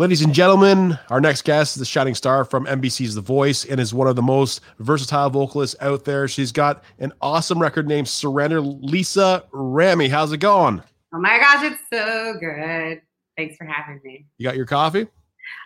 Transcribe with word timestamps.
Ladies 0.00 0.22
and 0.22 0.32
gentlemen, 0.32 0.98
our 1.10 1.20
next 1.20 1.42
guest 1.42 1.76
is 1.76 1.80
the 1.80 1.84
shining 1.84 2.14
star 2.14 2.46
from 2.46 2.64
NBC's 2.64 3.14
The 3.14 3.20
Voice 3.20 3.66
and 3.66 3.78
is 3.78 3.92
one 3.92 4.08
of 4.08 4.16
the 4.16 4.22
most 4.22 4.62
versatile 4.78 5.28
vocalists 5.28 5.76
out 5.82 6.06
there. 6.06 6.26
She's 6.26 6.52
got 6.52 6.82
an 7.00 7.12
awesome 7.20 7.58
record 7.58 7.86
named 7.86 8.08
Surrender. 8.08 8.62
Lisa 8.62 9.44
Ramey, 9.52 10.08
how's 10.08 10.32
it 10.32 10.38
going? 10.38 10.82
Oh 11.12 11.20
my 11.20 11.36
gosh, 11.36 11.64
it's 11.64 11.82
so 11.92 12.32
good. 12.40 13.02
Thanks 13.36 13.58
for 13.58 13.66
having 13.66 14.00
me. 14.02 14.24
You 14.38 14.44
got 14.44 14.56
your 14.56 14.64
coffee? 14.64 15.06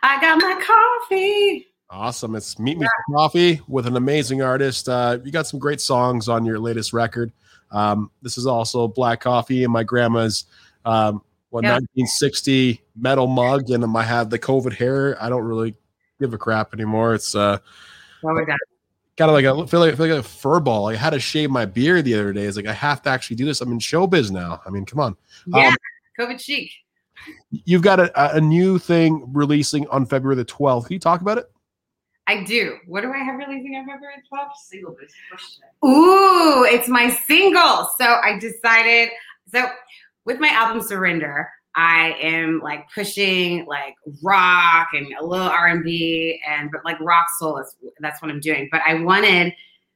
I 0.02 0.20
got 0.20 0.42
my 0.42 0.60
coffee. 0.66 1.68
Awesome. 1.88 2.34
It's 2.34 2.58
Meet 2.58 2.78
Me 2.78 2.86
for 2.86 3.14
Coffee 3.14 3.60
with 3.68 3.86
an 3.86 3.96
amazing 3.96 4.42
artist. 4.42 4.88
Uh, 4.88 5.18
you 5.22 5.30
got 5.30 5.46
some 5.46 5.60
great 5.60 5.80
songs 5.80 6.28
on 6.28 6.44
your 6.44 6.58
latest 6.58 6.92
record. 6.92 7.30
Um, 7.70 8.10
this 8.20 8.36
is 8.36 8.48
also 8.48 8.88
Black 8.88 9.20
Coffee 9.20 9.62
and 9.62 9.72
my 9.72 9.84
grandma's 9.84 10.46
um, 10.84 11.22
what, 11.54 11.62
Yeah. 11.62 11.74
1960 11.74 12.82
metal 12.96 13.28
mug, 13.28 13.70
and 13.70 13.84
I 13.96 14.02
have 14.02 14.28
the 14.28 14.38
COVID 14.40 14.72
hair. 14.74 15.16
I 15.22 15.28
don't 15.28 15.44
really 15.44 15.76
give 16.18 16.34
a 16.34 16.38
crap 16.38 16.74
anymore. 16.74 17.14
It's 17.14 17.34
uh, 17.36 17.58
What 18.22 18.34
we 18.34 18.44
got? 18.44 18.58
kind 19.16 19.30
of 19.30 19.34
like 19.34 19.44
I 19.44 19.66
feel 19.70 19.78
like 19.78 19.92
I 19.92 19.96
feel 19.96 20.08
like 20.08 20.18
a 20.18 20.22
fur 20.24 20.58
ball. 20.58 20.88
I 20.88 20.96
had 20.96 21.10
to 21.10 21.20
shave 21.20 21.48
my 21.50 21.64
beard 21.64 22.04
the 22.06 22.14
other 22.14 22.32
day. 22.32 22.42
It's 22.42 22.56
like 22.56 22.66
I 22.66 22.72
have 22.72 23.02
to 23.02 23.10
actually 23.10 23.36
do 23.36 23.44
this. 23.44 23.60
I'm 23.60 23.70
in 23.70 23.78
showbiz 23.78 24.32
now. 24.32 24.60
I 24.66 24.70
mean, 24.70 24.84
come 24.84 24.98
on. 24.98 25.16
Yeah, 25.46 25.68
Um, 25.68 25.76
COVID 26.18 26.40
chic. 26.40 26.72
You've 27.50 27.82
got 27.82 28.00
a, 28.00 28.36
a 28.36 28.40
new 28.40 28.78
thing 28.80 29.30
releasing 29.32 29.86
on 29.88 30.04
February 30.06 30.34
the 30.34 30.44
12th. 30.44 30.86
Can 30.86 30.94
you 30.94 30.98
talk 30.98 31.20
about 31.20 31.38
it? 31.38 31.48
I 32.26 32.42
do. 32.42 32.78
What 32.88 33.02
do 33.02 33.12
I 33.12 33.18
have 33.18 33.38
releasing 33.38 33.76
on 33.76 33.86
February 33.86 34.16
12th? 34.32 34.56
Single 34.66 34.96
boost 34.98 35.14
question. 35.30 35.62
Ooh, 35.84 36.64
it's 36.64 36.88
my 36.88 37.10
single. 37.28 37.88
So 37.98 38.04
I 38.06 38.38
decided. 38.40 39.10
So 39.54 39.68
with 40.24 40.40
my 40.40 40.48
album 40.48 40.82
Surrender, 40.82 41.48
I 41.74 42.16
am 42.20 42.60
like 42.62 42.86
pushing 42.94 43.64
like 43.66 43.94
rock 44.22 44.88
and 44.92 45.12
a 45.20 45.24
little 45.24 45.48
R 45.48 45.68
and 45.68 45.82
B 45.82 46.40
and 46.48 46.70
but 46.70 46.84
like 46.84 47.00
rock 47.00 47.26
soul 47.38 47.58
is 47.58 47.74
that's 48.00 48.22
what 48.22 48.30
I'm 48.30 48.40
doing. 48.40 48.68
But 48.70 48.82
I 48.86 48.94
wanted 48.94 49.52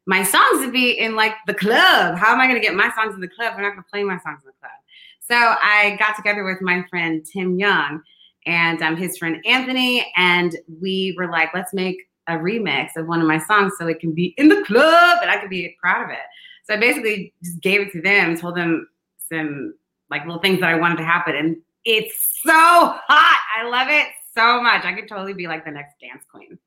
my 0.07 0.23
songs 0.23 0.65
to 0.65 0.71
be 0.71 0.99
in 0.99 1.15
like 1.15 1.35
the 1.47 1.55
club. 1.55 2.17
How 2.17 2.33
am 2.33 2.41
I 2.41 2.53
to 2.53 2.61
get 2.61 2.75
my 2.75 2.91
songs 2.95 3.15
in 3.15 3.21
the 3.21 3.29
club? 3.29 3.55
We're 3.57 3.63
not 3.63 3.77
to 3.77 3.85
play 3.91 4.03
my 4.03 4.19
songs 4.19 4.41
in 4.43 4.47
the 4.47 4.59
club. 4.59 4.73
So 5.21 5.37
I 5.37 5.97
got 5.99 6.17
together 6.17 6.45
with 6.45 6.63
my 6.63 6.83
friend 6.89 7.25
Tim 7.31 7.59
Young 7.59 8.03
and 8.47 8.81
um, 8.83 8.97
his 8.97 9.19
friend 9.19 9.37
Anthony, 9.45 10.11
and 10.17 10.57
we 10.81 11.15
were 11.19 11.31
like, 11.31 11.51
let's 11.53 11.75
make 11.75 11.99
a 12.29 12.33
remix 12.33 12.97
of 12.97 13.07
one 13.07 13.21
of 13.21 13.27
my 13.27 13.39
songs 13.39 13.75
so 13.79 13.87
it 13.87 14.01
can 14.01 14.15
be 14.15 14.35
in 14.39 14.49
the 14.49 14.63
club 14.65 15.19
and 15.21 15.31
I 15.31 15.39
could 15.39 15.51
be 15.51 15.77
proud 15.81 16.05
of 16.05 16.11
it. 16.11 16.25
So 16.65 16.75
I 16.75 16.79
basically 16.79 17.35
just 17.43 17.61
gave 17.61 17.81
it 17.81 17.93
to 17.93 18.01
them, 18.01 18.37
told 18.37 18.57
them 18.57 18.89
some 19.31 19.75
like 20.11 20.25
little 20.25 20.41
things 20.41 20.61
that 20.61 20.69
I 20.69 20.77
wanted 20.77 20.97
to 20.99 21.05
happen, 21.05 21.37
and 21.37 21.57
it's 21.85 22.41
so 22.43 22.53
hot. 22.53 23.41
I 23.57 23.69
love 23.69 23.89
it 23.89 24.09
so 24.35 24.63
much. 24.63 24.85
I 24.85 24.93
could 24.93 25.09
totally 25.09 25.35
be 25.35 25.47
like 25.47 25.65
the 25.65 25.71
next 25.71 25.95
dance 26.01 26.25
queen. 26.31 26.59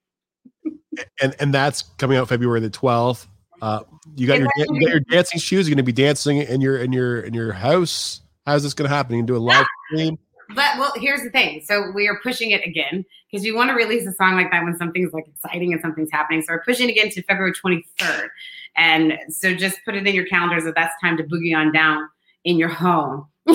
and 1.22 1.36
and 1.40 1.54
that's 1.54 1.84
coming 1.98 2.18
out 2.18 2.28
February 2.28 2.60
the 2.60 2.70
12th. 2.70 3.28
Uh, 3.62 3.82
you 4.16 4.26
got 4.26 4.40
your 4.40 4.50
you 4.58 4.82
got 4.82 4.90
your 4.90 5.00
dancing 5.02 5.40
shoes. 5.40 5.68
You're 5.68 5.76
going 5.76 5.86
to 5.86 5.92
be 5.92 5.92
dancing 5.92 6.38
in 6.38 6.62
your 6.62 6.78
in 6.78 6.92
your 6.92 7.22
in 7.22 7.34
your 7.34 7.52
house. 7.52 8.22
How's 8.46 8.64
this 8.64 8.74
going 8.74 8.90
to 8.90 8.96
happen? 8.96 9.16
You 9.16 9.22
can 9.22 9.28
do 9.28 9.36
a 9.36 9.38
live 9.38 9.66
stream. 9.88 10.18
But 10.50 10.78
well, 10.80 10.92
here's 10.96 11.22
the 11.22 11.30
thing. 11.30 11.62
So 11.66 11.92
we 11.94 12.08
are 12.08 12.20
pushing 12.22 12.52
it 12.52 12.66
again 12.66 13.06
because 13.32 13.46
you 13.46 13.56
want 13.56 13.70
to 13.70 13.76
release 13.76 14.06
a 14.08 14.14
song 14.14 14.36
like 14.36 14.52
that 14.52 14.64
when 14.64 14.76
something's 14.78 15.14
like 15.14 15.28
exciting 15.28 15.72
and 15.72 15.82
something's 15.82 16.12
happening. 16.12 16.42
So 16.42 16.54
we're 16.54 16.64
pushing 16.64 16.90
it 16.90 16.92
again 16.92 17.10
to 17.12 17.22
February 17.24 17.54
23rd. 17.54 18.28
And 18.76 19.18
so 19.30 19.54
just 19.54 19.78
put 19.86 19.96
it 19.96 20.06
in 20.06 20.14
your 20.16 20.26
calendars 20.26 20.64
that 20.66 20.76
that's 20.76 20.94
time 21.02 21.16
to 21.18 21.24
boogie 21.24 21.56
on 21.56 21.72
down 21.72 22.10
in 22.44 22.58
your 22.58 22.70
home. 22.70 23.28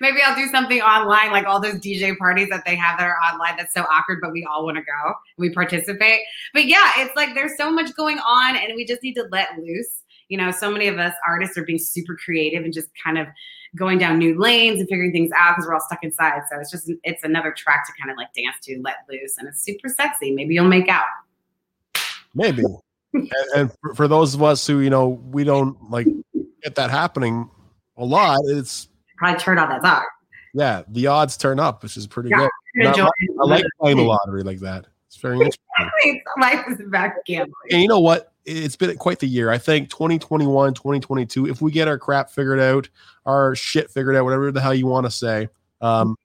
Maybe 0.00 0.18
I'll 0.24 0.34
do 0.34 0.48
something 0.48 0.80
online, 0.80 1.30
like 1.30 1.46
all 1.46 1.60
those 1.60 1.74
DJ 1.74 2.16
parties 2.18 2.48
that 2.50 2.64
they 2.66 2.74
have 2.74 2.98
that 2.98 3.06
are 3.06 3.16
online. 3.16 3.56
That's 3.56 3.72
so 3.72 3.82
awkward, 3.82 4.18
but 4.20 4.32
we 4.32 4.44
all 4.44 4.64
want 4.64 4.76
to 4.76 4.82
go. 4.82 5.14
We 5.38 5.50
participate. 5.50 6.20
But 6.52 6.66
yeah, 6.66 6.90
it's 6.98 7.14
like 7.16 7.34
there's 7.34 7.56
so 7.56 7.70
much 7.70 7.94
going 7.94 8.18
on, 8.18 8.56
and 8.56 8.74
we 8.74 8.84
just 8.84 9.02
need 9.02 9.14
to 9.14 9.26
let 9.30 9.58
loose. 9.58 10.02
You 10.28 10.38
know, 10.38 10.50
so 10.50 10.70
many 10.70 10.88
of 10.88 10.98
us 10.98 11.14
artists 11.26 11.56
are 11.58 11.64
being 11.64 11.78
super 11.78 12.16
creative 12.16 12.64
and 12.64 12.72
just 12.72 12.88
kind 13.02 13.18
of 13.18 13.28
going 13.76 13.98
down 13.98 14.18
new 14.18 14.38
lanes 14.38 14.80
and 14.80 14.88
figuring 14.88 15.12
things 15.12 15.30
out 15.36 15.54
because 15.54 15.68
we're 15.68 15.74
all 15.74 15.80
stuck 15.80 16.02
inside. 16.02 16.40
So 16.50 16.58
it's 16.58 16.70
just 16.70 16.90
it's 17.02 17.22
another 17.22 17.52
track 17.56 17.86
to 17.86 17.92
kind 18.00 18.10
of 18.10 18.16
like 18.16 18.28
dance 18.34 18.56
to, 18.64 18.80
let 18.82 18.96
loose, 19.08 19.38
and 19.38 19.48
it's 19.48 19.62
super 19.62 19.88
sexy. 19.88 20.32
Maybe 20.32 20.54
you'll 20.54 20.64
make 20.64 20.88
out. 20.88 21.04
Maybe. 22.34 22.64
and, 23.14 23.30
and 23.54 23.72
for, 23.80 23.94
for 23.94 24.08
those 24.08 24.34
of 24.34 24.42
us 24.42 24.66
who 24.66 24.80
you 24.80 24.90
know 24.90 25.08
we 25.08 25.44
don't 25.44 25.90
like 25.90 26.08
get 26.62 26.74
that 26.74 26.90
happening 26.90 27.48
a 27.96 28.04
lot, 28.04 28.40
it's 28.46 28.88
Probably 29.16 29.38
turn 29.38 29.58
on 29.58 29.68
that 29.68 29.82
dog. 29.82 30.02
yeah, 30.54 30.82
the 30.88 31.06
odds 31.06 31.36
turn 31.36 31.60
up, 31.60 31.82
which 31.82 31.96
is 31.96 32.06
pretty 32.06 32.30
Yeah. 32.30 32.48
good. 32.76 32.86
I 33.40 33.44
like 33.44 33.64
playing 33.80 33.98
the 33.98 34.02
lottery 34.02 34.42
like 34.42 34.58
that. 34.60 34.86
It's 35.06 35.16
very 35.16 35.36
interesting. 35.36 35.62
Life 36.40 36.64
is 36.68 36.80
about 36.80 37.12
gambling. 37.24 37.52
And 37.70 37.80
you 37.82 37.88
know 37.88 38.00
what? 38.00 38.32
It's 38.44 38.74
been 38.76 38.96
quite 38.98 39.20
the 39.20 39.26
year. 39.28 39.50
I 39.50 39.58
think 39.58 39.88
2021, 39.90 40.74
2022, 40.74 41.46
if 41.48 41.62
we 41.62 41.70
get 41.70 41.86
our 41.88 41.98
crap 41.98 42.30
figured 42.30 42.58
out, 42.60 42.88
our 43.24 43.54
shit 43.54 43.90
figured 43.90 44.16
out, 44.16 44.24
whatever 44.24 44.50
the 44.52 44.60
hell 44.60 44.74
you 44.74 44.86
want 44.86 45.06
to 45.06 45.10
say, 45.10 45.48
um, 45.80 46.16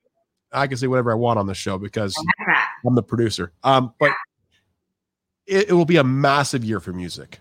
I 0.51 0.66
can 0.68 0.78
say 0.78 0.88
whatever 0.88 1.12
I 1.12 1.16
want 1.16 1.38
on 1.40 1.46
the 1.46 1.53
show 1.53 1.78
because 1.78 2.16
I'm 2.86 2.96
the 2.96 3.03
producer. 3.03 3.51
Um, 3.63 3.94
but 4.00 4.12
it, 5.46 5.69
it 5.69 5.74
will 5.74 5.86
be 5.86 5.97
a 5.97 6.03
massive 6.03 6.63
year 6.66 6.80
for 6.80 6.91
music. 6.91 7.40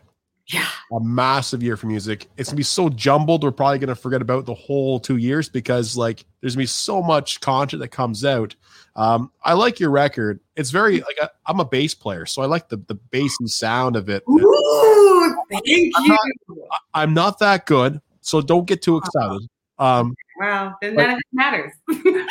Yeah. 0.48 0.66
A 0.92 1.00
massive 1.00 1.62
year 1.62 1.76
for 1.76 1.86
music. 1.88 2.26
It's 2.38 2.48
gonna 2.48 2.56
be 2.56 2.62
so 2.62 2.88
jumbled. 2.88 3.44
We're 3.44 3.50
probably 3.50 3.78
gonna 3.78 3.94
forget 3.94 4.22
about 4.22 4.46
the 4.46 4.54
whole 4.54 4.98
two 4.98 5.18
years 5.18 5.48
because 5.48 5.96
like 5.96 6.24
there's 6.40 6.54
gonna 6.54 6.62
be 6.62 6.66
so 6.66 7.02
much 7.02 7.40
content 7.40 7.80
that 7.82 7.88
comes 7.88 8.24
out. 8.24 8.54
Um, 8.96 9.30
I 9.44 9.52
like 9.52 9.78
your 9.78 9.90
record. 9.90 10.40
It's 10.56 10.70
very 10.70 11.00
like 11.00 11.18
I, 11.22 11.28
I'm 11.46 11.60
a 11.60 11.64
bass 11.66 11.94
player, 11.94 12.24
so 12.24 12.40
I 12.42 12.46
like 12.46 12.68
the 12.70 12.78
the 12.88 12.94
bassy 12.94 13.46
sound 13.46 13.94
of 13.96 14.08
it. 14.08 14.22
Ooh, 14.28 15.36
thank 15.50 15.66
you. 15.66 15.92
I'm 15.96 16.06
not- 16.08 16.18
I'm 16.94 17.14
not 17.14 17.38
that 17.40 17.66
good, 17.66 18.00
so 18.22 18.40
don't 18.40 18.64
get 18.66 18.80
too 18.82 18.96
excited. 18.96 19.46
Um, 19.78 20.14
well, 20.40 20.76
then 20.80 20.94
none 20.96 21.10
of 21.10 21.18
it 21.18 21.24
matters. 21.32 21.72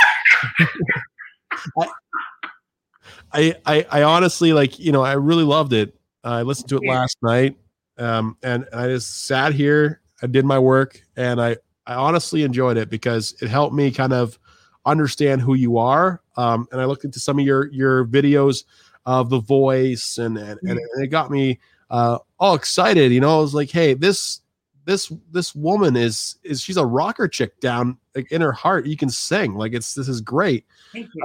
I, 3.34 3.56
I 3.66 3.86
I 3.92 4.04
honestly 4.04 4.54
like 4.54 4.80
you 4.80 4.92
know 4.92 5.04
I 5.04 5.14
really 5.14 5.44
loved 5.44 5.74
it. 5.74 5.96
I 6.24 6.42
listened 6.42 6.70
to 6.70 6.78
it 6.78 6.84
last 6.90 7.18
night, 7.22 7.56
um, 7.98 8.38
and 8.44 8.66
I 8.74 8.88
just 8.88 9.26
sat 9.26 9.54
here. 9.54 10.02
I 10.22 10.28
did 10.28 10.46
my 10.46 10.60
work, 10.60 11.02
and 11.16 11.42
I 11.42 11.58
I 11.86 11.96
honestly 11.96 12.44
enjoyed 12.44 12.78
it 12.78 12.90
because 12.90 13.36
it 13.42 13.50
helped 13.50 13.76
me 13.76 13.92
kind 13.92 14.14
of 14.14 14.38
understand 14.86 15.42
who 15.42 15.54
you 15.54 15.78
are. 15.78 16.22
Um, 16.36 16.68
and 16.72 16.82
I 16.82 16.86
looked 16.86 17.06
into 17.06 17.20
some 17.20 17.40
of 17.40 17.46
your 17.46 17.72
your 17.72 18.06
videos 18.06 18.64
of 19.06 19.30
the 19.30 19.40
voice, 19.40 20.18
and 20.18 20.38
and, 20.38 20.60
and 20.64 20.80
it 20.98 21.08
got 21.08 21.32
me 21.32 21.60
uh, 21.90 22.18
all 22.40 22.56
excited. 22.56 23.12
You 23.12 23.22
know, 23.22 23.38
I 23.38 23.42
was 23.42 23.54
like, 23.54 23.72
hey, 23.72 23.94
this 23.94 24.42
this 24.86 25.12
this 25.32 25.54
woman 25.54 25.96
is 25.96 26.38
is 26.44 26.62
she's 26.62 26.78
a 26.78 26.86
rocker 26.86 27.28
chick 27.28 27.60
down 27.60 27.98
like 28.16 28.32
in 28.32 28.42
her 28.42 28.54
heart. 28.54 28.86
You 28.86 28.98
can 28.98 29.10
sing 29.10 29.54
like 29.54 29.74
it's 29.74 29.94
this 29.94 30.08
is 30.08 30.22
great 30.22 30.66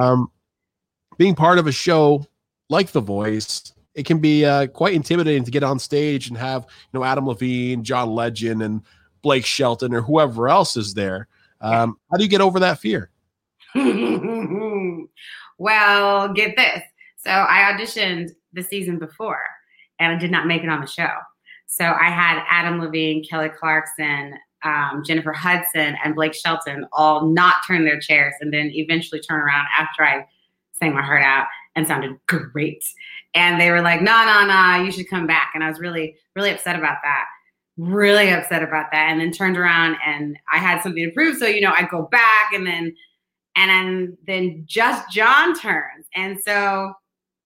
um, 0.01 0.31
being 1.17 1.35
part 1.35 1.59
of 1.59 1.67
a 1.67 1.73
show 1.73 2.27
like 2.69 2.91
The 2.91 3.01
Voice, 3.01 3.73
it 3.95 4.07
can 4.07 4.19
be 4.19 4.45
uh, 4.45 4.67
quite 4.69 4.95
intimidating 4.95 5.45
to 5.45 5.51
get 5.51 5.63
on 5.63 5.79
stage 5.79 6.29
and 6.29 6.37
have 6.37 6.63
you 6.63 6.99
know 6.99 7.05
Adam 7.05 7.27
Levine, 7.27 7.85
John 7.85 8.11
Legend, 8.15 8.63
and 8.63 8.83
Blake 9.23 9.47
Shelton 9.47 9.95
or 9.95 10.01
whoever 10.03 10.49
else 10.49 10.77
is 10.77 10.95
there. 10.95 11.29
Um, 11.61 11.97
how 12.11 12.17
do 12.17 12.25
you 12.25 12.31
get 12.31 12.41
over 12.41 12.59
that 12.61 12.79
fear? 12.79 13.11
well, 15.59 16.33
get 16.33 16.57
this. 16.57 16.83
So 17.17 17.31
I 17.31 17.73
auditioned 17.73 18.31
the 18.53 18.63
season 18.63 18.99
before 18.99 19.45
and 19.99 20.13
I 20.13 20.19
did 20.19 20.31
not 20.31 20.47
make 20.47 20.63
it 20.63 20.69
on 20.69 20.81
the 20.81 20.87
show. 20.87 21.11
So 21.67 21.85
I 21.85 22.11
had 22.11 22.45
Adam 22.51 22.81
Levine, 22.81 23.25
Kelly 23.25 23.49
Clarkson, 23.49 24.35
um, 24.65 25.03
Jennifer 25.07 25.33
Hudson, 25.33 25.97
and 26.05 26.15
Blake 26.15 26.35
Shelton 26.35 26.87
all 26.93 27.27
not 27.29 27.57
turn 27.67 27.85
their 27.85 28.01
chairs 28.01 28.35
and 28.41 28.53
then 28.53 28.71
eventually 28.75 29.21
turn 29.21 29.41
around 29.41 29.67
after 29.79 30.05
I 30.05 30.27
sang 30.73 30.95
my 30.95 31.03
heart 31.03 31.23
out 31.23 31.47
and 31.75 31.87
sounded 31.87 32.19
great. 32.27 32.85
And 33.35 33.61
they 33.61 33.71
were 33.71 33.81
like, 33.81 34.03
no, 34.03 34.25
no, 34.25 34.47
no, 34.47 34.85
you 34.85 34.93
should 34.93 35.09
come 35.09 35.27
back. 35.27 35.53
And 35.55 35.65
I 35.65 35.69
was 35.69 35.81
really, 35.81 36.17
really 36.37 36.51
upset 36.51 36.77
about 36.77 36.99
that. 37.03 37.25
Really 37.79 38.31
upset 38.31 38.63
about 38.63 38.91
that. 38.93 39.09
And 39.11 39.21
then 39.21 39.33
turned 39.33 39.57
around 39.57 39.97
and 40.05 40.39
I 40.53 40.59
had 40.59 40.83
something 40.83 41.05
to 41.05 41.13
prove. 41.13 41.39
So, 41.39 41.47
you 41.47 41.61
know, 41.61 41.73
I 41.77 41.87
go 41.91 42.03
back 42.03 42.53
and 42.53 42.67
then 42.67 42.95
and 43.57 43.71
then 43.71 44.19
then 44.27 44.63
just 44.67 45.11
John 45.11 45.59
turns. 45.59 46.07
And 46.15 46.39
so, 46.41 46.93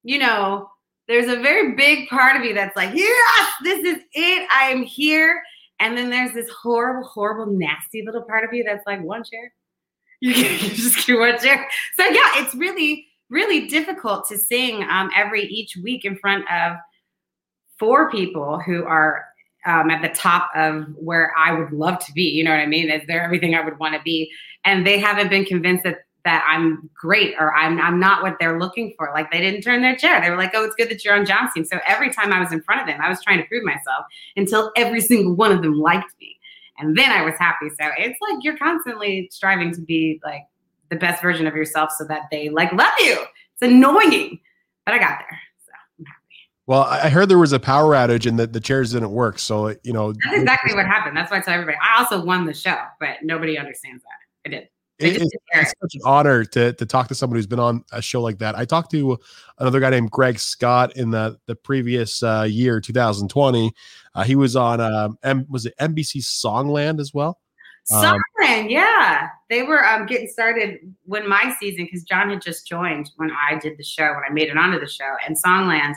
you 0.03 0.19
know, 0.19 0.69
there's 1.09 1.29
a 1.29 1.41
very 1.41 1.75
big 1.75 2.09
part 2.09 2.37
of 2.37 2.43
me 2.43 2.53
that's 2.53 2.77
like, 2.77 2.95
yes, 2.95 3.53
this 3.63 3.85
is 3.85 4.03
it. 4.13 4.49
I 4.53 4.71
am 4.71 4.83
here. 4.83 5.43
And 5.79 5.97
then 5.97 6.11
there's 6.11 6.33
this 6.33 6.51
horrible, 6.51 7.07
horrible, 7.07 7.53
nasty 7.53 8.03
little 8.05 8.23
part 8.23 8.45
of 8.45 8.53
you 8.53 8.65
that's 8.65 8.87
like, 8.87 9.03
one 9.03 9.23
chair. 9.23 9.53
You, 10.21 10.33
you 10.33 10.71
just 10.71 11.07
get 11.07 11.19
one 11.19 11.39
chair. 11.39 11.69
So 11.97 12.05
yeah, 12.05 12.43
it's 12.43 12.55
really, 12.55 13.07
really 13.31 13.67
difficult 13.67 14.27
to 14.29 14.39
sing 14.39 14.85
um, 14.89 15.11
every 15.15 15.43
each 15.45 15.77
week 15.83 16.05
in 16.05 16.17
front 16.17 16.45
of 16.51 16.77
four 17.79 18.11
people 18.11 18.61
who 18.61 18.85
are 18.85 19.25
um, 19.67 19.91
at 19.91 20.01
the 20.01 20.09
top 20.09 20.51
of 20.55 20.87
where 20.95 21.33
I 21.37 21.53
would 21.53 21.73
love 21.73 21.99
to 22.07 22.13
be. 22.13 22.23
You 22.23 22.45
know 22.45 22.51
what 22.51 22.61
I 22.61 22.67
mean? 22.67 22.89
Is 22.89 23.03
they're 23.07 23.23
everything 23.23 23.55
I 23.55 23.65
would 23.65 23.79
want 23.79 23.95
to 23.95 24.03
be, 24.03 24.31
and 24.65 24.87
they 24.87 24.99
haven't 24.99 25.29
been 25.29 25.45
convinced 25.45 25.85
that 25.85 25.99
that 26.25 26.45
I'm 26.49 26.91
great 26.95 27.35
or 27.39 27.55
I'm 27.55 27.81
I'm 27.81 27.99
not 28.01 28.23
what 28.23 28.37
they're 28.39 28.59
looking 28.59 28.95
for. 28.99 29.11
Like 29.15 29.31
they 29.31 29.41
didn't 29.41 29.63
turn 29.63 29.83
their 29.83 29.97
chair. 29.97 30.21
They 30.21 30.31
were 30.31 30.37
like, 30.37 30.53
"Oh, 30.55 30.65
it's 30.65 30.75
good 30.75 30.89
that 30.91 31.05
you're 31.05 31.15
on 31.15 31.25
John's 31.25 31.53
team." 31.53 31.65
So 31.65 31.79
every 31.87 32.13
time 32.13 32.33
I 32.33 32.41
was 32.41 32.53
in 32.53 32.63
front 32.63 32.81
of 32.81 32.87
them, 32.87 33.01
I 33.01 33.09
was 33.09 33.23
trying 33.23 33.39
to 33.39 33.45
prove 33.45 33.65
myself 33.65 34.05
until 34.37 34.73
every 34.77 35.01
single 35.01 35.35
one 35.35 35.53
of 35.53 35.63
them 35.63 35.79
liked 35.79 36.13
me, 36.21 36.37
and 36.79 36.97
then 36.97 37.11
I 37.11 37.23
was 37.23 37.35
happy. 37.39 37.69
So 37.69 37.91
it's 37.99 38.19
like 38.21 38.43
you're 38.43 38.57
constantly 38.57 39.29
striving 39.33 39.73
to 39.75 39.81
be 39.81 40.21
like 40.25 40.43
the 40.91 40.97
best 40.97 41.23
version 41.23 41.47
of 41.47 41.55
yourself, 41.55 41.93
so 41.93 42.05
that 42.05 42.23
they 42.31 42.49
like 42.49 42.73
love 42.73 42.93
you. 42.99 43.19
It's 43.55 43.63
annoying, 43.63 44.41
but 44.85 44.95
I 44.95 44.99
got 44.99 45.19
there. 45.19 45.41
So 45.65 45.73
I'm 45.99 46.05
happy. 46.05 46.35
Well, 46.67 46.83
I 46.83 47.09
heard 47.09 47.29
there 47.29 47.39
was 47.39 47.53
a 47.53 47.61
power 47.61 47.95
outage 47.95 48.27
and 48.27 48.39
that 48.39 48.53
the 48.53 48.61
chairs 48.61 48.93
didn't 48.93 49.13
work. 49.13 49.39
So 49.39 49.75
you 49.83 49.93
know 49.93 50.13
that's 50.25 50.39
exactly 50.39 50.75
what 50.75 50.87
happened. 50.87 51.17
That's 51.17 51.31
why 51.31 51.39
I 51.39 51.41
tell 51.41 51.55
everybody. 51.55 51.79
I 51.83 51.99
also 51.99 52.25
won 52.25 52.47
the 52.47 52.55
show, 52.55 52.79
but 53.01 53.19
nobody 53.23 53.59
understands 53.59 54.03
that. 54.03 54.49
I 54.49 54.49
did. 54.51 54.69
It, 54.99 55.21
it's, 55.21 55.35
it's, 55.53 55.75
such 55.83 55.95
an 55.95 56.01
honor 56.07 56.43
to 56.45 56.73
to 56.73 56.87
talk 56.87 57.09
to 57.09 57.15
someone 57.15 57.37
who's 57.37 57.47
been 57.47 57.61
on 57.61 57.85
a 57.93 58.01
show 58.01 58.23
like 58.23 58.39
that. 58.39 58.57
I 58.57 58.65
talked 58.65 58.91
to 58.93 59.19
another 59.59 59.79
guy 59.79 59.91
named 59.91 60.11
Greg 60.11 60.39
Scott 60.39 60.97
in 60.97 61.11
the 61.11 61.39
the 61.47 61.55
previous 61.55 62.23
uh, 62.23 62.47
year, 62.49 62.81
2020. 62.81 63.73
Uh, 64.15 64.23
he 64.23 64.37
was 64.37 64.57
on 64.57 64.81
um, 64.81 65.19
M- 65.23 65.47
was 65.51 65.67
it 65.67 65.75
NBC 65.79 66.23
Songland 66.23 66.99
as 66.99 67.13
well? 67.13 67.39
Um, 67.93 68.21
Songland, 68.41 68.71
yeah, 68.71 69.29
they 69.49 69.63
were 69.63 69.85
um, 69.85 70.07
getting 70.07 70.29
started 70.29 70.81
when 71.05 71.29
my 71.29 71.55
season 71.61 71.85
because 71.85 72.03
John 72.03 72.31
had 72.31 72.43
just 72.43 72.67
joined 72.67 73.11
when 73.17 73.31
I 73.31 73.59
did 73.59 73.79
the 73.79 73.85
show 73.85 74.13
when 74.15 74.23
I 74.29 74.33
made 74.33 74.49
it 74.49 74.57
onto 74.57 74.81
the 74.81 74.89
show 74.89 75.17
and 75.27 75.37
Songland. 75.37 75.95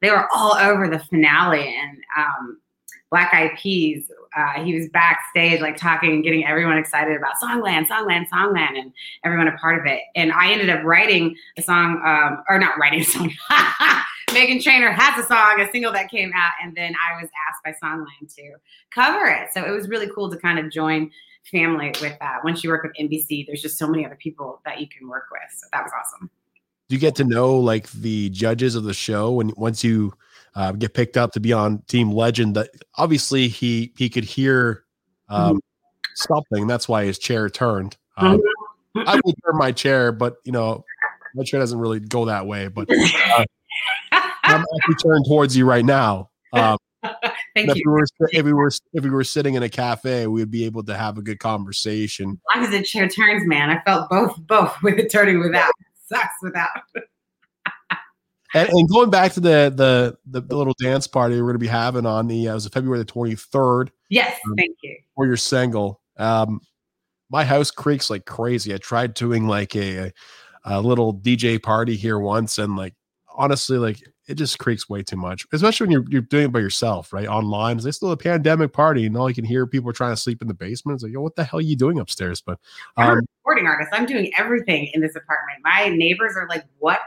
They 0.00 0.10
were 0.10 0.28
all 0.34 0.54
over 0.54 0.88
the 0.88 0.98
finale 0.98 1.76
and 1.76 1.98
um, 2.16 2.60
Black 3.10 3.32
Eyed 3.34 3.56
Peas. 3.58 4.10
Uh, 4.36 4.64
he 4.64 4.74
was 4.74 4.88
backstage, 4.88 5.60
like 5.60 5.76
talking 5.76 6.12
and 6.12 6.24
getting 6.24 6.46
everyone 6.46 6.78
excited 6.78 7.16
about 7.16 7.36
Songland, 7.36 7.86
Songland, 7.86 8.26
Songland, 8.32 8.78
and 8.78 8.92
everyone 9.24 9.48
a 9.48 9.56
part 9.58 9.78
of 9.78 9.86
it. 9.86 10.00
And 10.16 10.32
I 10.32 10.50
ended 10.50 10.70
up 10.70 10.82
writing 10.84 11.36
a 11.58 11.62
song, 11.62 12.00
um, 12.04 12.42
or 12.48 12.58
not 12.58 12.78
writing 12.78 13.00
a 13.00 13.04
song. 13.04 13.30
Meghan 14.30 14.62
Trainor 14.62 14.92
has 14.92 15.22
a 15.22 15.26
song, 15.28 15.60
a 15.60 15.70
single 15.70 15.92
that 15.92 16.10
came 16.10 16.32
out, 16.34 16.52
and 16.62 16.74
then 16.74 16.94
I 16.94 17.20
was 17.20 17.28
asked 17.48 17.62
by 17.62 17.86
Songland 17.86 18.34
to 18.36 18.54
cover 18.90 19.26
it. 19.26 19.48
So 19.52 19.62
it 19.62 19.70
was 19.70 19.88
really 19.88 20.08
cool 20.14 20.30
to 20.30 20.38
kind 20.38 20.58
of 20.58 20.70
join 20.70 21.10
family 21.50 21.92
with 22.00 22.18
that. 22.20 22.40
Once 22.44 22.62
you 22.62 22.70
work 22.70 22.84
with 22.84 22.92
NBC, 23.00 23.46
there's 23.46 23.62
just 23.62 23.78
so 23.78 23.88
many 23.88 24.04
other 24.06 24.16
people 24.16 24.60
that 24.64 24.80
you 24.80 24.86
can 24.88 25.08
work 25.08 25.24
with. 25.30 25.40
So 25.56 25.66
that 25.72 25.82
was 25.82 25.92
awesome. 25.98 26.30
Do 26.88 26.96
you 26.96 27.00
get 27.00 27.14
to 27.16 27.24
know 27.24 27.58
like 27.58 27.90
the 27.92 28.30
judges 28.30 28.74
of 28.74 28.84
the 28.84 28.94
show 28.94 29.32
when 29.32 29.52
once 29.56 29.82
you 29.82 30.12
uh, 30.54 30.72
get 30.72 30.94
picked 30.94 31.16
up 31.16 31.32
to 31.32 31.40
be 31.40 31.52
on 31.52 31.82
Team 31.88 32.10
Legend. 32.12 32.56
That 32.56 32.70
obviously 32.96 33.48
he 33.48 33.92
he 33.96 34.08
could 34.08 34.24
hear 34.24 34.84
um, 35.28 35.56
mm-hmm. 35.56 35.58
something. 36.14 36.66
That's 36.66 36.88
why 36.88 37.04
his 37.04 37.18
chair 37.18 37.48
turned. 37.48 37.96
Um, 38.16 38.38
mm-hmm. 38.96 39.08
I 39.08 39.20
would 39.24 39.34
turn 39.44 39.56
my 39.56 39.72
chair, 39.72 40.12
but 40.12 40.36
you 40.44 40.52
know 40.52 40.84
my 41.34 41.44
chair 41.44 41.60
doesn't 41.60 41.78
really 41.78 42.00
go 42.00 42.26
that 42.26 42.46
way. 42.46 42.68
But 42.68 42.88
uh, 42.90 43.44
I'm 44.12 44.64
actually 44.76 44.94
turned 45.02 45.24
towards 45.26 45.56
you 45.56 45.64
right 45.64 45.84
now. 45.84 46.30
Um, 46.52 46.76
Thank 47.54 47.70
if 47.70 47.76
you. 47.76 47.82
We 47.86 47.92
were, 47.92 48.06
if 48.32 48.44
we 48.44 48.52
were 48.52 48.70
if 48.92 49.04
we 49.04 49.10
were 49.10 49.24
sitting 49.24 49.54
in 49.54 49.62
a 49.62 49.68
cafe, 49.68 50.26
we'd 50.26 50.50
be 50.50 50.64
able 50.64 50.82
to 50.84 50.96
have 50.96 51.18
a 51.18 51.22
good 51.22 51.38
conversation. 51.38 52.40
As 52.54 52.56
long 52.56 52.64
as 52.64 52.70
the 52.70 52.82
chair 52.82 53.08
turns, 53.08 53.46
man, 53.46 53.70
I 53.70 53.80
felt 53.82 54.08
both 54.08 54.36
both 54.46 54.74
with 54.82 54.98
it 54.98 55.10
turning 55.10 55.40
without. 55.40 55.72
Sucks 56.08 56.34
without. 56.42 56.68
And, 58.54 58.68
and, 58.68 58.88
going 58.88 59.08
back 59.08 59.32
to 59.32 59.40
the, 59.40 59.72
the, 59.74 60.18
the 60.26 60.42
the 60.42 60.56
little 60.56 60.74
dance 60.78 61.06
party 61.06 61.36
we're 61.36 61.42
going 61.42 61.54
to 61.54 61.58
be 61.58 61.66
having 61.66 62.04
on 62.04 62.26
the 62.26 62.48
uh, 62.48 62.52
it 62.52 62.54
was 62.54 62.68
February 62.68 62.98
the 62.98 63.04
twenty 63.04 63.34
third. 63.34 63.90
Yes, 64.10 64.38
um, 64.46 64.56
thank 64.56 64.76
you. 64.82 64.96
For 65.14 65.26
your 65.26 65.38
single, 65.38 66.02
um, 66.18 66.60
my 67.30 67.44
house 67.44 67.70
creaks 67.70 68.10
like 68.10 68.26
crazy. 68.26 68.74
I 68.74 68.76
tried 68.76 69.14
doing 69.14 69.46
like 69.46 69.74
a, 69.74 70.12
a 70.66 70.82
little 70.82 71.14
DJ 71.14 71.62
party 71.62 71.96
here 71.96 72.18
once, 72.18 72.58
and 72.58 72.76
like 72.76 72.94
honestly, 73.36 73.78
like 73.78 74.00
it 74.28 74.34
just 74.34 74.58
creaks 74.58 74.88
way 74.88 75.02
too 75.02 75.16
much, 75.16 75.46
especially 75.52 75.86
when 75.86 75.92
you're 75.92 76.04
you're 76.08 76.22
doing 76.22 76.44
it 76.44 76.52
by 76.52 76.60
yourself, 76.60 77.12
right? 77.12 77.26
Online, 77.26 77.78
it's 77.78 77.96
still 77.96 78.12
a 78.12 78.16
pandemic 78.16 78.72
party, 78.72 79.06
and 79.06 79.16
all 79.16 79.28
you 79.28 79.34
can 79.34 79.44
hear 79.44 79.66
people 79.66 79.90
are 79.90 79.94
trying 79.94 80.12
to 80.12 80.20
sleep 80.20 80.42
in 80.42 80.48
the 80.48 80.54
basement. 80.54 80.96
It's 80.96 81.02
like, 81.04 81.12
yo, 81.12 81.20
what 81.20 81.36
the 81.36 81.44
hell 81.44 81.58
are 81.58 81.62
you 81.62 81.76
doing 81.76 81.98
upstairs? 81.98 82.40
But 82.40 82.58
um, 82.96 83.06
I'm 83.06 83.10
a 83.10 83.20
recording 83.38 83.66
artist. 83.66 83.90
I'm 83.92 84.06
doing 84.06 84.30
everything 84.38 84.90
in 84.94 85.00
this 85.00 85.16
apartment. 85.16 85.60
My 85.62 85.88
neighbors 85.88 86.34
are 86.36 86.48
like, 86.48 86.64
what? 86.78 87.00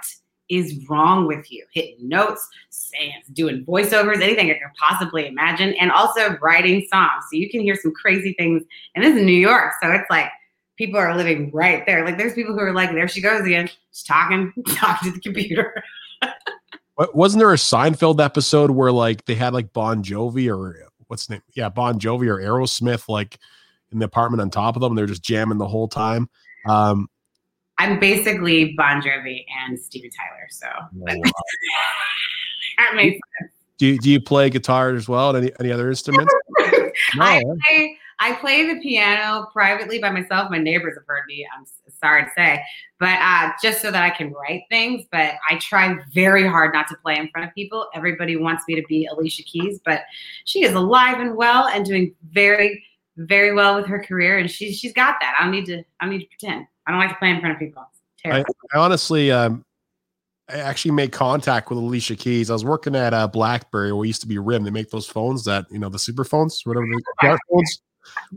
is 0.49 0.87
wrong 0.87 1.25
with 1.25 1.51
you? 1.51 1.65
Hitting 1.73 2.07
notes, 2.07 2.47
saying, 2.69 3.13
doing 3.33 3.65
voiceovers, 3.65 4.21
anything 4.21 4.51
I 4.51 4.53
could 4.53 4.61
possibly 4.79 5.27
imagine, 5.27 5.73
and 5.73 5.91
also 5.91 6.37
writing 6.41 6.85
songs. 6.91 7.23
So 7.31 7.37
you 7.37 7.49
can 7.49 7.61
hear 7.61 7.75
some 7.75 7.93
crazy 7.93 8.33
things. 8.33 8.63
And 8.93 9.03
this 9.03 9.15
is 9.15 9.23
New 9.23 9.31
York, 9.31 9.73
so 9.81 9.91
it's 9.91 10.09
like 10.09 10.29
people 10.77 10.99
are 10.99 11.15
living 11.15 11.51
right 11.51 11.85
there. 11.85 12.05
Like 12.05 12.17
there's 12.17 12.33
people 12.33 12.53
who 12.53 12.59
are 12.59 12.73
like, 12.73 12.91
there 12.91 13.07
she 13.07 13.21
goes 13.21 13.45
again, 13.45 13.69
She's 13.91 14.03
talking, 14.03 14.53
talking 14.75 15.11
to 15.11 15.15
the 15.15 15.21
computer. 15.21 15.83
Wasn't 16.97 17.39
there 17.39 17.51
a 17.51 17.57
Seinfeld 17.57 18.23
episode 18.23 18.71
where 18.71 18.91
like 18.91 19.25
they 19.25 19.35
had 19.35 19.53
like 19.53 19.73
Bon 19.73 20.03
Jovi 20.03 20.49
or 20.49 20.87
what's 21.07 21.27
the 21.27 21.35
name? 21.35 21.43
Yeah, 21.53 21.69
Bon 21.69 21.99
Jovi 21.99 22.27
or 22.27 22.39
Aerosmith 22.39 23.09
like 23.09 23.37
in 23.91 23.99
the 23.99 24.05
apartment 24.05 24.41
on 24.41 24.49
top 24.49 24.75
of 24.75 24.81
them. 24.81 24.95
They're 24.95 25.05
just 25.05 25.23
jamming 25.23 25.57
the 25.57 25.67
whole 25.67 25.87
time. 25.87 26.29
Um, 26.67 27.09
I'm 27.77 27.99
basically 27.99 28.73
Bon 28.77 29.01
Jovi 29.01 29.45
and 29.67 29.77
Steven 29.77 30.09
Tyler. 30.09 30.47
So 30.49 30.67
oh, 30.71 30.83
wow. 30.93 31.21
that 32.77 32.95
makes 32.95 33.19
sense. 33.39 33.51
Do 33.77 33.87
you, 33.87 33.97
do 33.99 34.09
you 34.09 34.21
play 34.21 34.49
guitar 34.49 34.95
as 34.95 35.09
well? 35.09 35.35
Any 35.35 35.51
any 35.59 35.71
other 35.71 35.89
instruments? 35.89 36.33
no, 37.15 37.25
I 37.25 37.43
play 37.67 37.97
I 38.19 38.33
play 38.33 38.65
the 38.65 38.79
piano 38.81 39.47
privately 39.51 39.99
by 39.99 40.09
myself. 40.09 40.49
My 40.49 40.57
neighbors 40.57 40.95
have 40.95 41.05
heard 41.07 41.23
me. 41.27 41.45
I'm 41.57 41.65
sorry 42.01 42.23
to 42.23 42.29
say, 42.35 42.63
but 42.99 43.17
uh, 43.19 43.51
just 43.61 43.81
so 43.81 43.91
that 43.91 44.03
I 44.03 44.09
can 44.09 44.31
write 44.33 44.63
things. 44.69 45.05
But 45.11 45.35
I 45.49 45.57
try 45.57 45.97
very 46.13 46.47
hard 46.47 46.73
not 46.73 46.87
to 46.89 46.95
play 46.97 47.17
in 47.17 47.27
front 47.29 47.47
of 47.47 47.53
people. 47.53 47.87
Everybody 47.93 48.35
wants 48.37 48.63
me 48.67 48.75
to 48.75 48.83
be 48.87 49.05
Alicia 49.05 49.43
Keys, 49.43 49.79
but 49.83 50.01
she 50.45 50.63
is 50.63 50.73
alive 50.73 51.19
and 51.19 51.35
well 51.35 51.67
and 51.67 51.85
doing 51.85 52.13
very 52.31 52.83
very 53.17 53.53
well 53.53 53.75
with 53.75 53.85
her 53.85 54.03
career, 54.03 54.39
and 54.39 54.49
she's 54.49 54.77
she's 54.77 54.93
got 54.93 55.15
that. 55.21 55.35
I 55.39 55.43
don't 55.43 55.51
need 55.51 55.65
to 55.67 55.83
I 55.99 56.05
don't 56.05 56.11
need 56.11 56.21
to 56.21 56.27
pretend. 56.27 56.67
I 56.87 56.91
don't 56.91 56.99
like 56.99 57.09
to 57.09 57.15
play 57.15 57.29
in 57.29 57.39
front 57.39 57.53
of 57.53 57.59
people. 57.59 57.83
I, 58.25 58.39
I, 58.39 58.77
honestly, 58.77 59.31
um, 59.31 59.63
I 60.49 60.57
actually 60.57 60.91
made 60.91 61.11
contact 61.11 61.69
with 61.69 61.77
Alicia 61.77 62.15
Keys. 62.15 62.49
I 62.49 62.53
was 62.53 62.65
working 62.65 62.95
at 62.95 63.13
uh, 63.13 63.27
BlackBerry, 63.27 63.91
where 63.91 63.97
we 63.97 64.07
used 64.07 64.21
to 64.21 64.27
be 64.27 64.37
RIM. 64.37 64.63
They 64.63 64.71
make 64.71 64.89
those 64.89 65.07
phones 65.07 65.43
that 65.45 65.65
you 65.71 65.79
know 65.79 65.89
the 65.89 65.99
super 65.99 66.23
phones, 66.23 66.65
whatever 66.65 66.85
the 66.85 67.03
smartphones. 67.23 67.79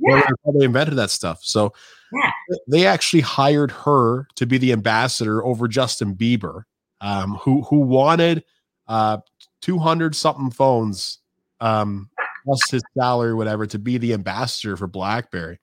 Yeah. 0.01 0.27
They 0.59 0.65
invented 0.65 0.97
that 0.97 1.11
stuff. 1.11 1.41
So 1.43 1.73
yeah. 2.13 2.31
they 2.67 2.87
actually 2.87 3.23
hired 3.23 3.71
her 3.71 4.27
to 4.37 4.47
be 4.47 4.59
the 4.59 4.73
ambassador 4.73 5.45
over 5.45 5.69
Justin 5.69 6.15
Bieber, 6.15 6.65
um, 7.01 7.35
who 7.37 7.63
who 7.63 7.81
wanted 7.81 8.45
uh, 8.87 9.19
two 9.61 9.79
hundred 9.79 10.15
something 10.15 10.51
phones 10.51 11.19
um, 11.61 12.11
plus 12.45 12.71
his 12.71 12.83
salary, 12.99 13.35
whatever, 13.35 13.67
to 13.67 13.79
be 13.79 13.99
the 13.99 14.15
ambassador 14.15 14.77
for 14.77 14.87
BlackBerry. 14.87 15.59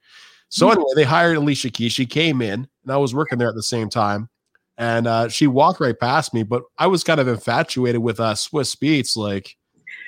So 0.49 0.69
anyway, 0.69 0.91
they 0.95 1.03
hired 1.03 1.37
Alicia 1.37 1.69
Keys. 1.69 1.91
She 1.91 2.05
came 2.05 2.41
in, 2.41 2.67
and 2.83 2.91
I 2.91 2.97
was 2.97 3.13
working 3.13 3.37
there 3.37 3.49
at 3.49 3.55
the 3.55 3.63
same 3.63 3.89
time. 3.89 4.29
And 4.77 5.07
uh, 5.07 5.29
she 5.29 5.47
walked 5.47 5.79
right 5.79 5.97
past 5.97 6.33
me, 6.33 6.43
but 6.43 6.63
I 6.77 6.87
was 6.87 7.03
kind 7.03 7.19
of 7.19 7.27
infatuated 7.27 8.01
with 8.01 8.19
uh, 8.19 8.33
Swizz 8.33 8.75
Beatz. 8.75 9.15
Like 9.15 9.55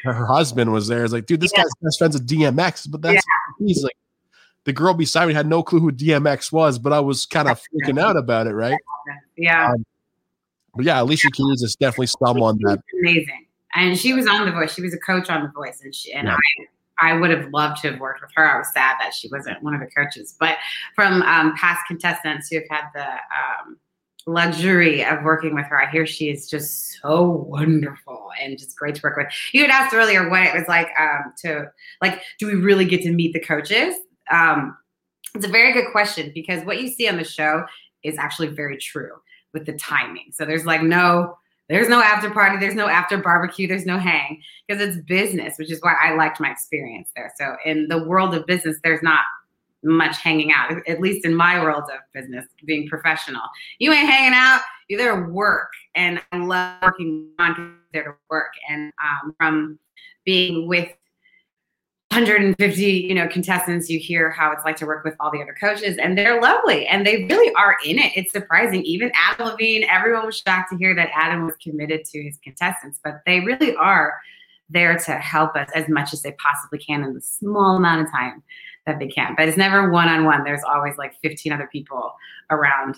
her 0.04 0.26
husband 0.26 0.72
was 0.72 0.88
there. 0.88 1.04
It's 1.04 1.14
like, 1.14 1.26
dude, 1.26 1.40
this 1.40 1.52
yeah. 1.56 1.64
guy's 1.64 1.72
best 1.82 1.98
friends 1.98 2.16
with 2.16 2.28
DMX, 2.28 2.90
but 2.90 3.02
that's 3.02 3.16
yeah. 3.16 3.47
He's 3.60 3.84
like 3.84 3.98
the 4.66 4.74
girl 4.74 4.94
beside 4.94 5.28
me 5.28 5.34
had 5.34 5.48
no 5.48 5.64
clue 5.64 5.80
who 5.80 5.92
DMX 5.92 6.52
was, 6.52 6.78
but 6.78 6.92
I 6.92 7.00
was 7.00 7.26
kind 7.26 7.48
of 7.48 7.62
freaking 7.74 8.00
out 8.00 8.18
about 8.18 8.48
it, 8.48 8.54
right? 8.54 8.78
Yeah. 9.38 9.72
Um, 9.72 9.86
but 10.76 10.86
yeah, 10.86 11.02
Alicia 11.02 11.32
Keys 11.32 11.62
is 11.62 11.76
definitely 11.76 12.08
someone 12.08 12.58
that 12.64 12.82
amazing. 13.00 13.46
And 13.76 13.98
she 13.98 14.14
was 14.14 14.28
on 14.28 14.46
The 14.46 14.52
Voice. 14.52 14.74
She 14.74 14.82
was 14.82 14.94
a 14.94 15.00
coach 15.00 15.30
on 15.30 15.44
The 15.44 15.50
Voice, 15.50 15.82
and 15.84 15.94
she 15.94 16.12
and 16.14 16.28
yeah. 16.28 16.36
I 17.00 17.10
I 17.10 17.14
would 17.14 17.30
have 17.30 17.52
loved 17.52 17.82
to 17.82 17.92
have 17.92 18.00
worked 18.00 18.22
with 18.22 18.32
her. 18.36 18.44
I 18.44 18.58
was 18.58 18.72
sad 18.74 18.96
that 19.00 19.14
she 19.14 19.30
wasn't 19.30 19.62
one 19.62 19.74
of 19.74 19.80
the 19.80 19.88
coaches. 19.88 20.36
But 20.40 20.58
from 20.96 21.22
um, 21.24 21.56
past 21.56 21.82
contestants 21.88 22.50
who 22.50 22.58
have 22.58 22.68
had 22.70 22.86
the 22.94 23.06
um, 23.06 23.78
luxury 24.28 25.04
of 25.04 25.24
working 25.24 25.56
with 25.56 25.66
her, 25.68 25.82
I 25.82 25.90
hear 25.90 26.06
she 26.06 26.30
is 26.30 26.50
just 26.50 27.00
so 27.02 27.24
wonderful 27.24 28.30
and 28.40 28.58
just 28.58 28.78
great 28.78 28.96
to 28.96 29.02
work 29.04 29.18
with. 29.18 29.28
You 29.54 29.62
had 29.62 29.72
asked 29.72 29.96
earlier 29.96 30.30
what 30.30 30.44
it 30.44 30.54
was 30.54 30.68
like 30.68 30.90
um, 31.00 31.34
to 31.44 31.72
like, 32.02 32.22
do 32.38 32.46
we 32.46 32.56
really 32.56 32.86
get 32.86 33.02
to 33.04 33.12
meet 33.12 33.34
the 33.34 33.40
coaches? 33.40 33.96
Um, 34.30 34.78
it's 35.34 35.46
a 35.46 35.50
very 35.50 35.74
good 35.74 35.92
question 35.92 36.32
because 36.34 36.64
what 36.66 36.82
you 36.82 36.90
see 36.90 37.08
on 37.08 37.18
the 37.18 37.24
show 37.24 37.64
is 38.04 38.18
actually 38.18 38.50
very 38.50 38.78
true 38.78 39.12
with 39.54 39.66
the 39.66 39.74
timing. 39.74 40.32
So 40.32 40.46
there's 40.46 40.66
like 40.66 40.84
no 40.84 41.38
there's 41.70 41.90
no 41.90 42.02
after 42.02 42.30
party, 42.30 42.58
there's 42.58 42.76
no 42.76 42.88
after 42.88 43.18
barbecue, 43.18 43.68
there's 43.68 43.86
no 43.86 43.98
hang 43.98 44.42
because 44.68 44.82
it's 44.82 44.98
business, 45.06 45.58
which 45.58 45.72
is 45.72 45.80
why 45.82 45.96
I 46.02 46.14
liked 46.16 46.40
my 46.40 46.50
experience 46.50 47.10
there. 47.16 47.32
So 47.38 47.56
in 47.66 47.88
the 47.90 48.04
world 48.04 48.34
of 48.34 48.46
business, 48.46 48.78
there's 48.84 49.04
not 49.04 49.20
much 49.84 50.18
hanging 50.18 50.52
out, 50.52 50.72
at 50.88 51.00
least 51.00 51.26
in 51.26 51.36
my 51.36 51.62
world 51.62 51.84
of 51.84 52.00
business, 52.14 52.46
being 52.66 52.88
professional. 52.88 53.42
You 53.80 53.92
ain't 53.92 54.10
hanging 54.10 54.34
out, 54.34 54.62
you're 54.88 55.00
there 55.00 55.16
to 55.16 55.32
work. 55.32 55.70
And 55.96 56.22
I 56.32 56.38
love 56.38 56.82
working 56.82 57.30
on 57.40 57.78
there 57.94 58.04
to 58.04 58.14
work. 58.30 58.54
And 58.70 58.92
um, 59.04 59.34
from 59.38 59.80
being 60.26 60.68
with 60.68 60.90
150 62.12 62.84
you 62.84 63.14
know 63.14 63.28
contestants 63.28 63.90
you 63.90 64.00
hear 64.00 64.32
how 64.32 64.52
it's 64.52 64.64
like 64.64 64.78
to 64.78 64.86
work 64.86 65.04
with 65.04 65.14
all 65.20 65.30
the 65.30 65.42
other 65.42 65.56
coaches 65.60 65.98
and 65.98 66.18
they're 66.18 66.42
lovely 66.42 66.88
and 66.88 67.06
they 67.06 67.26
really 67.26 67.54
are 67.56 67.76
in 67.86 68.00
it 68.00 68.14
it's 68.16 68.32
surprising 68.32 68.82
even 68.84 69.12
adam 69.14 69.48
levine 69.48 69.84
everyone 69.84 70.26
was 70.26 70.38
shocked 70.38 70.72
to 70.72 70.78
hear 70.78 70.96
that 70.96 71.10
adam 71.14 71.46
was 71.46 71.56
committed 71.62 72.06
to 72.06 72.24
his 72.24 72.38
contestants 72.42 73.00
but 73.04 73.22
they 73.26 73.42
really 73.42 73.76
are 73.76 74.18
there 74.70 74.98
to 74.98 75.12
help 75.16 75.56
us 75.58 75.70
as 75.76 75.90
much 75.90 76.14
as 76.14 76.22
they 76.22 76.32
possibly 76.34 76.80
can 76.80 77.04
in 77.04 77.14
the 77.14 77.22
small 77.22 77.76
amount 77.76 78.02
of 78.02 78.12
time 78.12 78.42
that 78.88 78.98
they 78.98 79.08
can 79.08 79.36
but 79.38 79.48
it's 79.48 79.58
never 79.58 79.92
one-on-one 79.92 80.44
there's 80.44 80.64
always 80.64 80.98
like 80.98 81.14
15 81.22 81.54
other 81.54 81.70
people 81.72 82.14
around 82.50 82.98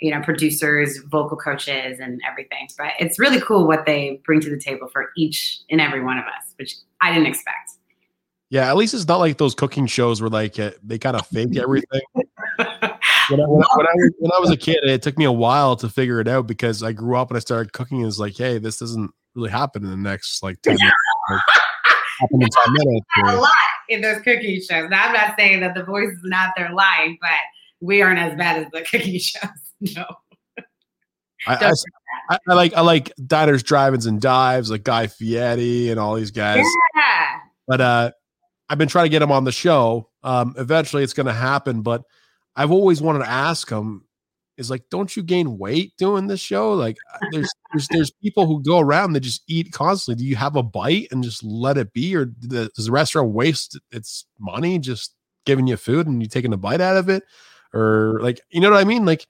you 0.00 0.10
know 0.10 0.22
producers 0.22 0.98
vocal 1.10 1.36
coaches 1.36 1.98
and 2.00 2.20
everything 2.26 2.66
but 2.78 2.92
it's 2.98 3.18
really 3.18 3.40
cool 3.40 3.66
what 3.66 3.84
they 3.84 4.22
bring 4.24 4.40
to 4.40 4.48
the 4.48 4.58
table 4.58 4.88
for 4.90 5.10
each 5.16 5.60
and 5.70 5.80
every 5.80 6.02
one 6.02 6.16
of 6.16 6.24
us 6.24 6.54
which 6.56 6.76
i 7.02 7.12
didn't 7.12 7.26
expect 7.26 7.72
yeah, 8.54 8.68
at 8.68 8.76
least 8.76 8.94
it's 8.94 9.08
not 9.08 9.16
like 9.16 9.38
those 9.38 9.52
cooking 9.52 9.86
shows 9.86 10.20
where 10.20 10.30
like 10.30 10.60
uh, 10.60 10.70
they 10.80 10.96
kind 10.96 11.16
of 11.16 11.26
fake 11.26 11.56
everything. 11.56 12.02
when, 12.14 12.26
I, 12.60 12.86
when, 13.28 13.40
I, 13.40 13.44
when, 13.48 13.86
I 13.86 13.94
was, 13.94 14.12
when 14.18 14.32
I 14.32 14.38
was 14.38 14.50
a 14.50 14.56
kid, 14.56 14.78
it 14.84 15.02
took 15.02 15.18
me 15.18 15.24
a 15.24 15.32
while 15.32 15.74
to 15.74 15.88
figure 15.88 16.20
it 16.20 16.28
out 16.28 16.46
because 16.46 16.80
I 16.80 16.92
grew 16.92 17.16
up 17.16 17.30
and 17.30 17.36
I 17.36 17.40
started 17.40 17.72
cooking. 17.72 17.98
And 17.98 18.06
it's 18.06 18.20
like, 18.20 18.36
hey, 18.36 18.58
this 18.58 18.78
doesn't 18.78 19.10
really 19.34 19.50
happen 19.50 19.82
in 19.82 19.90
the 19.90 19.96
next 19.96 20.40
like 20.44 20.62
ten 20.62 20.74
minutes. 20.74 20.94
Like, 21.30 21.40
happen 22.20 22.42
in 22.42 22.48
ten 22.48 22.72
minutes. 22.74 23.06
In 23.88 24.00
those 24.00 24.20
cooking 24.22 24.60
shows. 24.60 24.88
Now, 24.90 25.06
I'm 25.06 25.12
not 25.12 25.34
saying 25.38 25.60
that 25.60 25.74
the 25.74 25.84
voice 25.84 26.10
is 26.10 26.20
not 26.24 26.50
their 26.56 26.72
life, 26.72 27.16
but 27.20 27.30
we 27.80 28.02
aren't 28.02 28.18
as 28.18 28.36
bad 28.36 28.62
as 28.62 28.70
the 28.72 28.80
cooking 28.90 29.18
shows. 29.18 29.50
No. 29.80 30.04
I, 31.46 31.54
I, 31.56 31.72
I, 32.30 32.38
I, 32.48 32.54
like 32.54 32.74
I 32.74 32.80
like 32.80 33.12
diners, 33.26 33.62
drive-ins, 33.62 34.06
and 34.06 34.20
dives, 34.20 34.70
like 34.70 34.82
Guy 34.82 35.08
Fieri 35.08 35.90
and 35.90 36.00
all 36.00 36.14
these 36.14 36.30
guys. 36.30 36.64
Yeah. 36.96 37.40
But 37.66 37.80
uh, 37.80 38.10
I've 38.68 38.78
been 38.78 38.88
trying 38.88 39.04
to 39.06 39.10
get 39.10 39.20
him 39.22 39.32
on 39.32 39.44
the 39.44 39.52
show. 39.52 40.08
Um, 40.22 40.54
eventually, 40.56 41.02
it's 41.02 41.12
going 41.12 41.26
to 41.26 41.32
happen. 41.32 41.82
But 41.82 42.02
I've 42.56 42.70
always 42.70 43.02
wanted 43.02 43.20
to 43.20 43.28
ask 43.30 43.68
him, 43.70 44.03
is 44.56 44.70
like, 44.70 44.84
don't 44.90 45.16
you 45.16 45.22
gain 45.22 45.58
weight 45.58 45.92
doing 45.96 46.26
this 46.26 46.40
show? 46.40 46.72
Like, 46.72 46.96
uh, 47.14 47.26
there's 47.32 47.50
there's 47.72 47.88
there's 47.88 48.10
people 48.22 48.46
who 48.46 48.62
go 48.62 48.78
around 48.78 49.12
that 49.12 49.20
just 49.20 49.42
eat 49.48 49.72
constantly. 49.72 50.22
Do 50.22 50.28
you 50.28 50.36
have 50.36 50.56
a 50.56 50.62
bite 50.62 51.08
and 51.10 51.24
just 51.24 51.42
let 51.42 51.76
it 51.78 51.92
be, 51.92 52.14
or 52.14 52.26
does 52.26 52.70
the 52.86 52.92
restaurant 52.92 53.30
waste 53.30 53.78
its 53.90 54.26
money 54.38 54.78
just 54.78 55.14
giving 55.44 55.66
you 55.66 55.76
food 55.76 56.06
and 56.06 56.22
you 56.22 56.28
taking 56.28 56.52
a 56.52 56.56
bite 56.56 56.80
out 56.80 56.96
of 56.96 57.08
it, 57.08 57.22
or 57.72 58.18
like, 58.22 58.40
you 58.50 58.60
know 58.60 58.70
what 58.70 58.80
I 58.80 58.84
mean? 58.84 59.04
Like, 59.04 59.26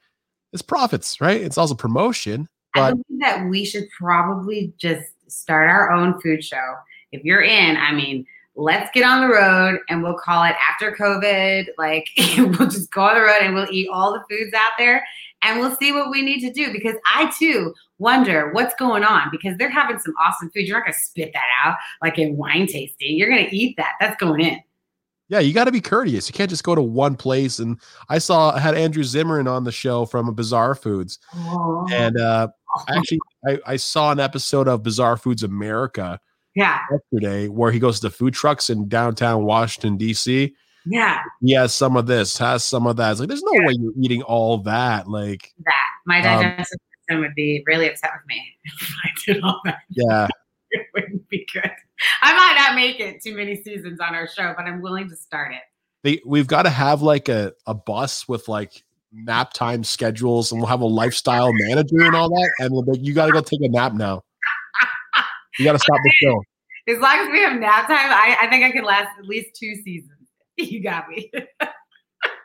it's 0.52 0.62
profits, 0.62 1.20
right? 1.20 1.40
It's 1.40 1.58
also 1.58 1.74
promotion. 1.74 2.48
But- 2.74 2.80
I 2.80 2.90
believe 2.90 3.20
that 3.20 3.48
we 3.48 3.64
should 3.64 3.88
probably 3.98 4.72
just 4.78 5.04
start 5.28 5.68
our 5.68 5.90
own 5.90 6.20
food 6.20 6.44
show. 6.44 6.74
If 7.12 7.24
you're 7.24 7.42
in, 7.42 7.76
I 7.76 7.92
mean, 7.92 8.26
let's 8.56 8.90
get 8.92 9.04
on 9.04 9.20
the 9.20 9.34
road 9.34 9.80
and 9.88 10.02
we'll 10.02 10.18
call 10.18 10.44
it 10.44 10.54
after 10.68 10.92
COVID. 10.92 11.68
Like 11.78 12.08
we'll 12.38 12.68
just 12.68 12.90
go 12.92 13.02
on 13.02 13.14
the 13.14 13.22
road 13.22 13.42
and 13.42 13.54
we'll 13.54 13.70
eat 13.70 13.88
all 13.92 14.12
the 14.12 14.24
foods 14.28 14.54
out 14.54 14.72
there 14.78 15.04
and 15.42 15.60
we'll 15.60 15.76
see 15.76 15.92
what 15.92 16.10
we 16.10 16.22
need 16.22 16.40
to 16.40 16.52
do 16.52 16.72
because 16.72 16.94
I 17.06 17.32
too 17.38 17.74
wonder 17.98 18.52
what's 18.52 18.74
going 18.76 19.04
on 19.04 19.28
because 19.30 19.56
they're 19.58 19.70
having 19.70 19.98
some 19.98 20.14
awesome 20.20 20.50
food. 20.50 20.66
You're 20.66 20.78
not 20.78 20.86
going 20.86 20.94
to 20.94 20.98
spit 20.98 21.32
that 21.34 21.44
out 21.64 21.76
like 22.02 22.18
in 22.18 22.36
wine 22.36 22.66
tasting. 22.66 23.16
You're 23.16 23.28
going 23.28 23.46
to 23.46 23.56
eat 23.56 23.76
that. 23.76 23.92
That's 24.00 24.16
going 24.20 24.40
in. 24.40 24.60
Yeah, 25.28 25.40
you 25.40 25.54
got 25.54 25.64
to 25.64 25.72
be 25.72 25.80
courteous. 25.80 26.28
You 26.28 26.34
can't 26.34 26.50
just 26.50 26.64
go 26.64 26.74
to 26.74 26.82
one 26.82 27.16
place. 27.16 27.58
And 27.58 27.80
I 28.08 28.18
saw 28.18 28.50
I 28.50 28.60
had 28.60 28.74
Andrew 28.74 29.02
Zimmerman 29.02 29.48
on 29.48 29.64
the 29.64 29.72
show 29.72 30.04
from 30.04 30.32
Bizarre 30.34 30.74
Foods, 30.74 31.18
oh. 31.34 31.88
and 31.90 32.18
uh, 32.18 32.48
actually 32.88 33.20
I, 33.46 33.58
I 33.66 33.76
saw 33.76 34.12
an 34.12 34.20
episode 34.20 34.68
of 34.68 34.82
Bizarre 34.82 35.16
Foods 35.16 35.42
America, 35.42 36.20
yeah 36.54 36.80
yesterday 36.90 37.48
where 37.48 37.72
he 37.72 37.78
goes 37.78 38.00
to 38.00 38.10
food 38.10 38.34
trucks 38.34 38.70
in 38.70 38.88
downtown 38.88 39.44
Washington 39.44 39.96
D.C. 39.96 40.54
Yeah, 40.86 41.22
he 41.40 41.54
has 41.54 41.72
some 41.72 41.96
of 41.96 42.06
this, 42.06 42.36
has 42.38 42.62
some 42.62 42.86
of 42.86 42.96
that. 42.96 43.12
It's 43.12 43.20
like 43.20 43.28
there's 43.28 43.42
no 43.42 43.52
yeah. 43.54 43.66
way 43.66 43.74
you're 43.78 43.92
eating 44.02 44.22
all 44.22 44.58
that. 44.58 45.08
Like 45.08 45.52
that, 45.64 45.86
my 46.06 46.18
um, 46.18 46.22
digestive 46.24 46.58
um, 46.58 46.64
system 47.08 47.20
would 47.20 47.34
be 47.34 47.64
really 47.66 47.88
upset 47.88 48.10
with 48.14 48.26
me 48.28 48.42
if 48.64 48.94
I 49.04 49.08
did 49.26 49.42
all 49.42 49.60
that. 49.64 49.78
Yeah, 49.88 50.28
it 50.70 50.86
wouldn't 50.94 51.28
be 51.28 51.46
good. 51.52 51.70
I 52.22 52.34
might 52.34 52.54
not 52.58 52.74
make 52.74 53.00
it 53.00 53.22
too 53.22 53.34
many 53.34 53.62
seasons 53.62 54.00
on 54.00 54.14
our 54.14 54.28
show, 54.28 54.52
but 54.56 54.66
I'm 54.66 54.82
willing 54.82 55.08
to 55.08 55.16
start 55.16 55.52
it. 55.52 55.62
They, 56.02 56.20
we've 56.26 56.46
got 56.46 56.64
to 56.64 56.70
have 56.70 57.00
like 57.00 57.28
a, 57.28 57.54
a 57.66 57.72
bus 57.72 58.28
with 58.28 58.48
like 58.48 58.84
nap 59.12 59.52
time 59.52 59.84
schedules 59.84 60.52
and 60.52 60.60
we'll 60.60 60.68
have 60.68 60.80
a 60.80 60.86
lifestyle 60.86 61.50
manager 61.52 62.02
and 62.02 62.14
all 62.14 62.28
that. 62.28 62.50
And 62.58 62.72
we'll 62.72 62.82
be, 62.82 62.98
you 62.98 63.14
got 63.14 63.26
to 63.26 63.32
go 63.32 63.40
take 63.40 63.62
a 63.62 63.68
nap 63.68 63.94
now. 63.94 64.22
You 65.58 65.64
got 65.64 65.72
to 65.72 65.78
stop 65.78 65.98
the 66.02 66.12
show. 66.22 66.42
As 66.86 66.98
long 66.98 67.18
as 67.18 67.28
we 67.30 67.40
have 67.40 67.58
nap 67.58 67.86
time, 67.86 67.96
I, 67.96 68.36
I 68.42 68.50
think 68.50 68.64
I 68.64 68.70
can 68.70 68.84
last 68.84 69.08
at 69.18 69.24
least 69.24 69.54
two 69.54 69.74
seasons. 69.76 70.10
You 70.56 70.80
got 70.84 71.08
me. 71.08 71.32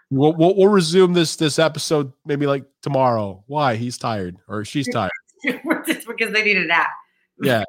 we'll, 0.10 0.34
we'll, 0.34 0.56
we'll 0.56 0.68
resume 0.68 1.14
this 1.14 1.36
this 1.36 1.60
episode 1.60 2.12
maybe 2.26 2.48
like 2.48 2.66
tomorrow. 2.82 3.44
Why? 3.46 3.76
He's 3.76 4.00
tired 4.00 4.38
or 4.48 4.66
she's 4.66 4.90
tired. 4.92 5.12
Just 5.86 6.08
because 6.08 6.34
they 6.34 6.44
need 6.44 6.58
a 6.58 6.66
nap. 6.66 6.88
Yeah. 7.40 7.64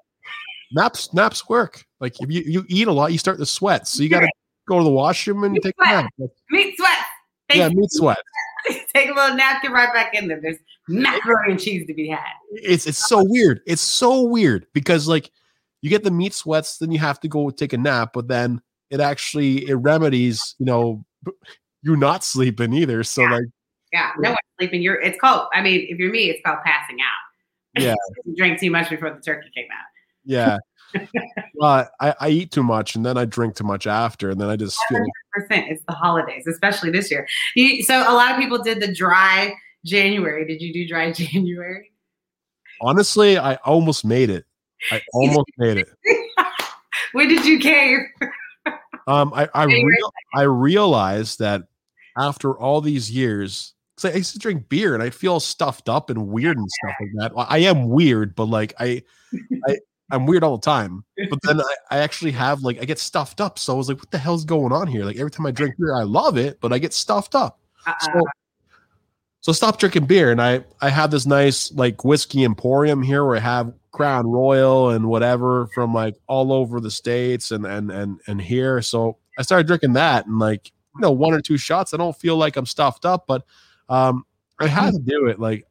Naps 0.72 1.12
naps 1.12 1.46
work. 1.46 1.84
Like 2.00 2.14
if 2.20 2.30
you, 2.30 2.40
you 2.46 2.64
eat 2.68 2.88
a 2.88 2.92
lot, 2.92 3.12
you 3.12 3.18
start 3.18 3.38
to 3.38 3.44
sweat. 3.44 3.86
So 3.86 4.02
you 4.02 4.08
got 4.08 4.20
to 4.20 4.30
go 4.66 4.78
to 4.78 4.84
the 4.84 4.88
washroom 4.88 5.44
and 5.44 5.52
meat 5.52 5.62
take 5.62 5.74
sweat. 5.74 5.90
a 5.90 6.22
nap. 6.22 6.30
Meat 6.48 6.74
sweat. 6.78 7.04
Thank 7.50 7.58
yeah, 7.58 7.68
meat 7.68 7.90
sweat. 7.90 8.18
take 8.94 9.10
a 9.10 9.12
little 9.12 9.36
nap, 9.36 9.62
get 9.62 9.72
right 9.72 9.92
back 9.92 10.14
in 10.14 10.26
there. 10.26 10.40
There's 10.40 10.56
macaroni 10.90 11.52
and 11.52 11.60
cheese 11.60 11.86
to 11.86 11.94
be 11.94 12.08
had. 12.08 12.20
It's 12.52 12.86
it's 12.86 13.06
so 13.08 13.22
weird. 13.24 13.60
It's 13.66 13.82
so 13.82 14.22
weird 14.22 14.66
because 14.72 15.08
like 15.08 15.30
you 15.82 15.90
get 15.90 16.04
the 16.04 16.10
meat 16.10 16.34
sweats, 16.34 16.78
then 16.78 16.90
you 16.90 16.98
have 16.98 17.20
to 17.20 17.28
go 17.28 17.50
take 17.50 17.72
a 17.72 17.78
nap, 17.78 18.10
but 18.12 18.28
then 18.28 18.60
it 18.90 19.00
actually 19.00 19.68
it 19.68 19.74
remedies, 19.74 20.54
you 20.58 20.66
know, 20.66 21.04
you're 21.82 21.96
not 21.96 22.24
sleeping 22.24 22.72
either. 22.72 23.02
So 23.04 23.22
yeah. 23.22 23.32
like 23.32 23.44
yeah, 23.92 24.10
no 24.18 24.30
one's 24.30 24.38
sleeping. 24.58 24.82
You're 24.82 25.00
it's 25.00 25.18
called. 25.20 25.48
I 25.52 25.62
mean, 25.62 25.86
if 25.88 25.98
you're 25.98 26.10
me, 26.10 26.30
it's 26.30 26.40
called 26.44 26.58
passing 26.64 26.98
out. 27.00 27.06
Yeah, 27.80 27.94
you 28.24 28.34
drank 28.34 28.58
too 28.58 28.68
much 28.68 28.90
before 28.90 29.10
the 29.10 29.20
turkey 29.20 29.48
came 29.54 29.68
out. 29.70 29.86
Yeah. 30.24 30.58
well, 31.54 31.88
I, 32.00 32.14
I 32.18 32.28
eat 32.30 32.50
too 32.50 32.64
much 32.64 32.96
and 32.96 33.06
then 33.06 33.16
I 33.16 33.24
drink 33.24 33.54
too 33.54 33.62
much 33.62 33.86
after, 33.86 34.28
and 34.28 34.40
then 34.40 34.48
I 34.48 34.56
just 34.56 34.76
feel. 34.88 35.00
Percent. 35.32 35.66
It's 35.70 35.84
the 35.86 35.94
holidays, 35.94 36.48
especially 36.48 36.90
this 36.90 37.12
year. 37.12 37.28
You, 37.54 37.84
so 37.84 38.00
a 38.00 38.12
lot 38.12 38.32
of 38.32 38.38
people 38.38 38.60
did 38.60 38.80
the 38.80 38.92
dry 38.92 39.54
January. 39.84 40.46
Did 40.46 40.60
you 40.60 40.72
do 40.72 40.86
dry 40.86 41.12
January? 41.12 41.90
Honestly, 42.80 43.38
I 43.38 43.54
almost 43.56 44.04
made 44.04 44.30
it. 44.30 44.44
I 44.90 45.00
almost 45.12 45.50
made 45.58 45.78
it. 45.78 45.88
when 47.12 47.28
did 47.28 47.44
you 47.44 47.58
cave? 47.58 47.98
um, 49.06 49.32
I 49.34 49.48
I, 49.54 49.64
real, 49.64 50.12
I 50.34 50.42
realized 50.42 51.38
that 51.40 51.64
after 52.18 52.58
all 52.58 52.80
these 52.80 53.10
years, 53.10 53.74
because 53.96 54.14
I 54.14 54.18
used 54.18 54.32
to 54.32 54.38
drink 54.38 54.68
beer 54.68 54.94
and 54.94 55.02
I 55.02 55.10
feel 55.10 55.40
stuffed 55.40 55.88
up 55.88 56.10
and 56.10 56.28
weird 56.28 56.56
and 56.56 56.68
stuff 56.70 56.94
like 57.00 57.32
that. 57.34 57.46
I 57.50 57.58
am 57.58 57.88
weird, 57.88 58.34
but 58.34 58.46
like 58.46 58.72
I, 58.80 59.02
I 59.68 59.78
I'm 60.10 60.26
weird 60.26 60.42
all 60.42 60.56
the 60.56 60.64
time. 60.64 61.04
But 61.28 61.38
then 61.42 61.60
I, 61.60 61.74
I 61.90 61.98
actually 61.98 62.32
have 62.32 62.62
like 62.62 62.80
I 62.80 62.84
get 62.84 62.98
stuffed 62.98 63.40
up. 63.40 63.58
So 63.58 63.74
I 63.74 63.76
was 63.76 63.88
like, 63.88 63.98
what 63.98 64.10
the 64.10 64.18
hell's 64.18 64.44
going 64.44 64.72
on 64.72 64.86
here? 64.86 65.04
Like 65.04 65.16
every 65.16 65.30
time 65.30 65.46
I 65.46 65.50
drink 65.50 65.74
beer, 65.78 65.94
I 65.94 66.02
love 66.02 66.36
it, 66.36 66.60
but 66.60 66.72
I 66.72 66.78
get 66.78 66.92
stuffed 66.94 67.34
up. 67.34 67.60
Uh-uh. 67.86 67.94
So 68.00 68.20
so 69.40 69.52
stop 69.52 69.78
drinking 69.78 70.06
beer. 70.06 70.30
And 70.30 70.40
I 70.40 70.64
I 70.80 70.90
have 70.90 71.10
this 71.10 71.26
nice 71.26 71.72
like 71.72 72.04
whiskey 72.04 72.44
emporium 72.44 73.02
here 73.02 73.24
where 73.24 73.36
I 73.36 73.40
have 73.40 73.72
Crown 73.92 74.26
Royal 74.26 74.90
and 74.90 75.06
whatever 75.06 75.66
from 75.68 75.94
like 75.94 76.16
all 76.26 76.52
over 76.52 76.80
the 76.80 76.90
states 76.90 77.50
and 77.50 77.66
and 77.66 77.90
and 77.90 78.20
and 78.26 78.40
here. 78.40 78.82
So 78.82 79.18
I 79.38 79.42
started 79.42 79.66
drinking 79.66 79.94
that 79.94 80.26
and 80.26 80.38
like 80.38 80.72
you 80.94 81.00
know 81.00 81.10
one 81.10 81.34
or 81.34 81.40
two 81.40 81.56
shots. 81.56 81.94
I 81.94 81.96
don't 81.96 82.16
feel 82.16 82.36
like 82.36 82.56
I'm 82.56 82.66
stuffed 82.66 83.04
up, 83.04 83.24
but 83.26 83.44
um 83.88 84.24
I 84.58 84.66
had 84.66 84.92
to 84.92 84.98
do 84.98 85.26
it. 85.26 85.40
Like 85.40 85.66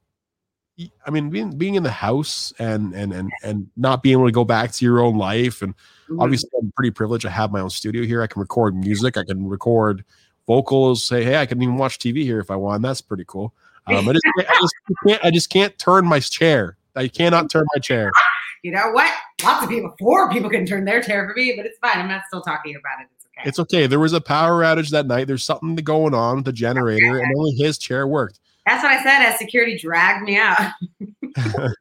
I 1.05 1.11
mean, 1.11 1.29
being 1.29 1.57
being 1.57 1.75
in 1.75 1.83
the 1.83 1.91
house 1.91 2.53
and 2.57 2.93
and 2.93 3.13
and 3.13 3.31
and 3.43 3.67
not 3.75 4.01
being 4.01 4.13
able 4.13 4.27
to 4.27 4.31
go 4.31 4.45
back 4.45 4.71
to 4.73 4.85
your 4.85 5.01
own 5.01 5.17
life, 5.17 5.61
and 5.61 5.75
mm-hmm. 5.75 6.21
obviously 6.21 6.49
I'm 6.59 6.71
pretty 6.75 6.91
privileged. 6.91 7.25
I 7.25 7.29
have 7.31 7.51
my 7.51 7.59
own 7.59 7.69
studio 7.69 8.03
here. 8.03 8.21
I 8.21 8.27
can 8.27 8.39
record 8.39 8.75
music. 8.75 9.17
I 9.17 9.25
can 9.25 9.47
record 9.47 10.05
vocals. 10.50 11.06
Say, 11.06 11.24
hey, 11.24 11.38
I 11.38 11.46
can 11.46 11.62
even 11.62 11.77
watch 11.77 12.00
TV 12.00 12.24
here 12.24 12.39
if 12.39 12.50
I 12.50 12.56
want. 12.56 12.82
That's 12.82 13.01
pretty 13.01 13.24
cool. 13.27 13.53
Um, 13.86 14.10
I 14.10 14.13
just, 14.13 14.25
I 14.38 14.44
just 14.60 14.75
can't. 15.08 15.25
I 15.25 15.32
just 15.32 15.50
can't 15.50 15.77
turn 15.77 16.06
my 16.06 16.20
chair. 16.20 16.75
I 16.96 17.08
cannot 17.08 17.50
turn 17.50 17.65
my 17.74 17.79
chair. 17.79 18.12
You 18.62 18.72
know 18.74 18.91
what? 18.91 19.10
Lots 19.41 19.63
of 19.63 19.70
people, 19.70 19.96
four 19.98 20.29
people 20.29 20.50
can 20.50 20.65
turn 20.65 20.84
their 20.84 21.01
chair 21.01 21.25
for 21.25 21.34
me, 21.34 21.53
but 21.56 21.65
it's 21.65 21.77
fine. 21.79 21.98
I'm 21.98 22.10
not 22.10 22.24
still 22.27 22.41
talking 22.41 22.75
about 22.75 23.00
it. 23.01 23.08
It's 23.15 23.25
okay. 23.25 23.48
It's 23.48 23.60
okay. 23.60 23.88
There 23.88 24.00
was 24.00 24.12
a 24.12 24.20
power 24.20 24.63
outage 24.63 24.89
that 24.89 25.06
night. 25.06 25.27
There's 25.27 25.46
something 25.46 25.75
going 25.77 26.13
on 26.13 26.36
with 26.36 26.44
the 26.44 26.51
generator, 26.51 27.15
okay. 27.15 27.24
and 27.24 27.34
only 27.38 27.51
his 27.51 27.77
chair 27.77 28.06
worked. 28.06 28.41
That's 28.65 28.84
what 28.84 28.91
I 28.91 29.01
said 29.01 29.22
as 29.24 29.39
security 29.39 29.77
dragged 29.77 30.25
me 30.25 30.36
out. 30.38 30.74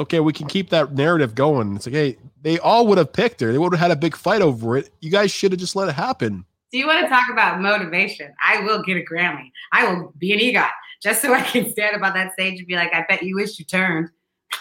it's 0.00 0.08
okay. 0.08 0.20
We 0.20 0.32
can 0.32 0.48
keep 0.48 0.70
that 0.70 0.94
narrative 0.94 1.34
going. 1.34 1.76
It's 1.76 1.86
like, 1.86 1.94
hey, 1.94 2.16
they 2.42 2.58
all 2.58 2.86
would 2.86 2.98
have 2.98 3.12
picked 3.12 3.40
her. 3.40 3.52
They 3.52 3.58
would 3.58 3.72
have 3.72 3.80
had 3.80 3.90
a 3.90 3.96
big 3.96 4.16
fight 4.16 4.40
over 4.40 4.76
it. 4.76 4.90
You 5.00 5.10
guys 5.10 5.30
should 5.30 5.52
have 5.52 5.60
just 5.60 5.76
let 5.76 5.88
it 5.88 5.94
happen. 5.94 6.44
Do 6.72 6.78
you 6.78 6.86
want 6.86 7.02
to 7.04 7.08
talk 7.08 7.28
about 7.30 7.60
motivation? 7.60 8.32
I 8.42 8.60
will 8.60 8.82
get 8.82 8.96
a 8.96 9.04
Grammy. 9.04 9.50
I 9.72 9.92
will 9.92 10.14
be 10.18 10.32
an 10.32 10.38
EGOT 10.38 10.70
just 11.02 11.20
so 11.20 11.34
I 11.34 11.42
can 11.42 11.70
stand 11.70 11.96
up 11.96 12.02
on 12.02 12.14
that 12.14 12.32
stage 12.32 12.58
and 12.58 12.66
be 12.66 12.76
like, 12.76 12.94
I 12.94 13.04
bet 13.08 13.22
you 13.22 13.36
wish 13.36 13.58
you 13.58 13.64
turned. 13.64 14.08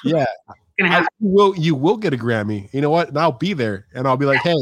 Yeah. 0.03 0.25
gonna 0.79 0.97
I- 0.97 1.01
you 1.01 1.29
will 1.29 1.55
you 1.55 1.75
will 1.75 1.97
get 1.97 2.13
a 2.13 2.17
Grammy. 2.17 2.73
You 2.73 2.81
know 2.81 2.89
what? 2.89 3.09
And 3.09 3.17
I'll 3.17 3.31
be 3.31 3.53
there, 3.53 3.85
and 3.93 4.07
I'll 4.07 4.17
be 4.17 4.25
like, 4.25 4.41
hey, 4.41 4.57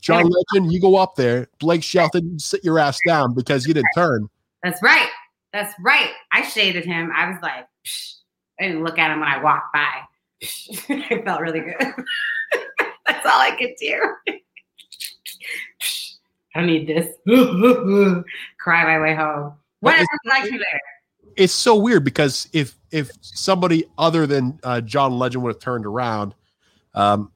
John 0.00 0.24
Legend, 0.24 0.72
you 0.72 0.80
go 0.80 0.96
up 0.96 1.16
there. 1.16 1.48
Blake 1.58 1.82
Shelton, 1.82 2.32
you 2.32 2.38
sit 2.38 2.64
your 2.64 2.78
ass 2.78 2.98
down 3.06 3.34
because 3.34 3.66
you 3.66 3.74
didn't 3.74 3.90
turn. 3.94 4.28
That's 4.62 4.82
right. 4.82 5.10
That's 5.52 5.74
right. 5.80 6.10
I 6.32 6.42
shaded 6.42 6.84
him. 6.84 7.12
I 7.14 7.28
was 7.28 7.38
like, 7.42 7.66
Psh. 7.84 8.14
I 8.58 8.68
didn't 8.68 8.84
look 8.84 8.98
at 8.98 9.10
him 9.10 9.20
when 9.20 9.28
I 9.28 9.42
walked 9.42 9.72
by. 9.72 10.02
I 10.88 11.22
felt 11.24 11.40
really 11.40 11.60
good. 11.60 11.76
That's 13.06 13.26
all 13.26 13.40
I 13.40 13.56
could 13.58 13.74
do. 13.80 14.02
I 16.54 16.60
don't 16.60 16.66
need 16.66 16.86
this. 16.88 17.14
Cry 18.58 18.84
my 18.84 19.00
way 19.00 19.14
home. 19.14 19.54
What 19.80 19.98
else 19.98 20.08
like 20.24 20.44
you 20.50 20.58
there? 20.58 20.80
It's 21.36 21.52
so 21.52 21.76
weird 21.76 22.02
because 22.02 22.48
if 22.52 22.76
if 22.90 23.10
somebody 23.20 23.84
other 23.98 24.26
than 24.26 24.58
uh, 24.62 24.80
John 24.80 25.18
Legend 25.18 25.44
would 25.44 25.54
have 25.54 25.60
turned 25.60 25.84
around, 25.84 26.34
um, 26.94 27.30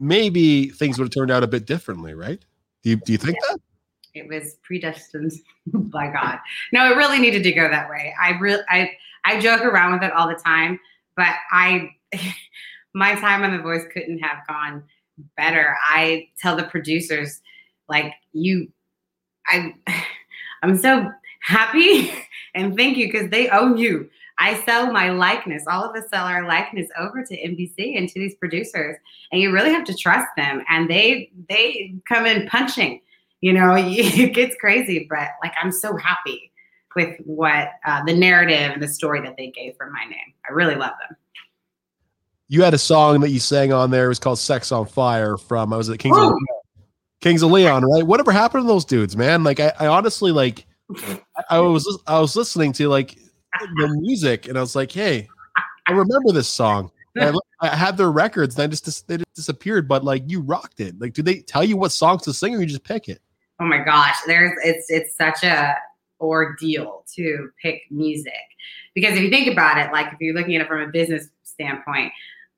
maybe 0.00 0.68
things 0.68 0.98
would 0.98 1.04
have 1.04 1.12
turned 1.12 1.30
out 1.30 1.42
a 1.42 1.46
bit 1.46 1.66
differently, 1.66 2.14
right? 2.14 2.42
Do 2.82 2.90
you, 2.90 2.96
do 2.96 3.12
you 3.12 3.18
think 3.18 3.36
that? 3.48 3.58
It 4.14 4.28
was 4.28 4.56
predestined 4.62 5.32
by 5.66 6.10
God. 6.10 6.38
No, 6.72 6.90
it 6.90 6.96
really 6.96 7.18
needed 7.18 7.42
to 7.42 7.52
go 7.52 7.68
that 7.68 7.90
way. 7.90 8.14
I 8.20 8.30
really, 8.38 8.62
I, 8.68 8.90
I 9.24 9.40
joke 9.40 9.62
around 9.62 9.92
with 9.92 10.02
it 10.02 10.12
all 10.12 10.28
the 10.28 10.34
time, 10.34 10.78
but 11.16 11.34
I, 11.50 11.90
my 12.94 13.14
time 13.16 13.42
on 13.42 13.56
The 13.56 13.62
Voice 13.62 13.84
couldn't 13.92 14.18
have 14.18 14.46
gone 14.46 14.84
better. 15.36 15.76
I 15.88 16.28
tell 16.40 16.56
the 16.56 16.64
producers, 16.64 17.40
like 17.88 18.12
you, 18.32 18.68
I, 19.46 19.74
I'm 20.62 20.76
so 20.76 21.10
happy 21.42 22.12
and 22.54 22.76
thank 22.76 22.96
you 22.96 23.06
because 23.10 23.30
they 23.30 23.48
own 23.48 23.76
you. 23.76 24.08
I 24.38 24.60
sell 24.64 24.90
my 24.90 25.10
likeness. 25.10 25.62
All 25.70 25.84
of 25.84 25.94
us 25.94 26.08
sell 26.10 26.24
our 26.24 26.46
likeness 26.46 26.88
over 26.98 27.24
to 27.24 27.36
NBC 27.36 27.96
and 27.96 28.08
to 28.08 28.18
these 28.18 28.34
producers, 28.34 28.96
and 29.30 29.40
you 29.40 29.52
really 29.52 29.70
have 29.70 29.84
to 29.84 29.94
trust 29.94 30.26
them. 30.36 30.62
And 30.68 30.90
they 30.90 31.30
they 31.48 31.94
come 32.08 32.26
in 32.26 32.48
punching. 32.48 33.00
You 33.42 33.52
know, 33.52 33.76
it 33.76 34.34
gets 34.34 34.56
crazy, 34.56 35.06
but 35.08 35.28
like 35.40 35.52
I'm 35.62 35.70
so 35.70 35.96
happy 35.96 36.50
with 36.96 37.16
what 37.24 37.68
uh, 37.86 38.04
the 38.04 38.14
narrative 38.14 38.72
and 38.72 38.82
the 38.82 38.88
story 38.88 39.20
that 39.20 39.36
they 39.36 39.50
gave 39.50 39.76
for 39.76 39.90
my 39.90 40.04
name. 40.04 40.34
I 40.48 40.52
really 40.52 40.74
love 40.74 40.94
them. 41.08 41.16
You 42.48 42.62
had 42.62 42.74
a 42.74 42.78
song 42.78 43.20
that 43.20 43.30
you 43.30 43.40
sang 43.40 43.72
on 43.72 43.90
there. 43.90 44.06
It 44.06 44.08
was 44.08 44.18
called 44.18 44.38
"Sex 44.38 44.70
on 44.70 44.86
Fire" 44.86 45.36
from 45.36 45.72
I 45.72 45.76
was 45.76 45.88
at 45.88 45.98
Kings 45.98 46.16
of, 46.16 46.24
Woo! 46.24 46.38
Kings 47.20 47.42
of 47.42 47.50
Leon, 47.50 47.84
right? 47.84 48.06
Whatever 48.06 48.32
happened 48.32 48.64
to 48.64 48.68
those 48.68 48.84
dudes, 48.84 49.16
man? 49.16 49.44
Like 49.44 49.60
I, 49.60 49.72
I 49.80 49.86
honestly 49.86 50.30
like 50.30 50.66
I, 50.94 51.20
I 51.50 51.58
was 51.60 52.02
I 52.06 52.20
was 52.20 52.36
listening 52.36 52.72
to 52.74 52.88
like 52.88 53.16
the 53.76 53.88
music 54.00 54.46
and 54.46 54.58
I 54.58 54.60
was 54.60 54.76
like, 54.76 54.92
hey, 54.92 55.28
I 55.88 55.92
remember 55.92 56.32
this 56.32 56.48
song. 56.48 56.90
I, 57.16 57.32
I 57.60 57.68
had 57.68 57.96
their 57.96 58.10
records 58.10 58.56
and 58.56 58.64
I 58.64 58.66
just 58.66 58.84
dis- 58.84 59.02
they 59.02 59.16
just 59.16 59.34
disappeared. 59.34 59.88
But 59.88 60.04
like 60.04 60.24
you 60.26 60.40
rocked 60.40 60.80
it. 60.80 61.00
Like, 61.00 61.14
do 61.14 61.22
they 61.22 61.40
tell 61.40 61.64
you 61.64 61.76
what 61.76 61.92
songs 61.92 62.22
to 62.22 62.34
sing 62.34 62.54
or 62.54 62.60
you 62.60 62.66
just 62.66 62.84
pick 62.84 63.08
it? 63.08 63.20
Oh 63.60 63.64
my 63.64 63.78
gosh, 63.78 64.16
there's 64.26 64.52
it's 64.64 64.90
it's 64.90 65.16
such 65.16 65.44
a 65.44 65.76
ordeal 66.20 67.04
to 67.14 67.50
pick 67.62 67.82
music 67.90 68.32
because 68.94 69.14
if 69.14 69.22
you 69.22 69.30
think 69.30 69.50
about 69.50 69.78
it, 69.78 69.92
like 69.92 70.12
if 70.12 70.20
you're 70.20 70.34
looking 70.34 70.56
at 70.56 70.62
it 70.62 70.68
from 70.68 70.82
a 70.82 70.88
business 70.88 71.28
standpoint, 71.42 72.12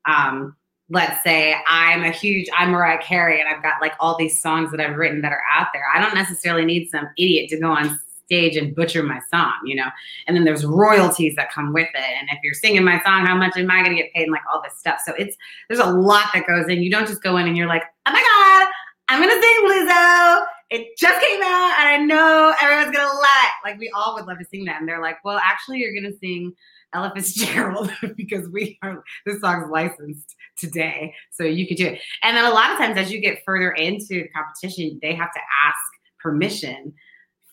um, 0.07 0.55
let's 0.89 1.21
say 1.23 1.55
I'm 1.67 2.03
a 2.03 2.11
huge 2.11 2.47
I'm 2.57 2.71
Mariah 2.71 3.01
Carey 3.01 3.39
and 3.41 3.49
I've 3.49 3.61
got 3.61 3.81
like 3.81 3.93
all 3.99 4.17
these 4.17 4.41
songs 4.41 4.71
that 4.71 4.79
I've 4.79 4.95
written 4.95 5.21
that 5.21 5.31
are 5.31 5.43
out 5.51 5.67
there. 5.73 5.83
I 5.93 5.99
don't 5.99 6.15
necessarily 6.15 6.65
need 6.65 6.89
some 6.89 7.07
idiot 7.17 7.49
to 7.49 7.59
go 7.59 7.71
on 7.71 7.99
stage 8.27 8.57
and 8.57 8.75
butcher 8.75 9.03
my 9.03 9.19
song, 9.31 9.53
you 9.65 9.75
know. 9.75 9.87
And 10.27 10.35
then 10.35 10.43
there's 10.43 10.65
royalties 10.65 11.35
that 11.35 11.51
come 11.51 11.73
with 11.73 11.87
it. 11.93 12.17
And 12.19 12.27
if 12.31 12.39
you're 12.43 12.53
singing 12.53 12.83
my 12.83 13.01
song, 13.03 13.25
how 13.25 13.35
much 13.35 13.57
am 13.57 13.71
I 13.71 13.83
going 13.83 13.95
to 13.95 14.03
get 14.03 14.13
paid? 14.13 14.23
And 14.23 14.31
like 14.31 14.41
all 14.51 14.61
this 14.61 14.77
stuff. 14.77 14.99
So 15.05 15.13
it's 15.13 15.35
there's 15.69 15.79
a 15.79 15.91
lot 15.91 16.27
that 16.33 16.47
goes 16.47 16.67
in. 16.67 16.81
You 16.81 16.91
don't 16.91 17.07
just 17.07 17.23
go 17.23 17.37
in 17.37 17.47
and 17.47 17.57
you're 17.57 17.67
like, 17.67 17.83
oh 18.05 18.11
my 18.11 18.21
god, 18.21 18.73
I'm 19.09 19.21
gonna 19.21 19.41
sing 19.41 19.57
Lizzo. 19.63 20.45
It 20.69 20.97
just 20.97 21.21
came 21.21 21.41
out, 21.41 21.75
and 21.79 21.87
I 21.87 21.97
know 21.97 22.53
everyone's 22.61 22.95
gonna 22.95 23.07
love 23.07 23.23
it. 23.23 23.51
Like 23.63 23.79
we 23.79 23.89
all 23.91 24.15
would 24.15 24.25
love 24.25 24.39
to 24.39 24.45
sing 24.45 24.65
that, 24.65 24.79
and 24.79 24.87
they're 24.87 25.01
like, 25.01 25.23
"Well, 25.23 25.39
actually, 25.41 25.79
you're 25.79 25.93
gonna 25.93 26.15
sing 26.17 26.53
Ella 26.93 27.13
Fitzgerald 27.15 27.91
because 28.17 28.49
we 28.49 28.77
are 28.81 29.03
this 29.25 29.39
song's 29.39 29.69
licensed 29.71 30.35
today, 30.57 31.13
so 31.31 31.43
you 31.43 31.67
could 31.67 31.77
do 31.77 31.87
it." 31.87 32.01
And 32.23 32.35
then 32.35 32.45
a 32.45 32.53
lot 32.53 32.71
of 32.71 32.77
times, 32.77 32.97
as 32.97 33.11
you 33.11 33.21
get 33.21 33.43
further 33.45 33.71
into 33.71 34.23
the 34.23 34.29
competition, 34.29 34.99
they 35.01 35.15
have 35.15 35.31
to 35.31 35.39
ask 35.65 35.79
permission 36.19 36.93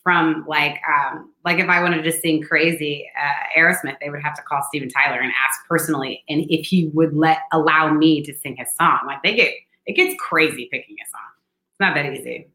from 0.05 0.45
like 0.47 0.79
um, 0.87 1.33
like 1.43 1.59
if 1.59 1.67
I 1.67 1.81
wanted 1.81 2.03
to 2.03 2.11
sing 2.11 2.43
Crazy 2.43 3.09
uh, 3.17 3.59
Aerosmith, 3.59 3.97
they 3.99 4.09
would 4.09 4.21
have 4.21 4.35
to 4.35 4.41
call 4.43 4.61
Steven 4.69 4.87
Tyler 4.87 5.19
and 5.19 5.31
ask 5.43 5.65
personally, 5.67 6.23
and 6.29 6.45
if 6.49 6.65
he 6.65 6.89
would 6.93 7.15
let 7.15 7.39
allow 7.51 7.91
me 7.91 8.21
to 8.23 8.33
sing 8.33 8.55
his 8.57 8.67
song. 8.75 8.99
Like 9.07 9.23
they 9.23 9.35
get 9.35 9.51
it 9.85 9.93
gets 9.93 10.15
crazy 10.19 10.67
picking 10.71 10.95
a 11.03 11.09
song. 11.09 11.21
It's 11.71 11.79
not 11.79 11.95
that 11.95 12.13
easy. 12.13 12.47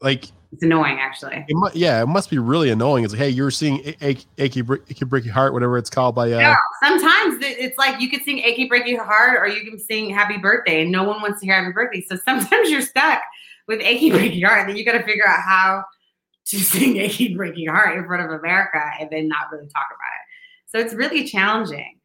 Like, 0.00 0.26
It's 0.52 0.62
annoying, 0.62 0.98
actually. 1.00 1.44
it 1.48 1.54
mu- 1.54 1.70
yeah, 1.74 2.02
it 2.02 2.06
must 2.06 2.28
be 2.30 2.38
really 2.38 2.70
annoying. 2.70 3.04
It's 3.04 3.12
like, 3.12 3.20
hey, 3.20 3.30
you're 3.30 3.50
seeing 3.50 3.78
A- 3.86 3.96
A- 4.02 4.26
Achy, 4.38 4.60
Achy 4.88 5.04
Breaky 5.04 5.30
Heart, 5.30 5.52
whatever 5.54 5.78
it's 5.78 5.90
called 5.90 6.14
by. 6.14 6.32
Uh, 6.32 6.38
Yeah, 6.38 6.56
sometimes 6.82 7.38
it's 7.42 7.78
like 7.78 8.00
you 8.00 8.10
could 8.10 8.22
sing 8.22 8.38
"Achy 8.40 8.68
Breaky 8.68 8.98
Heart" 8.98 9.40
or 9.40 9.48
you 9.48 9.68
can 9.68 9.78
sing 9.78 10.10
"Happy 10.10 10.36
Birthday," 10.36 10.82
and 10.82 10.92
no 10.92 11.04
one 11.04 11.20
wants 11.22 11.40
to 11.40 11.46
hear 11.46 11.54
"Happy 11.54 11.72
Birthday." 11.72 12.02
So 12.08 12.16
sometimes 12.16 12.70
you're 12.70 12.82
stuck 12.82 13.22
with 13.68 13.80
"Achy 13.80 14.10
Breaky 14.10 14.44
Heart," 14.44 14.60
and 14.60 14.68
then 14.68 14.76
you 14.76 14.84
got 14.84 14.92
to 14.98 15.02
figure 15.04 15.26
out 15.26 15.40
how 15.40 15.84
to 16.46 16.58
sing 16.58 16.96
"Achy 16.98 17.34
Breaky 17.34 17.68
Heart" 17.68 17.96
in 17.98 18.04
front 18.06 18.22
of 18.30 18.38
America 18.38 18.80
and 19.00 19.08
then 19.10 19.28
not 19.28 19.50
really 19.50 19.66
talk 19.68 19.86
about 19.88 19.96
it. 19.96 20.66
So 20.66 20.78
it's 20.78 20.94
really 20.94 21.24
challenging 21.24 21.98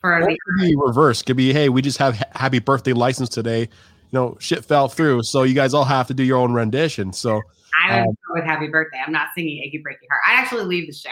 for 0.00 0.14
Or 0.14 0.28
it 0.28 0.38
could 0.44 0.60
be 0.60 0.76
reverse. 0.76 1.22
Could 1.22 1.36
be, 1.36 1.52
hey, 1.52 1.68
we 1.68 1.82
just 1.82 1.98
have 1.98 2.14
happy 2.34 2.58
birthday 2.58 2.92
license 2.92 3.28
today. 3.28 3.68
You 4.10 4.18
know, 4.18 4.36
shit 4.40 4.64
fell 4.64 4.88
through, 4.88 5.22
so 5.24 5.42
you 5.42 5.54
guys 5.54 5.74
all 5.74 5.84
have 5.84 6.06
to 6.08 6.14
do 6.14 6.22
your 6.22 6.38
own 6.38 6.52
rendition. 6.52 7.12
So 7.12 7.42
I 7.84 8.00
would 8.00 8.08
Um, 8.08 8.14
go 8.26 8.34
with 8.34 8.44
Happy 8.44 8.68
Birthday. 8.68 9.00
I'm 9.04 9.12
not 9.12 9.28
singing 9.34 9.62
Achy 9.62 9.78
Breaky 9.78 10.06
Heart. 10.10 10.22
I 10.26 10.32
actually 10.34 10.64
leave 10.64 10.86
the 10.86 10.94
show. 10.94 11.10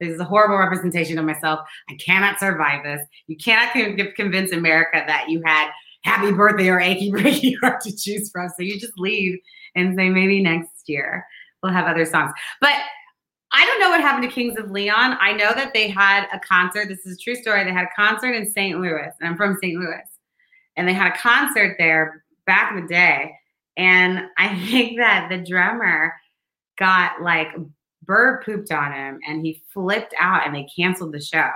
This 0.00 0.10
is 0.10 0.20
a 0.20 0.24
horrible 0.24 0.56
representation 0.58 1.18
of 1.18 1.24
myself. 1.24 1.60
I 1.90 1.94
cannot 1.94 2.38
survive 2.38 2.84
this. 2.84 3.00
You 3.26 3.36
cannot 3.36 3.72
con- 3.72 4.12
convince 4.14 4.52
America 4.52 5.02
that 5.06 5.28
you 5.28 5.42
had 5.44 5.70
Happy 6.04 6.30
Birthday 6.32 6.68
or 6.68 6.78
Achy 6.80 7.10
Breaky 7.10 7.54
Heart 7.60 7.80
to 7.82 7.96
choose 7.96 8.30
from. 8.30 8.48
So 8.50 8.62
you 8.62 8.78
just 8.78 8.98
leave 8.98 9.38
and 9.74 9.96
say 9.96 10.08
maybe 10.08 10.42
next 10.42 10.88
year 10.88 11.26
we'll 11.62 11.72
have 11.72 11.86
other 11.86 12.04
songs. 12.04 12.30
But 12.60 12.74
I 13.52 13.64
don't 13.64 13.80
know 13.80 13.90
what 13.90 14.00
happened 14.00 14.28
to 14.28 14.34
Kings 14.34 14.58
of 14.58 14.70
Leon. 14.70 15.16
I 15.20 15.32
know 15.32 15.52
that 15.54 15.72
they 15.72 15.88
had 15.88 16.26
a 16.32 16.38
concert. 16.38 16.88
This 16.88 17.06
is 17.06 17.16
a 17.16 17.20
true 17.22 17.34
story. 17.34 17.64
They 17.64 17.72
had 17.72 17.84
a 17.86 17.90
concert 17.96 18.32
in 18.34 18.50
St. 18.50 18.78
Louis, 18.78 19.10
and 19.20 19.28
I'm 19.28 19.36
from 19.36 19.56
St. 19.62 19.78
Louis. 19.78 20.02
And 20.76 20.86
they 20.86 20.92
had 20.92 21.12
a 21.12 21.16
concert 21.16 21.76
there 21.78 22.22
back 22.46 22.72
in 22.72 22.82
the 22.82 22.88
day. 22.88 23.32
And 23.76 24.26
I 24.38 24.58
think 24.70 24.98
that 24.98 25.28
the 25.30 25.38
drummer 25.38 26.14
got 26.78 27.22
like 27.22 27.48
bird 28.04 28.42
pooped 28.44 28.70
on 28.70 28.92
him 28.92 29.18
and 29.26 29.44
he 29.44 29.62
flipped 29.72 30.14
out 30.18 30.46
and 30.46 30.54
they 30.54 30.66
canceled 30.76 31.12
the 31.12 31.20
show. 31.20 31.48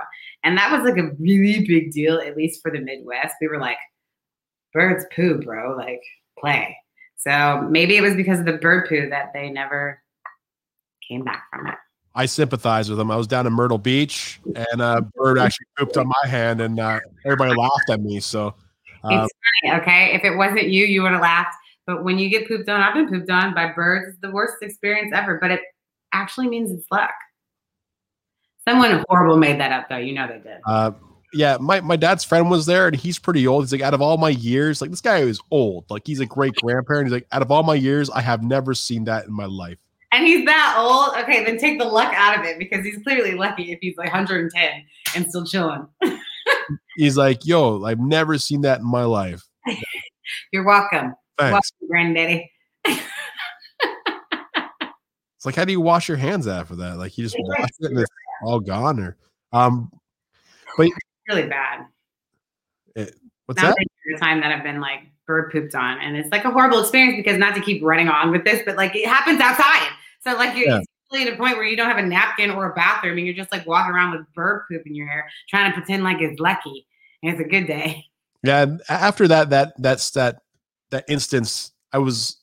And 0.43 0.57
that 0.57 0.71
was 0.71 0.83
like 0.83 0.97
a 0.97 1.11
really 1.19 1.65
big 1.65 1.91
deal, 1.91 2.19
at 2.19 2.35
least 2.35 2.61
for 2.61 2.71
the 2.71 2.79
Midwest. 2.81 3.35
We 3.39 3.47
were 3.47 3.59
like, 3.59 3.77
birds 4.73 5.05
poo, 5.15 5.39
bro, 5.39 5.75
like 5.75 6.01
play. 6.39 6.77
So 7.17 7.67
maybe 7.69 7.97
it 7.97 8.01
was 8.01 8.15
because 8.15 8.39
of 8.39 8.45
the 8.45 8.53
bird 8.57 8.89
poo 8.89 9.09
that 9.09 9.31
they 9.33 9.49
never 9.49 10.01
came 11.07 11.23
back 11.23 11.43
from 11.53 11.67
it. 11.67 11.75
I 12.13 12.25
sympathize 12.25 12.89
with 12.89 12.97
them. 12.97 13.09
I 13.09 13.15
was 13.15 13.27
down 13.27 13.47
in 13.47 13.53
Myrtle 13.53 13.77
Beach, 13.77 14.41
and 14.43 14.81
a 14.81 15.01
bird 15.15 15.39
actually 15.39 15.67
pooped 15.77 15.95
on 15.95 16.07
my 16.07 16.27
hand, 16.27 16.59
and 16.59 16.77
uh, 16.77 16.99
everybody 17.25 17.55
laughed 17.55 17.89
at 17.89 18.01
me. 18.01 18.19
So, 18.19 18.53
um, 19.03 19.13
It's 19.13 19.33
funny, 19.63 19.81
okay? 19.81 20.13
If 20.13 20.23
it 20.23 20.35
wasn't 20.35 20.69
you, 20.69 20.85
you 20.85 21.01
would 21.03 21.11
have 21.11 21.21
laughed. 21.21 21.55
But 21.87 22.03
when 22.03 22.19
you 22.19 22.29
get 22.29 22.47
pooped 22.47 22.69
on, 22.69 22.81
I've 22.81 22.93
been 22.93 23.09
pooped 23.09 23.29
on 23.29 23.53
by 23.53 23.71
birds. 23.73 24.09
It's 24.09 24.21
the 24.21 24.31
worst 24.31 24.55
experience 24.61 25.11
ever. 25.13 25.37
But 25.41 25.51
it 25.51 25.61
actually 26.13 26.47
means 26.47 26.71
it's 26.71 26.85
luck. 26.91 27.11
Someone 28.67 29.03
horrible 29.09 29.37
made 29.37 29.59
that 29.59 29.71
up, 29.71 29.89
though. 29.89 29.97
You 29.97 30.13
know 30.13 30.27
they 30.27 30.39
did. 30.39 30.59
uh, 30.65 30.91
yeah, 31.33 31.57
my, 31.59 31.79
my 31.79 31.95
dad's 31.95 32.23
friend 32.23 32.49
was 32.49 32.65
there, 32.65 32.87
and 32.87 32.95
he's 32.95 33.17
pretty 33.17 33.47
old. 33.47 33.63
He's 33.63 33.71
like, 33.71 33.81
out 33.81 33.93
of 33.93 34.01
all 34.01 34.17
my 34.17 34.29
years, 34.29 34.81
like 34.81 34.89
this 34.89 35.01
guy 35.01 35.19
is 35.19 35.39
old. 35.49 35.85
Like 35.89 36.03
he's 36.05 36.19
a 36.19 36.25
great 36.25 36.53
grandparent. 36.55 37.07
He's 37.07 37.13
like, 37.13 37.27
out 37.31 37.41
of 37.41 37.51
all 37.51 37.63
my 37.63 37.75
years, 37.75 38.09
I 38.09 38.21
have 38.21 38.43
never 38.43 38.73
seen 38.73 39.05
that 39.05 39.25
in 39.25 39.33
my 39.33 39.45
life. 39.45 39.77
And 40.11 40.25
he's 40.25 40.45
that 40.45 40.75
old. 40.77 41.23
Okay, 41.23 41.45
then 41.45 41.57
take 41.57 41.79
the 41.79 41.85
luck 41.85 42.13
out 42.15 42.37
of 42.37 42.45
it 42.45 42.59
because 42.59 42.85
he's 42.85 43.01
clearly 43.03 43.33
lucky 43.33 43.71
if 43.71 43.79
he's 43.79 43.95
like 43.95 44.11
110 44.11 44.83
and 45.15 45.29
still 45.29 45.45
chilling. 45.45 45.87
He's 46.95 47.17
like, 47.17 47.45
yo, 47.45 47.83
I've 47.83 47.99
never 47.99 48.37
seen 48.37 48.61
that 48.61 48.79
in 48.79 48.85
my 48.85 49.03
life. 49.03 49.41
You're 50.51 50.63
welcome. 50.65 51.13
Thanks. 51.37 51.71
Welcome, 51.81 51.87
granddaddy. 51.89 52.51
It's 55.37 55.45
like, 55.45 55.55
how 55.55 55.65
do 55.65 55.71
you 55.71 55.81
wash 55.81 56.07
your 56.07 56.17
hands 56.17 56.47
after 56.47 56.75
that? 56.75 56.97
Like 56.97 57.17
you 57.17 57.23
just 57.23 57.35
wash 57.39 57.69
it 57.79 57.89
and 57.89 57.99
it's 57.99 58.11
all 58.43 58.59
gone, 58.59 58.99
or 58.99 59.17
um, 59.53 59.91
But 60.77 60.89
Really 61.27 61.47
bad. 61.47 61.87
what's 63.47 63.61
Not 63.61 63.75
that? 63.75 63.85
the 64.05 64.17
time 64.19 64.39
that 64.41 64.51
I've 64.51 64.63
been 64.63 64.79
like 64.81 64.99
bird 65.25 65.51
pooped 65.51 65.73
on, 65.73 65.99
and 65.99 66.15
it's 66.15 66.29
like 66.31 66.45
a 66.45 66.51
horrible 66.51 66.79
experience 66.81 67.15
because 67.15 67.39
not 67.39 67.55
to 67.55 67.61
keep 67.61 67.81
running 67.83 68.07
on 68.07 68.29
with 68.31 68.43
this, 68.43 68.61
but 68.65 68.75
like 68.75 68.95
it 68.95 69.07
happens 69.07 69.39
outside. 69.41 69.89
So 70.23 70.33
like 70.35 70.55
Yeah. 70.55 70.79
At 71.13 71.33
a 71.33 71.35
point 71.35 71.57
where 71.57 71.65
you 71.65 71.75
don't 71.75 71.87
have 71.87 71.97
a 71.97 72.07
napkin 72.07 72.51
or 72.51 72.71
a 72.71 72.73
bathroom, 72.73 73.17
and 73.17 73.25
you're 73.25 73.35
just 73.35 73.51
like 73.51 73.65
walking 73.65 73.93
around 73.93 74.11
with 74.11 74.33
bird 74.33 74.63
poop 74.69 74.83
in 74.85 74.95
your 74.95 75.07
hair, 75.07 75.29
trying 75.49 75.71
to 75.71 75.77
pretend 75.77 76.03
like 76.03 76.21
it's 76.21 76.39
lucky 76.39 76.87
and 77.21 77.33
it's 77.33 77.41
a 77.41 77.49
good 77.49 77.67
day. 77.67 78.05
Yeah, 78.43 78.77
after 78.89 79.27
that, 79.27 79.51
that 79.51 79.73
that's 79.77 80.11
that 80.11 80.41
that 80.91 81.05
instance, 81.07 81.71
I 81.91 81.99
was 81.99 82.37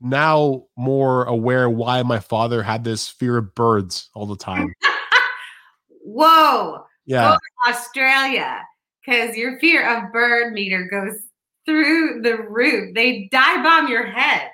now 0.00 0.64
more 0.76 1.24
aware 1.24 1.70
why 1.70 2.02
my 2.02 2.18
father 2.18 2.62
had 2.62 2.84
this 2.84 3.08
fear 3.08 3.38
of 3.38 3.54
birds 3.54 4.10
all 4.14 4.26
the 4.26 4.36
time. 4.36 4.74
Whoa. 6.04 6.84
Yeah. 7.06 7.36
Australia. 7.68 8.62
Because 9.04 9.36
your 9.36 9.58
fear 9.58 9.88
of 9.88 10.12
bird 10.12 10.52
meter 10.52 10.88
goes 10.90 11.18
through 11.66 12.22
the 12.22 12.36
roof. 12.36 12.94
They 12.94 13.28
dive 13.30 13.64
bomb 13.64 13.88
your 13.88 14.06
head. 14.06 14.48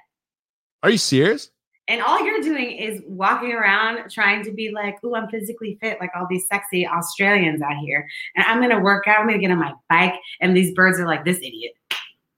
Are 0.83 0.90
you 0.90 0.98
serious? 0.98 1.50
And 1.88 2.03
all 2.03 2.22
you're 2.22 2.42
doing 2.42 2.72
is 2.72 3.01
walking 3.07 3.53
around 3.53 4.11
trying 4.11 4.44
to 4.44 4.53
be 4.53 4.70
like, 4.70 4.98
oh, 5.03 5.14
I'm 5.14 5.29
physically 5.31 5.79
fit, 5.81 5.98
like 6.01 6.11
all 6.14 6.27
these 6.29 6.46
sexy 6.46 6.87
Australians 6.87 7.62
out 7.62 7.79
here. 7.79 8.07
And 8.37 8.44
I'm 8.46 8.59
going 8.59 8.77
to 8.77 8.79
work 8.79 9.09
out. 9.09 9.20
I'm 9.20 9.27
going 9.27 9.40
to 9.40 9.42
get 9.46 9.51
on 9.51 9.59
my 9.59 9.72
bike. 9.88 10.14
And 10.42 10.55
these 10.55 10.74
birds 10.74 11.01
are 11.01 11.07
like, 11.07 11.24
this 11.24 11.38
idiot, 11.38 11.72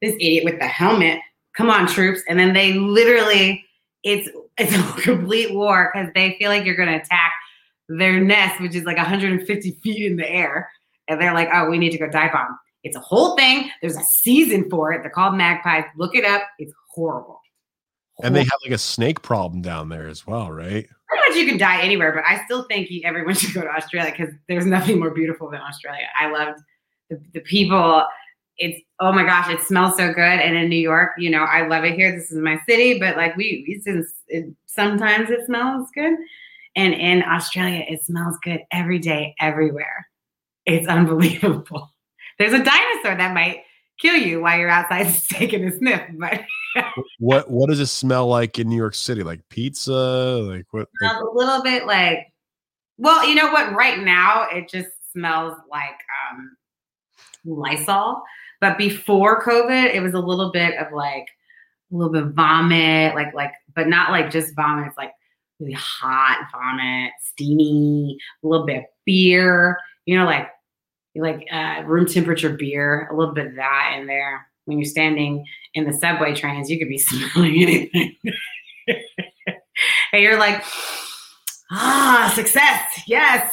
this 0.00 0.14
idiot 0.14 0.44
with 0.44 0.60
the 0.60 0.68
helmet. 0.68 1.18
Come 1.56 1.68
on, 1.68 1.88
troops. 1.88 2.22
And 2.28 2.38
then 2.38 2.52
they 2.52 2.74
literally, 2.74 3.64
it's, 4.04 4.28
it's 4.56 4.72
a 4.98 5.02
complete 5.02 5.52
war 5.52 5.90
because 5.92 6.10
they 6.14 6.36
feel 6.38 6.48
like 6.48 6.64
you're 6.64 6.76
going 6.76 6.88
to 6.88 6.96
attack 6.96 7.32
their 7.88 8.20
nest, 8.20 8.60
which 8.60 8.76
is 8.76 8.84
like 8.84 8.98
150 8.98 9.70
feet 9.82 10.06
in 10.06 10.16
the 10.16 10.30
air. 10.30 10.70
And 11.08 11.20
they're 11.20 11.34
like, 11.34 11.48
oh, 11.52 11.68
we 11.68 11.76
need 11.76 11.90
to 11.90 11.98
go 11.98 12.08
dive 12.08 12.32
bomb. 12.32 12.56
It's 12.84 12.96
a 12.96 13.00
whole 13.00 13.36
thing. 13.36 13.68
There's 13.82 13.96
a 13.96 14.02
season 14.02 14.70
for 14.70 14.92
it. 14.92 15.02
They're 15.02 15.10
called 15.10 15.34
magpies. 15.34 15.84
Look 15.96 16.14
it 16.14 16.24
up. 16.24 16.42
It's 16.60 16.72
horrible. 16.94 17.39
And 18.22 18.34
they 18.34 18.40
have 18.40 18.58
like 18.64 18.72
a 18.72 18.78
snake 18.78 19.22
problem 19.22 19.62
down 19.62 19.88
there 19.88 20.08
as 20.08 20.26
well, 20.26 20.50
right? 20.50 20.86
Pretty 21.08 21.28
much 21.28 21.36
you 21.36 21.46
can 21.46 21.58
die 21.58 21.80
anywhere, 21.80 22.12
but 22.12 22.24
I 22.26 22.44
still 22.44 22.64
think 22.64 22.90
everyone 23.04 23.34
should 23.36 23.54
go 23.54 23.62
to 23.62 23.68
Australia 23.68 24.12
because 24.16 24.34
there's 24.48 24.66
nothing 24.66 24.98
more 24.98 25.10
beautiful 25.10 25.50
than 25.50 25.60
Australia. 25.60 26.06
I 26.18 26.30
loved 26.30 26.60
the, 27.08 27.20
the 27.34 27.40
people. 27.40 28.06
It's 28.58 28.80
oh 29.00 29.12
my 29.12 29.24
gosh, 29.24 29.50
it 29.50 29.60
smells 29.60 29.96
so 29.96 30.12
good. 30.12 30.20
And 30.20 30.56
in 30.56 30.68
New 30.68 30.76
York, 30.76 31.12
you 31.18 31.30
know, 31.30 31.44
I 31.44 31.66
love 31.66 31.84
it 31.84 31.94
here. 31.94 32.14
This 32.14 32.30
is 32.30 32.38
my 32.38 32.58
city, 32.68 32.98
but 32.98 33.16
like 33.16 33.36
we, 33.36 33.64
we 33.66 33.80
since 33.80 34.06
it, 34.28 34.54
sometimes 34.66 35.30
it 35.30 35.46
smells 35.46 35.88
good. 35.94 36.14
And 36.76 36.94
in 36.94 37.22
Australia, 37.24 37.84
it 37.88 38.02
smells 38.04 38.38
good 38.42 38.60
every 38.70 38.98
day, 38.98 39.34
everywhere. 39.40 40.06
It's 40.66 40.86
unbelievable. 40.86 41.92
There's 42.38 42.52
a 42.52 42.62
dinosaur 42.62 43.16
that 43.16 43.34
might 43.34 43.62
kill 43.98 44.16
you 44.16 44.40
while 44.40 44.58
you're 44.58 44.68
outside 44.68 45.12
taking 45.28 45.64
a 45.64 45.76
sniff, 45.76 46.02
but 46.18 46.40
what 47.18 47.50
what 47.50 47.68
does 47.68 47.80
it 47.80 47.86
smell 47.86 48.26
like 48.26 48.58
in 48.58 48.68
New 48.68 48.76
York 48.76 48.94
City? 48.94 49.22
Like 49.22 49.40
pizza? 49.48 49.92
Like 49.92 50.66
what? 50.70 50.88
Like- 51.00 51.16
a 51.16 51.24
little 51.32 51.62
bit 51.62 51.86
like. 51.86 52.26
Well, 52.98 53.26
you 53.26 53.34
know 53.34 53.50
what? 53.50 53.74
Right 53.74 54.00
now, 54.00 54.46
it 54.50 54.68
just 54.68 54.90
smells 55.12 55.56
like 55.70 55.98
um, 56.30 56.56
Lysol. 57.44 58.22
But 58.60 58.76
before 58.76 59.42
COVID, 59.42 59.94
it 59.94 60.02
was 60.02 60.12
a 60.12 60.20
little 60.20 60.50
bit 60.52 60.76
of 60.78 60.92
like 60.92 61.26
a 61.90 61.96
little 61.96 62.12
bit 62.12 62.24
of 62.24 62.34
vomit, 62.34 63.14
like 63.14 63.32
like, 63.32 63.52
but 63.74 63.88
not 63.88 64.10
like 64.10 64.30
just 64.30 64.54
vomit. 64.54 64.86
It's 64.86 64.98
like 64.98 65.12
really 65.58 65.72
hot 65.72 66.48
vomit, 66.52 67.12
steamy, 67.22 68.18
a 68.44 68.46
little 68.46 68.66
bit 68.66 68.78
of 68.78 68.84
beer. 69.06 69.78
You 70.04 70.18
know, 70.18 70.26
like 70.26 70.48
like 71.14 71.46
uh, 71.50 71.82
room 71.86 72.06
temperature 72.06 72.50
beer, 72.50 73.08
a 73.10 73.16
little 73.16 73.34
bit 73.34 73.46
of 73.46 73.54
that 73.56 73.96
in 73.98 74.06
there 74.06 74.46
when 74.64 74.78
you're 74.78 74.84
standing 74.84 75.44
in 75.74 75.84
the 75.84 75.92
subway 75.92 76.34
trains, 76.34 76.70
you 76.70 76.78
could 76.78 76.88
be 76.88 76.98
smelling 76.98 77.62
anything. 77.62 78.16
and 80.12 80.22
you're 80.22 80.38
like, 80.38 80.64
ah, 81.70 82.32
success. 82.34 83.02
Yes. 83.06 83.50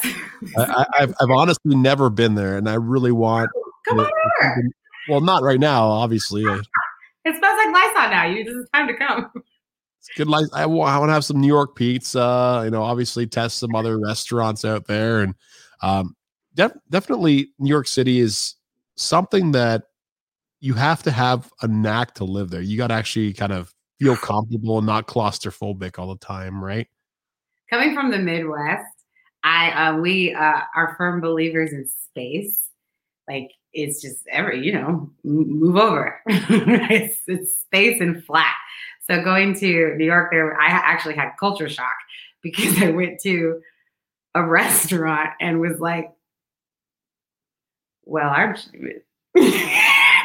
I, 0.56 0.86
have 0.98 1.14
I've 1.20 1.30
honestly 1.30 1.76
never 1.76 2.10
been 2.10 2.34
there 2.34 2.56
and 2.56 2.68
I 2.68 2.74
really 2.74 3.12
want. 3.12 3.50
Come 3.86 4.00
on 4.00 4.10
over. 4.42 4.62
Well, 5.08 5.20
not 5.20 5.42
right 5.42 5.60
now, 5.60 5.86
obviously. 5.86 6.42
it 7.24 7.36
smells 7.36 7.58
like 7.64 7.72
Lysol 7.72 8.10
now. 8.10 8.26
You, 8.26 8.44
this 8.44 8.54
is 8.54 8.68
time 8.74 8.86
to 8.88 8.94
come. 8.94 9.30
It's 9.34 10.10
good. 10.16 10.28
Life. 10.28 10.46
I 10.52 10.66
want, 10.66 10.90
I 10.90 10.98
want 10.98 11.08
to 11.08 11.14
have 11.14 11.24
some 11.24 11.40
New 11.40 11.46
York 11.46 11.74
pizza, 11.74 12.62
you 12.64 12.70
know, 12.70 12.82
obviously 12.82 13.26
test 13.26 13.58
some 13.58 13.74
other 13.74 13.98
restaurants 13.98 14.64
out 14.64 14.86
there. 14.86 15.20
And 15.20 15.34
um, 15.82 16.14
def- 16.54 16.76
definitely 16.90 17.50
New 17.58 17.70
York 17.70 17.88
City 17.88 18.20
is 18.20 18.54
something 18.96 19.52
that 19.52 19.84
you 20.60 20.74
have 20.74 21.02
to 21.04 21.10
have 21.10 21.50
a 21.62 21.68
knack 21.68 22.14
to 22.14 22.24
live 22.24 22.50
there. 22.50 22.60
You 22.60 22.76
got 22.76 22.88
to 22.88 22.94
actually 22.94 23.32
kind 23.32 23.52
of 23.52 23.72
feel 23.98 24.16
comfortable 24.22 24.78
and 24.78 24.86
not 24.86 25.06
claustrophobic 25.06 25.98
all 25.98 26.08
the 26.08 26.24
time, 26.24 26.62
right? 26.62 26.86
Coming 27.70 27.94
from 27.94 28.10
the 28.10 28.18
Midwest, 28.18 28.86
I 29.44 29.70
uh, 29.70 29.96
we 29.98 30.34
uh, 30.34 30.60
are 30.74 30.94
firm 30.96 31.20
believers 31.20 31.72
in 31.72 31.86
space. 31.86 32.70
Like 33.28 33.50
it's 33.72 34.00
just 34.00 34.26
every 34.30 34.64
you 34.64 34.72
know 34.72 35.10
move 35.22 35.76
over. 35.76 36.20
it's, 36.26 37.20
it's 37.26 37.60
space 37.60 38.00
and 38.00 38.24
flat. 38.24 38.54
So 39.06 39.22
going 39.22 39.54
to 39.60 39.94
New 39.96 40.04
York, 40.04 40.30
there 40.30 40.58
I 40.58 40.68
actually 40.68 41.14
had 41.14 41.32
culture 41.38 41.68
shock 41.68 41.96
because 42.42 42.82
I 42.82 42.90
went 42.90 43.20
to 43.22 43.60
a 44.34 44.42
restaurant 44.42 45.30
and 45.40 45.60
was 45.60 45.78
like, 45.78 46.10
"Well, 48.04 48.28
our 48.28 48.56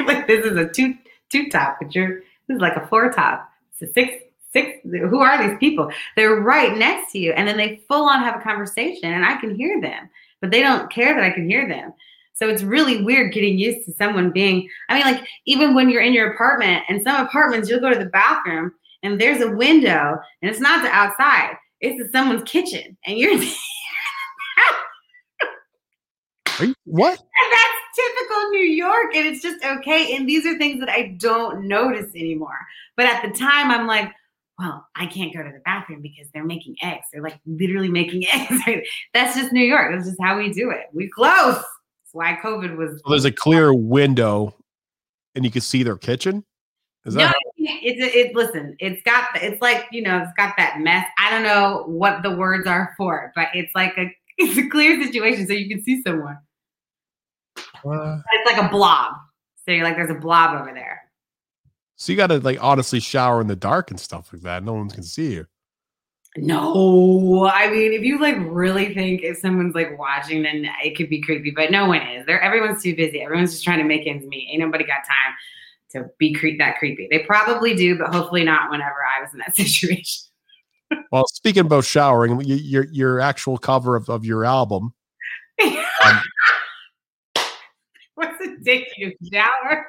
like 0.06 0.26
this 0.26 0.44
is 0.44 0.56
a 0.56 0.68
two 0.68 0.94
two 1.30 1.48
top, 1.48 1.78
but 1.80 1.94
you're 1.94 2.20
this 2.48 2.56
is 2.56 2.60
like 2.60 2.76
a 2.76 2.86
four 2.86 3.10
top. 3.12 3.48
It's 3.72 3.90
a 3.90 3.92
six 3.92 4.14
six. 4.52 4.78
Who 4.84 5.20
are 5.20 5.46
these 5.46 5.58
people? 5.58 5.90
They're 6.16 6.36
right 6.36 6.76
next 6.76 7.12
to 7.12 7.18
you, 7.18 7.32
and 7.32 7.46
then 7.46 7.56
they 7.56 7.82
full 7.88 8.04
on 8.06 8.20
have 8.20 8.40
a 8.40 8.42
conversation, 8.42 9.12
and 9.12 9.24
I 9.24 9.36
can 9.40 9.54
hear 9.54 9.80
them, 9.80 10.08
but 10.40 10.50
they 10.50 10.60
don't 10.60 10.90
care 10.90 11.14
that 11.14 11.24
I 11.24 11.30
can 11.30 11.48
hear 11.48 11.68
them. 11.68 11.92
So 12.34 12.48
it's 12.48 12.62
really 12.64 13.04
weird 13.04 13.32
getting 13.32 13.58
used 13.58 13.86
to 13.86 13.92
someone 13.92 14.30
being. 14.30 14.68
I 14.88 14.94
mean, 14.94 15.04
like 15.04 15.24
even 15.46 15.74
when 15.74 15.88
you're 15.88 16.02
in 16.02 16.14
your 16.14 16.32
apartment, 16.32 16.84
and 16.88 17.02
some 17.02 17.24
apartments 17.24 17.68
you'll 17.68 17.80
go 17.80 17.90
to 17.90 17.98
the 17.98 18.06
bathroom 18.06 18.72
and 19.02 19.20
there's 19.20 19.42
a 19.42 19.50
window, 19.50 20.18
and 20.42 20.50
it's 20.50 20.60
not 20.60 20.82
the 20.82 20.88
outside; 20.88 21.56
it's 21.80 22.02
to 22.02 22.08
someone's 22.10 22.42
kitchen, 22.44 22.96
and 23.06 23.18
you're. 23.18 23.32
you, 26.60 26.74
what? 26.84 27.20
Typical 27.94 28.50
New 28.50 28.64
York 28.64 29.14
and 29.14 29.26
it's 29.26 29.42
just 29.42 29.64
okay. 29.64 30.16
And 30.16 30.28
these 30.28 30.44
are 30.46 30.58
things 30.58 30.80
that 30.80 30.88
I 30.88 31.16
don't 31.18 31.66
notice 31.68 32.10
anymore. 32.14 32.58
But 32.96 33.06
at 33.06 33.22
the 33.22 33.36
time, 33.36 33.70
I'm 33.70 33.86
like, 33.86 34.10
well, 34.58 34.86
I 34.94 35.06
can't 35.06 35.34
go 35.34 35.42
to 35.42 35.50
the 35.50 35.60
bathroom 35.64 36.00
because 36.00 36.28
they're 36.32 36.44
making 36.44 36.76
eggs. 36.82 37.06
They're 37.12 37.22
like 37.22 37.38
literally 37.46 37.88
making 37.88 38.24
eggs. 38.32 38.88
That's 39.12 39.36
just 39.36 39.52
New 39.52 39.64
York. 39.64 39.92
That's 39.92 40.06
just 40.06 40.20
how 40.22 40.38
we 40.38 40.52
do 40.52 40.70
it. 40.70 40.86
We 40.92 41.08
close. 41.08 41.56
That's 41.56 42.12
why 42.12 42.38
COVID 42.42 42.76
was. 42.76 43.00
So 43.04 43.10
there's 43.10 43.24
a 43.24 43.32
clear 43.32 43.74
window 43.74 44.54
and 45.34 45.44
you 45.44 45.50
can 45.50 45.60
see 45.60 45.82
their 45.82 45.96
kitchen. 45.96 46.44
Is 47.04 47.14
that? 47.14 47.34
No, 47.58 47.70
it's 47.82 48.14
it. 48.14 48.34
Listen, 48.34 48.76
it's 48.78 49.02
got. 49.02 49.28
It's 49.34 49.60
like 49.60 49.86
you 49.92 50.02
know, 50.02 50.18
it's 50.18 50.32
got 50.36 50.54
that 50.56 50.80
mess. 50.80 51.04
I 51.18 51.30
don't 51.30 51.42
know 51.42 51.84
what 51.86 52.22
the 52.22 52.34
words 52.34 52.66
are 52.66 52.94
for, 52.96 53.32
but 53.34 53.48
it's 53.54 53.74
like 53.74 53.96
a. 53.98 54.14
It's 54.36 54.58
a 54.58 54.68
clear 54.68 55.00
situation, 55.00 55.46
so 55.46 55.52
you 55.52 55.68
can 55.68 55.80
see 55.84 56.02
someone. 56.02 56.36
It's 57.84 58.52
like 58.52 58.62
a 58.62 58.68
blob. 58.68 59.14
So 59.64 59.72
you're 59.72 59.84
like, 59.84 59.96
there's 59.96 60.10
a 60.10 60.14
blob 60.14 60.60
over 60.60 60.72
there. 60.72 61.02
So 61.96 62.12
you 62.12 62.16
got 62.16 62.26
to 62.28 62.38
like 62.38 62.62
honestly 62.62 63.00
shower 63.00 63.40
in 63.40 63.46
the 63.46 63.56
dark 63.56 63.90
and 63.90 63.98
stuff 64.00 64.32
like 64.32 64.42
that. 64.42 64.64
No 64.64 64.74
one 64.74 64.90
can 64.90 65.02
see 65.02 65.34
you. 65.34 65.46
No, 66.36 67.46
I 67.46 67.70
mean, 67.70 67.92
if 67.92 68.02
you 68.02 68.18
like 68.18 68.34
really 68.40 68.92
think 68.92 69.22
if 69.22 69.38
someone's 69.38 69.76
like 69.76 69.96
watching, 69.96 70.42
then 70.42 70.68
it 70.82 70.96
could 70.96 71.08
be 71.08 71.22
creepy. 71.22 71.52
But 71.52 71.70
no 71.70 71.86
one 71.86 72.02
is. 72.02 72.26
There, 72.26 72.40
everyone's 72.40 72.82
too 72.82 72.96
busy. 72.96 73.22
Everyone's 73.22 73.52
just 73.52 73.62
trying 73.62 73.78
to 73.78 73.84
make 73.84 74.04
ends 74.06 74.26
meet. 74.26 74.48
Ain't 74.50 74.60
nobody 74.60 74.84
got 74.84 75.02
time 75.06 75.34
to 75.92 76.10
be 76.18 76.34
cre- 76.34 76.58
that 76.58 76.78
creepy. 76.78 77.06
They 77.08 77.20
probably 77.20 77.76
do, 77.76 77.96
but 77.96 78.12
hopefully 78.12 78.42
not. 78.42 78.68
Whenever 78.70 78.96
I 79.16 79.22
was 79.22 79.32
in 79.32 79.38
that 79.38 79.54
situation. 79.56 80.24
well, 81.12 81.24
speaking 81.28 81.66
about 81.66 81.84
showering, 81.84 82.40
your 82.44 82.86
your 82.90 83.20
actual 83.20 83.56
cover 83.56 83.94
of, 83.94 84.08
of 84.10 84.24
your 84.24 84.44
album. 84.44 84.92
um, 85.64 86.20
What's 88.16 88.40
it 88.40 88.53
take 88.64 88.88
you 88.96 89.10
to 89.10 89.30
shower? 89.32 89.86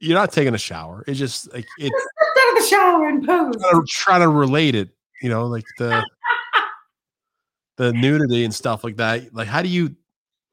You're 0.00 0.18
not 0.18 0.32
taking 0.32 0.54
a 0.54 0.58
shower. 0.58 1.04
It's 1.06 1.18
just 1.18 1.52
like 1.52 1.66
it's 1.78 2.06
out 2.38 2.56
of 2.56 2.62
the 2.62 2.68
shower 2.68 3.08
and 3.08 3.26
pose. 3.26 3.56
Trying 3.88 4.20
to, 4.20 4.28
relate 4.28 4.74
it, 4.74 4.90
you 5.22 5.28
know, 5.30 5.46
like 5.46 5.64
the 5.78 6.04
the 7.76 7.92
nudity 7.92 8.44
and 8.44 8.54
stuff 8.54 8.84
like 8.84 8.96
that. 8.96 9.34
Like, 9.34 9.48
how 9.48 9.62
do 9.62 9.68
you 9.68 9.96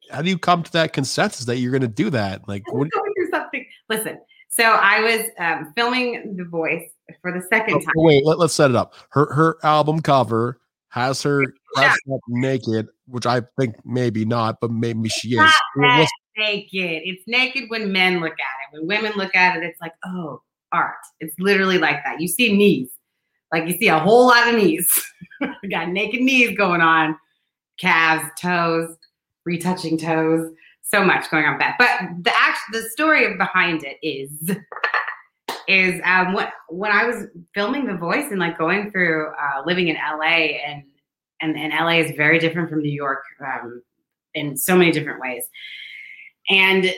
how 0.10 0.22
do 0.22 0.30
you 0.30 0.38
come 0.38 0.63
to 0.63 0.72
that 0.74 0.94
consensus 0.94 1.46
that 1.46 1.58
you're 1.58 1.72
going 1.72 1.82
to 1.82 1.88
do 1.88 2.10
that? 2.12 2.48
Like, 2.48 2.63
what? 2.72 2.89
Do 2.89 3.28
something. 3.32 3.66
Listen. 3.89 4.20
So 4.48 4.63
I 4.63 5.02
was 5.02 5.26
um, 5.39 5.74
filming 5.76 6.36
The 6.38 6.46
Voice 6.46 6.88
for 7.22 7.32
the 7.32 7.42
second 7.50 7.76
oh, 7.76 7.80
time. 7.80 7.94
Wait, 7.96 8.24
let, 8.24 8.38
us 8.39 8.54
set 8.54 8.70
it 8.70 8.76
up. 8.76 8.94
Her 9.10 9.34
her 9.34 9.58
album 9.63 10.02
cover 10.02 10.60
has 10.89 11.24
her 11.24 11.44
up 11.76 12.22
naked, 12.28 12.88
which 13.08 13.26
I 13.26 13.42
think 13.58 13.76
maybe 13.84 14.26
not, 14.26 14.60
but 14.62 14.70
maybe 14.70 15.10
she 15.10 15.30
is 15.30 15.52
naked. 16.38 17.02
It's 17.06 17.24
naked 17.28 17.69
when 17.69 17.91
men 17.91 18.19
look 18.19 18.34
at 18.34 18.38
it. 18.38 18.78
When 18.78 18.88
women 18.88 19.13
look 19.17 19.36
at 19.36 19.58
it, 19.58 19.63
it's 19.63 19.82
like, 19.82 19.93
oh, 20.06 20.41
art. 20.72 20.96
It's 21.19 21.36
literally 21.39 21.78
like 21.78 22.04
that. 22.04 22.19
You 22.19 22.28
see 22.28 22.56
knees. 22.56 22.89
Like 23.52 23.67
you 23.67 23.78
see 23.78 23.88
a 23.88 24.00
whole 24.00 24.28
lot 24.28 24.48
of 24.48 24.56
knees. 24.56 24.89
got 25.69 25.89
naked 25.89 26.22
knees 26.22 26.58
going 26.58 26.82
on, 26.82 27.15
calves, 27.80 28.26
toes, 28.39 28.98
retouching 29.46 29.98
toes. 29.98 30.52
so 30.82 31.04
much 31.04 31.30
going 31.30 31.46
on 31.46 31.54
with 31.54 31.62
that. 31.62 31.76
But 31.78 32.24
the 32.24 32.36
act, 32.36 32.60
the 32.72 32.82
story 32.89 33.38
behind 33.38 33.84
it 33.84 33.98
is, 34.06 34.58
is 35.67 36.02
um, 36.04 36.34
when 36.34 36.48
when 36.69 36.91
I 36.91 37.06
was 37.06 37.28
filming 37.54 37.86
The 37.86 37.96
Voice 37.96 38.32
and 38.32 38.39
like 38.39 38.58
going 38.58 38.91
through 38.91 39.28
uh, 39.30 39.63
living 39.65 39.88
in 39.88 39.96
LA 39.96 40.58
and 40.65 40.84
and 41.41 41.58
and 41.58 41.74
LA 41.74 42.00
is 42.00 42.15
very 42.15 42.39
different 42.39 42.69
from 42.69 42.82
New 42.82 42.91
York 42.91 43.24
um, 43.46 43.82
in 44.34 44.58
so 44.58 44.76
many 44.76 44.91
different 44.91 45.22
ways, 45.22 45.43
and 46.49 46.93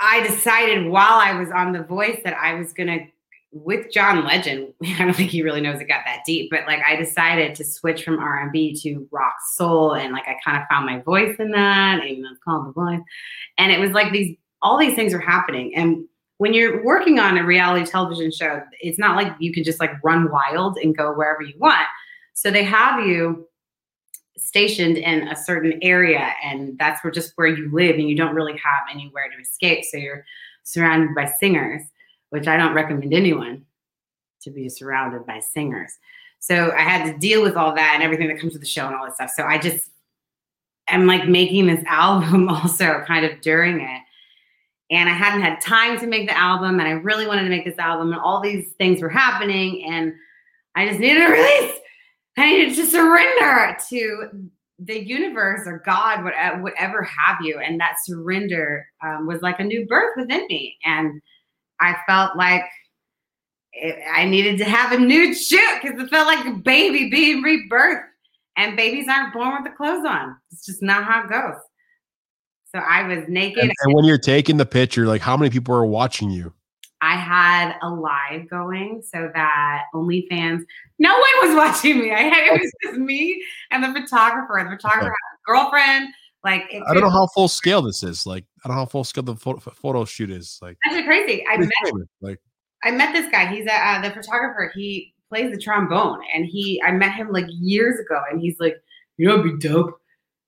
I 0.00 0.26
decided 0.26 0.86
while 0.86 1.20
I 1.20 1.38
was 1.38 1.50
on 1.50 1.72
The 1.72 1.82
Voice 1.82 2.20
that 2.24 2.36
I 2.36 2.54
was 2.54 2.72
gonna 2.72 3.06
with 3.52 3.90
John 3.90 4.24
Legend, 4.24 4.72
I 4.84 5.04
don't 5.04 5.14
think 5.14 5.30
he 5.30 5.42
really 5.42 5.60
knows 5.60 5.80
it 5.80 5.88
got 5.88 6.02
that 6.06 6.22
deep, 6.24 6.50
but 6.50 6.66
like 6.66 6.80
I 6.86 6.96
decided 6.96 7.54
to 7.56 7.64
switch 7.64 8.04
from 8.04 8.18
R 8.18 8.42
and 8.42 8.52
B 8.52 8.74
to 8.82 9.06
rock 9.10 9.34
soul, 9.54 9.94
and 9.94 10.12
like 10.12 10.26
I 10.26 10.36
kind 10.44 10.60
of 10.60 10.68
found 10.68 10.86
my 10.86 11.00
voice 11.00 11.36
in 11.38 11.50
that, 11.52 12.04
even 12.04 12.22
though 12.22 12.30
it's 12.30 12.40
called 12.42 12.68
the 12.68 12.72
voice. 12.72 13.00
And 13.58 13.72
it 13.72 13.80
was 13.80 13.92
like 13.92 14.12
these 14.12 14.36
all 14.62 14.78
these 14.78 14.94
things 14.94 15.12
are 15.14 15.20
happening, 15.20 15.74
and 15.74 16.04
when 16.38 16.54
you're 16.54 16.82
working 16.82 17.18
on 17.18 17.36
a 17.36 17.44
reality 17.44 17.84
television 17.84 18.32
show, 18.32 18.62
it's 18.80 18.98
not 18.98 19.14
like 19.14 19.30
you 19.40 19.52
can 19.52 19.62
just 19.62 19.78
like 19.78 20.02
run 20.02 20.30
wild 20.30 20.78
and 20.78 20.96
go 20.96 21.12
wherever 21.12 21.42
you 21.42 21.52
want. 21.58 21.86
So 22.32 22.50
they 22.50 22.64
have 22.64 23.06
you 23.06 23.46
stationed 24.36 24.96
in 24.96 25.28
a 25.28 25.36
certain 25.36 25.78
area, 25.82 26.32
and 26.44 26.78
that's 26.78 27.02
where 27.02 27.10
just 27.10 27.32
where 27.36 27.48
you 27.48 27.70
live, 27.72 27.96
and 27.96 28.08
you 28.08 28.16
don't 28.16 28.34
really 28.34 28.58
have 28.58 28.82
anywhere 28.90 29.28
to 29.28 29.40
escape. 29.40 29.84
So 29.84 29.96
you're 29.96 30.24
surrounded 30.64 31.14
by 31.14 31.26
singers 31.38 31.82
which 32.30 32.46
I 32.46 32.56
don't 32.56 32.74
recommend 32.74 33.12
anyone 33.12 33.64
to 34.42 34.50
be 34.50 34.68
surrounded 34.68 35.26
by 35.26 35.40
singers. 35.40 35.92
So 36.38 36.72
I 36.72 36.80
had 36.80 37.04
to 37.04 37.18
deal 37.18 37.42
with 37.42 37.56
all 37.56 37.74
that 37.74 37.92
and 37.94 38.02
everything 38.02 38.28
that 38.28 38.40
comes 38.40 38.54
with 38.54 38.62
the 38.62 38.68
show 38.68 38.86
and 38.86 38.96
all 38.96 39.04
that 39.04 39.14
stuff. 39.14 39.30
So 39.36 39.44
I 39.44 39.58
just 39.58 39.90
am 40.88 41.06
like 41.06 41.28
making 41.28 41.66
this 41.66 41.84
album 41.86 42.48
also 42.48 43.04
kind 43.06 43.26
of 43.26 43.40
during 43.42 43.80
it. 43.80 44.00
And 44.92 45.08
I 45.08 45.12
hadn't 45.12 45.42
had 45.42 45.60
time 45.60 46.00
to 46.00 46.06
make 46.08 46.26
the 46.26 46.36
album, 46.36 46.80
and 46.80 46.88
I 46.88 46.92
really 46.92 47.24
wanted 47.24 47.44
to 47.44 47.48
make 47.48 47.64
this 47.64 47.78
album, 47.78 48.12
and 48.12 48.20
all 48.20 48.40
these 48.40 48.72
things 48.72 49.00
were 49.00 49.08
happening, 49.08 49.84
and 49.84 50.12
I 50.74 50.88
just 50.88 50.98
needed 50.98 51.22
a 51.22 51.30
release. 51.30 51.80
I 52.36 52.46
needed 52.46 52.74
to 52.76 52.86
surrender 52.86 53.76
to 53.88 54.50
the 54.78 55.06
universe 55.06 55.66
or 55.66 55.82
God, 55.84 56.24
whatever 56.24 57.02
have 57.02 57.38
you. 57.42 57.58
And 57.58 57.78
that 57.80 57.96
surrender 58.04 58.86
um, 59.04 59.26
was 59.26 59.42
like 59.42 59.60
a 59.60 59.64
new 59.64 59.86
birth 59.86 60.14
within 60.16 60.46
me. 60.48 60.76
And 60.84 61.20
I 61.80 61.96
felt 62.06 62.36
like 62.36 62.64
it, 63.72 63.98
I 64.10 64.24
needed 64.24 64.58
to 64.58 64.64
have 64.64 64.92
a 64.92 64.98
nude 64.98 65.36
shoot 65.36 65.80
because 65.82 66.00
it 66.00 66.08
felt 66.08 66.26
like 66.26 66.46
a 66.46 66.52
baby 66.52 67.10
being 67.10 67.42
rebirthed. 67.42 68.04
And 68.56 68.76
babies 68.76 69.06
aren't 69.08 69.32
born 69.32 69.54
with 69.54 69.70
the 69.70 69.76
clothes 69.76 70.04
on. 70.04 70.36
It's 70.50 70.66
just 70.66 70.82
not 70.82 71.04
how 71.04 71.24
it 71.24 71.30
goes. 71.30 71.60
So 72.74 72.78
I 72.78 73.02
was 73.06 73.24
naked. 73.28 73.62
And, 73.62 73.72
and 73.82 73.94
when 73.94 74.04
you're 74.04 74.18
taking 74.18 74.56
the 74.56 74.66
picture, 74.66 75.06
like 75.06 75.22
how 75.22 75.36
many 75.36 75.50
people 75.50 75.74
are 75.74 75.86
watching 75.86 76.30
you? 76.30 76.52
I 77.02 77.16
had 77.16 77.76
a 77.82 77.88
live 77.88 78.48
going 78.48 79.02
so 79.02 79.30
that 79.34 79.84
OnlyFans, 79.94 80.62
no 80.98 81.12
one 81.12 81.48
was 81.48 81.56
watching 81.56 82.00
me. 82.00 82.12
I 82.12 82.22
had, 82.22 82.46
it 82.46 82.60
was 82.60 82.72
just 82.82 82.98
me 82.98 83.42
and 83.70 83.82
the 83.82 84.00
photographer. 84.00 84.62
The 84.62 84.76
photographer 84.76 85.06
had 85.06 85.10
a 85.10 85.44
girlfriend. 85.46 86.08
Like 86.42 86.62
I 86.88 86.94
don't 86.94 87.02
know 87.02 87.10
how 87.10 87.26
full 87.28 87.48
scale 87.48 87.82
this 87.82 88.02
is. 88.02 88.26
Like 88.26 88.44
I 88.64 88.68
don't 88.68 88.76
know 88.76 88.82
how 88.82 88.86
full 88.86 89.04
scale 89.04 89.24
the 89.24 89.36
photo, 89.36 89.58
photo 89.58 90.04
shoot 90.06 90.30
is. 90.30 90.58
Like 90.62 90.78
that's 90.88 91.04
crazy. 91.04 91.44
I 91.46 91.58
met 91.58 91.70
like 92.22 92.38
I 92.82 92.90
met 92.92 93.12
this 93.12 93.30
guy. 93.30 93.54
He's 93.54 93.66
a, 93.66 93.74
uh, 93.74 94.00
the 94.00 94.10
photographer. 94.10 94.72
He 94.74 95.14
plays 95.28 95.52
the 95.52 95.58
trombone, 95.58 96.20
and 96.34 96.46
he 96.46 96.82
I 96.82 96.92
met 96.92 97.12
him 97.12 97.30
like 97.30 97.44
years 97.48 98.00
ago, 98.00 98.22
and 98.30 98.40
he's 98.40 98.58
like, 98.58 98.82
you 99.18 99.28
know, 99.28 99.38
it'd 99.38 99.60
be 99.60 99.68
dope 99.68 100.00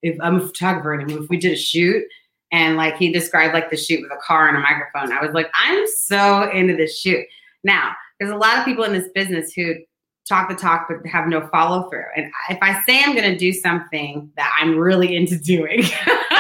if 0.03 0.17
I'm 0.23 0.37
a 0.37 0.47
photographer, 0.47 0.95
and 0.95 1.11
if 1.11 1.29
we 1.29 1.37
did 1.37 1.53
a 1.53 1.57
shoot, 1.57 2.05
and 2.53 2.77
like 2.77 2.97
he 2.97 3.11
described 3.11 3.55
like 3.55 3.71
the 3.71 3.77
shoot 3.77 4.03
with 4.03 4.13
a 4.13 4.21
car 4.23 4.49
and 4.49 4.57
a 4.57 4.61
microphone. 4.61 5.11
I 5.11 5.25
was 5.25 5.35
like, 5.35 5.51
I'm 5.55 5.87
so 5.87 6.51
into 6.51 6.77
this 6.77 6.99
shoot. 6.99 7.25
Now, 7.65 7.93
there's 8.21 8.31
a 8.31 8.37
lot 8.37 8.59
of 8.59 8.65
people 8.65 8.85
in 8.85 8.93
this 8.93 9.09
business 9.15 9.53
who 9.53 9.75
talk 10.29 10.49
the 10.49 10.55
talk 10.55 10.87
but 10.89 11.05
have 11.09 11.27
no 11.27 11.49
follow 11.49 11.89
through. 11.89 12.05
And 12.15 12.31
if 12.51 12.59
I 12.63 12.83
say 12.85 13.03
I'm 13.03 13.17
going 13.17 13.31
to 13.31 13.37
do 13.37 13.53
something 13.53 14.31
that 14.37 14.55
I'm 14.61 14.77
really 14.77 15.17
into 15.17 15.39
doing, 15.39 15.83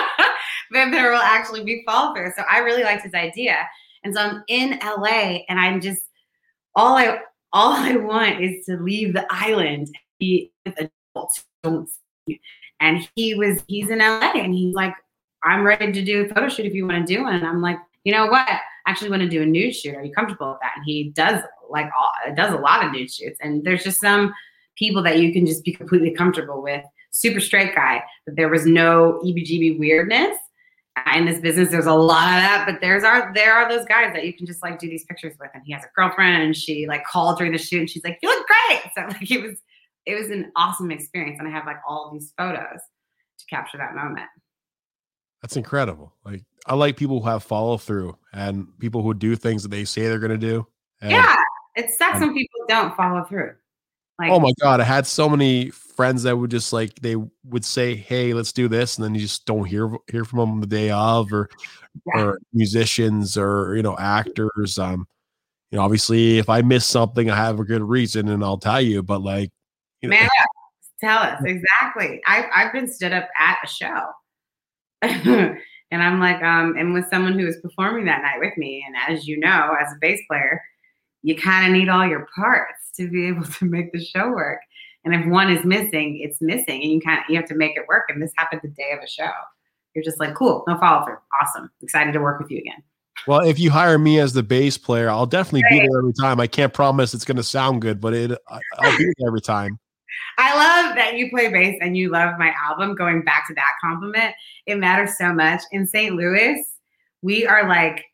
then 0.71 0.91
there 0.91 1.11
will 1.11 1.19
actually 1.19 1.65
be 1.65 1.83
follow 1.87 2.15
through. 2.15 2.33
So 2.37 2.45
I 2.49 2.59
really 2.59 2.85
liked 2.85 3.03
his 3.03 3.15
idea. 3.15 3.67
And 4.05 4.15
so 4.15 4.21
I'm 4.21 4.45
in 4.49 4.79
LA 4.85 5.41
and 5.49 5.59
I'm 5.59 5.81
just 5.81 6.03
all 6.75 6.97
I 6.97 7.19
all 7.53 7.73
I 7.73 7.97
want 7.97 8.43
is 8.43 8.65
to 8.67 8.77
leave 8.77 9.13
the 9.13 9.27
island 9.31 9.87
and 9.87 9.97
be 10.19 10.53
with 10.65 10.91
adults. 11.15 11.45
And 12.81 13.09
he 13.15 13.35
was 13.35 13.63
he's 13.67 13.91
in 13.91 13.99
LA 13.99 14.33
and 14.35 14.53
he's 14.53 14.75
like, 14.75 14.95
I'm 15.45 15.65
ready 15.65 15.93
to 15.93 16.05
do 16.05 16.25
a 16.25 16.29
photo 16.29 16.49
shoot 16.49 16.67
if 16.67 16.75
you 16.75 16.87
want 16.87 17.07
to 17.07 17.15
do 17.15 17.23
one. 17.23 17.35
And 17.35 17.47
I'm 17.47 17.61
like, 17.61 17.79
you 18.05 18.13
know 18.13 18.27
what? 18.27 18.49
I 18.49 18.61
actually 18.87 19.11
want 19.11 19.23
to 19.23 19.29
do 19.29 19.43
a 19.43 19.47
nude 19.47 19.75
shoot. 19.75 19.95
Are 19.95 20.05
you 20.05 20.13
comfortable 20.13 20.51
with 20.51 20.61
that? 20.61 20.73
And 20.77 20.85
he 20.85 21.11
does 21.11 21.43
like 21.71 21.91
all, 21.97 22.35
does 22.35 22.53
a 22.53 22.59
lot 22.59 22.85
of 22.85 22.93
nude 22.93 23.13
shoots. 23.13 23.39
And 23.41 23.65
there's 23.65 23.85
just 23.85 24.01
some 24.01 24.33
people 24.77 25.03
that 25.03 25.19
you 25.19 25.33
can 25.33 25.47
just 25.47 25.65
be 25.65 25.73
completely 25.73 26.11
comfortable 26.11 26.63
with. 26.63 26.85
Super 27.11 27.41
straight 27.41 27.75
guy, 27.75 28.03
but 28.25 28.37
there 28.37 28.49
was 28.49 28.65
no 28.65 29.21
EBGB 29.25 29.79
weirdness 29.79 30.37
uh, 30.97 31.13
in 31.15 31.27
this 31.27 31.41
business. 31.41 31.71
There's 31.71 31.87
a 31.87 31.93
lot 31.93 32.29
of 32.29 32.43
that, 32.43 32.65
but 32.67 32.81
there's 32.81 33.05
are 33.05 33.33
there 33.35 33.53
are 33.53 33.69
those 33.69 33.85
guys 33.85 34.15
that 34.15 34.25
you 34.25 34.33
can 34.33 34.47
just 34.47 34.63
like 34.63 34.79
do 34.79 34.89
these 34.89 35.05
pictures 35.05 35.35
with. 35.39 35.51
And 35.53 35.63
he 35.67 35.73
has 35.73 35.85
a 35.85 35.89
girlfriend, 35.95 36.43
and 36.43 36.57
she 36.57 36.87
like 36.87 37.05
called 37.05 37.37
during 37.37 37.53
the 37.53 37.59
shoot, 37.59 37.81
and 37.81 37.91
she's 37.91 38.03
like, 38.03 38.19
"You 38.23 38.29
look 38.29 38.47
great." 38.47 38.83
So 38.95 39.03
like 39.03 39.31
it 39.31 39.43
was 39.43 39.59
it 40.07 40.15
was 40.15 40.31
an 40.31 40.53
awesome 40.57 40.91
experience, 40.91 41.39
and 41.39 41.47
I 41.47 41.51
have 41.51 41.67
like 41.67 41.79
all 41.87 42.11
these 42.13 42.33
photos 42.39 42.81
to 43.39 43.47
capture 43.51 43.79
that 43.79 43.95
moment. 43.95 44.29
That's 45.43 45.57
incredible. 45.57 46.15
Like 46.25 46.45
I 46.67 46.75
like 46.75 46.97
people 46.97 47.21
who 47.21 47.29
have 47.29 47.43
follow 47.43 47.77
through 47.77 48.17
and 48.33 48.69
people 48.79 49.03
who 49.03 49.13
do 49.13 49.37
things 49.37 49.63
that 49.65 49.71
they 49.71 49.85
say 49.85 50.03
they're 50.03 50.19
going 50.19 50.31
to 50.31 50.39
do. 50.39 50.67
And, 51.01 51.11
yeah, 51.11 51.37
it 51.75 51.91
sucks 51.99 52.21
when 52.21 52.33
people 52.33 52.61
don't 52.69 52.97
follow 52.97 53.25
through. 53.25 53.55
Like, 54.19 54.31
oh 54.31 54.39
my 54.39 54.53
god, 54.61 54.81
I 54.81 54.85
had 54.85 55.07
so 55.07 55.29
many 55.29 55.71
friends 55.71 56.23
that 56.23 56.37
would 56.37 56.51
just 56.51 56.73
like 56.73 56.95
they 57.01 57.17
would 57.45 57.65
say, 57.65 57.97
"Hey, 57.97 58.35
let's 58.35 58.53
do 58.53 58.69
this," 58.69 58.97
and 58.97 59.05
then 59.05 59.15
you 59.15 59.23
just 59.23 59.47
don't 59.47 59.65
hear 59.65 59.91
hear 60.11 60.25
from 60.25 60.39
them 60.39 60.61
the 60.61 60.67
day 60.67 60.91
of, 60.91 61.33
or 61.33 61.49
yeah. 62.07 62.23
or 62.23 62.39
musicians 62.53 63.37
or 63.37 63.75
you 63.75 63.83
know 63.83 63.97
actors. 63.99 64.79
Um, 64.79 65.09
you 65.71 65.79
know, 65.79 65.85
obviously, 65.85 66.39
if 66.39 66.49
I 66.49 66.63
miss 66.63 66.87
something, 66.87 67.31
I 67.31 67.37
have 67.37 67.59
a 67.59 67.65
good 67.65 67.83
reason, 67.83 68.29
and 68.29 68.45
I'll 68.45 68.59
tell 68.59 68.81
you. 68.81 69.03
But 69.03 69.23
like, 69.23 69.51
you 70.03 70.11
know, 70.11 70.17
man, 70.17 70.29
tell 71.01 71.19
us 71.19 71.43
exactly. 71.45 72.21
I've 72.27 72.47
I've 72.55 72.73
been 72.73 72.87
stood 72.87 73.13
up 73.13 73.29
at 73.37 73.59
a 73.65 73.67
show. 73.67 74.09
and 75.91 76.03
I'm 76.03 76.21
like, 76.21 76.43
um, 76.43 76.77
and 76.77 76.95
with 76.95 77.09
someone 77.11 77.39
who 77.39 77.45
was 77.45 77.57
performing 77.61 78.05
that 78.07 78.23
night 78.23 78.39
with 78.39 78.57
me, 78.57 78.85
and 78.87 78.97
as 79.17 79.27
you 79.27 79.39
know, 79.39 79.75
as 79.81 79.93
a 79.93 79.97
bass 80.01 80.21
player, 80.29 80.63
you 81.23 81.37
kind 81.37 81.67
of 81.67 81.73
need 81.73 81.89
all 81.89 82.07
your 82.07 82.27
parts 82.35 82.91
to 82.97 83.09
be 83.09 83.27
able 83.29 83.45
to 83.45 83.65
make 83.65 83.93
the 83.93 84.05
show 84.05 84.31
work. 84.31 84.61
And 85.05 85.15
if 85.15 85.27
one 85.27 85.51
is 85.51 85.65
missing, 85.65 86.21
it's 86.23 86.41
missing, 86.41 86.83
and 86.83 86.93
you 86.93 87.01
can't. 87.01 87.29
You 87.29 87.37
have 87.37 87.49
to 87.49 87.57
make 87.57 87.77
it 87.77 87.83
work. 87.89 88.05
And 88.09 88.23
this 88.23 88.33
happened 88.37 88.61
the 88.63 88.69
day 88.69 88.93
of 88.97 89.03
a 89.03 89.09
show. 89.09 89.31
You're 89.95 90.05
just 90.05 90.21
like, 90.21 90.35
cool, 90.35 90.65
no 90.67 90.79
follow 90.79 91.05
through, 91.05 91.19
awesome, 91.43 91.71
excited 91.83 92.13
to 92.13 92.21
work 92.21 92.41
with 92.41 92.51
you 92.51 92.59
again. 92.59 92.83
Well, 93.27 93.41
if 93.41 93.59
you 93.59 93.71
hire 93.71 93.99
me 93.99 94.19
as 94.21 94.33
the 94.33 94.43
bass 94.43 94.79
player, 94.79 95.11
I'll 95.11 95.27
definitely 95.27 95.65
right. 95.65 95.83
be 95.83 95.89
there 95.89 95.99
every 95.99 96.13
time. 96.15 96.41
I 96.41 96.47
can't 96.47 96.73
promise 96.73 97.15
it's 97.15 97.25
going 97.25 97.37
to 97.37 97.43
sound 97.43 97.83
good, 97.83 98.01
but 98.01 98.15
it 98.15 98.33
I'll 98.49 98.99
be 98.99 99.13
there 99.19 99.29
every 99.29 99.41
time. 99.41 99.79
I 100.39 100.55
love 100.55 100.97
that 100.97 101.17
you 101.17 101.31
play 101.31 101.49
bass 101.49 101.79
and 101.81 101.97
you 101.97 102.11
love 102.11 102.39
my 102.39 102.55
album. 102.63 102.95
Going 102.95 103.23
back 103.23 103.47
to 103.49 103.55
that 103.55 103.75
compliment, 103.83 104.35
it 104.67 104.77
matters 104.77 105.17
so 105.19 105.33
much. 105.33 105.63
In 105.73 105.87
St. 105.87 106.15
Louis, 106.15 106.65
we 107.23 107.47
are 107.47 107.69
like 107.69 108.05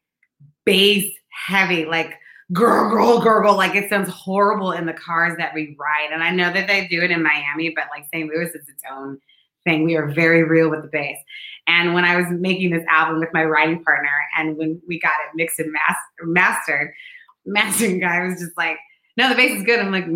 bass 0.64 1.10
heavy, 1.46 1.84
like 1.84 2.14
gurgle, 2.52 3.20
gurgle. 3.20 3.56
Like 3.56 3.74
it 3.74 3.88
sounds 3.88 4.08
horrible 4.08 4.72
in 4.72 4.86
the 4.86 4.92
cars 4.92 5.36
that 5.38 5.54
we 5.54 5.76
ride. 5.78 6.10
And 6.12 6.22
I 6.22 6.30
know 6.30 6.52
that 6.52 6.66
they 6.66 6.86
do 6.88 7.02
it 7.02 7.10
in 7.10 7.22
Miami, 7.22 7.72
but 7.74 7.84
like 7.90 8.06
St. 8.12 8.28
Louis 8.28 8.48
is 8.48 8.68
its 8.68 8.82
own 8.90 9.18
thing. 9.64 9.84
We 9.84 9.96
are 9.96 10.06
very 10.06 10.44
real 10.44 10.70
with 10.70 10.82
the 10.82 10.88
bass. 10.88 11.18
And 11.66 11.92
when 11.92 12.04
I 12.04 12.16
was 12.16 12.26
making 12.30 12.70
this 12.70 12.84
album 12.88 13.20
with 13.20 13.28
my 13.32 13.44
writing 13.44 13.82
partner, 13.84 14.10
and 14.36 14.56
when 14.56 14.80
we 14.88 14.98
got 14.98 15.12
it 15.26 15.36
mixed 15.36 15.58
and 15.58 15.72
mas- 15.72 15.96
mastered, 16.22 16.92
mastering 17.46 18.00
guy 18.00 18.24
was 18.24 18.40
just 18.40 18.56
like, 18.56 18.78
"No, 19.18 19.28
the 19.28 19.34
bass 19.34 19.58
is 19.58 19.64
good." 19.64 19.80
I'm 19.80 19.92
like, 19.92 20.06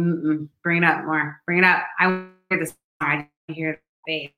"Bring 0.62 0.82
it 0.82 0.84
up 0.84 1.04
more. 1.04 1.40
Bring 1.44 1.58
it 1.58 1.64
up. 1.64 1.84
I 1.98 2.06
want 2.06 2.30
to 2.50 2.56
hear 2.56 2.64
this. 2.64 2.74
I 3.00 3.28
hear 3.48 3.80
the 4.06 4.12
bass 4.12 4.30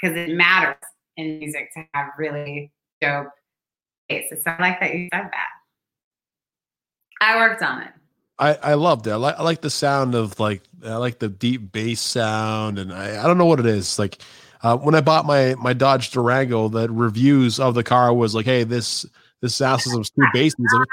because 0.00 0.16
it 0.16 0.34
matters 0.34 0.76
in 1.16 1.38
music 1.38 1.72
to 1.74 1.84
have 1.94 2.08
really 2.18 2.72
dope 3.00 3.28
bass." 4.08 4.30
So 4.30 4.50
I 4.50 4.60
like 4.60 4.80
that 4.80 4.94
you 4.94 5.08
said 5.12 5.30
that. 5.30 5.48
I 7.20 7.36
worked 7.36 7.62
on 7.62 7.82
it. 7.82 7.90
I, 8.38 8.54
I 8.54 8.74
loved 8.74 9.06
it. 9.06 9.12
I 9.12 9.16
like 9.16 9.38
I 9.38 9.42
like 9.42 9.60
the 9.60 9.70
sound 9.70 10.14
of 10.14 10.40
like 10.40 10.62
I 10.84 10.96
like 10.96 11.20
the 11.20 11.28
deep 11.28 11.70
bass 11.70 12.00
sound, 12.00 12.78
and 12.78 12.92
I, 12.92 13.22
I 13.22 13.26
don't 13.26 13.38
know 13.38 13.46
what 13.46 13.60
it 13.60 13.66
is. 13.66 13.98
Like 13.98 14.18
uh, 14.62 14.76
when 14.76 14.94
I 14.94 15.00
bought 15.00 15.24
my 15.24 15.54
my 15.56 15.72
Dodge 15.72 16.10
Durango, 16.10 16.68
the 16.68 16.90
reviews 16.90 17.60
of 17.60 17.74
the 17.74 17.84
car 17.84 18.12
was 18.12 18.34
like, 18.34 18.46
"Hey, 18.46 18.64
this 18.64 19.06
this 19.40 19.54
sound 19.54 19.82
system's 19.82 20.10
too 20.10 20.24
bassy." 20.32 20.54
The 20.58 20.86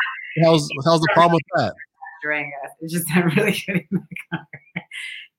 hell's 0.44 0.68
the 0.68 0.82
hell's 0.86 1.02
the 1.02 1.10
problem 1.14 1.34
with 1.34 1.44
that? 1.62 1.74
Durango, 2.22 2.56
it 2.80 2.90
just 2.90 3.08
sound 3.08 3.36
really 3.38 3.62
good 3.66 3.78
in 3.78 3.86
the 3.92 4.16
car. 4.32 4.48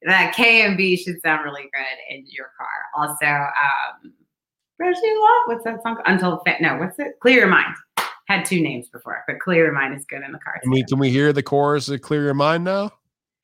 that 0.03 0.35
K 0.35 0.63
and 0.63 0.77
B 0.77 0.97
should 0.97 1.21
sound 1.21 1.45
really 1.45 1.63
good 1.63 2.15
in 2.15 2.25
your 2.29 2.51
car. 2.59 2.69
Also, 2.95 3.27
um, 3.27 4.13
Brush 4.83 4.97
you 5.01 5.11
off. 5.11 5.43
What's 5.47 5.65
that 5.65 5.81
song? 5.85 5.99
Until 6.07 6.41
fit. 6.45 6.61
No, 6.61 6.77
what's 6.77 6.99
it? 6.99 7.21
Clear 7.21 7.39
your 7.41 7.47
mind. 7.47 7.73
Had 8.27 8.45
two 8.45 8.61
names 8.61 8.89
before, 8.89 9.23
but 9.29 9.39
clear 9.39 9.67
your 9.67 9.73
mind 9.73 9.95
is 9.95 10.05
good 10.05 10.23
in 10.23 10.33
the 10.33 10.41
car. 10.41 10.59
Can 10.61 10.73
we, 10.73 10.83
can 10.83 10.99
we 10.99 11.09
hear 11.09 11.33
the 11.33 11.43
chorus 11.43 11.89
of 11.89 12.01
Clear 12.01 12.25
Your 12.25 12.35
Mind 12.35 12.65
now? 12.65 12.91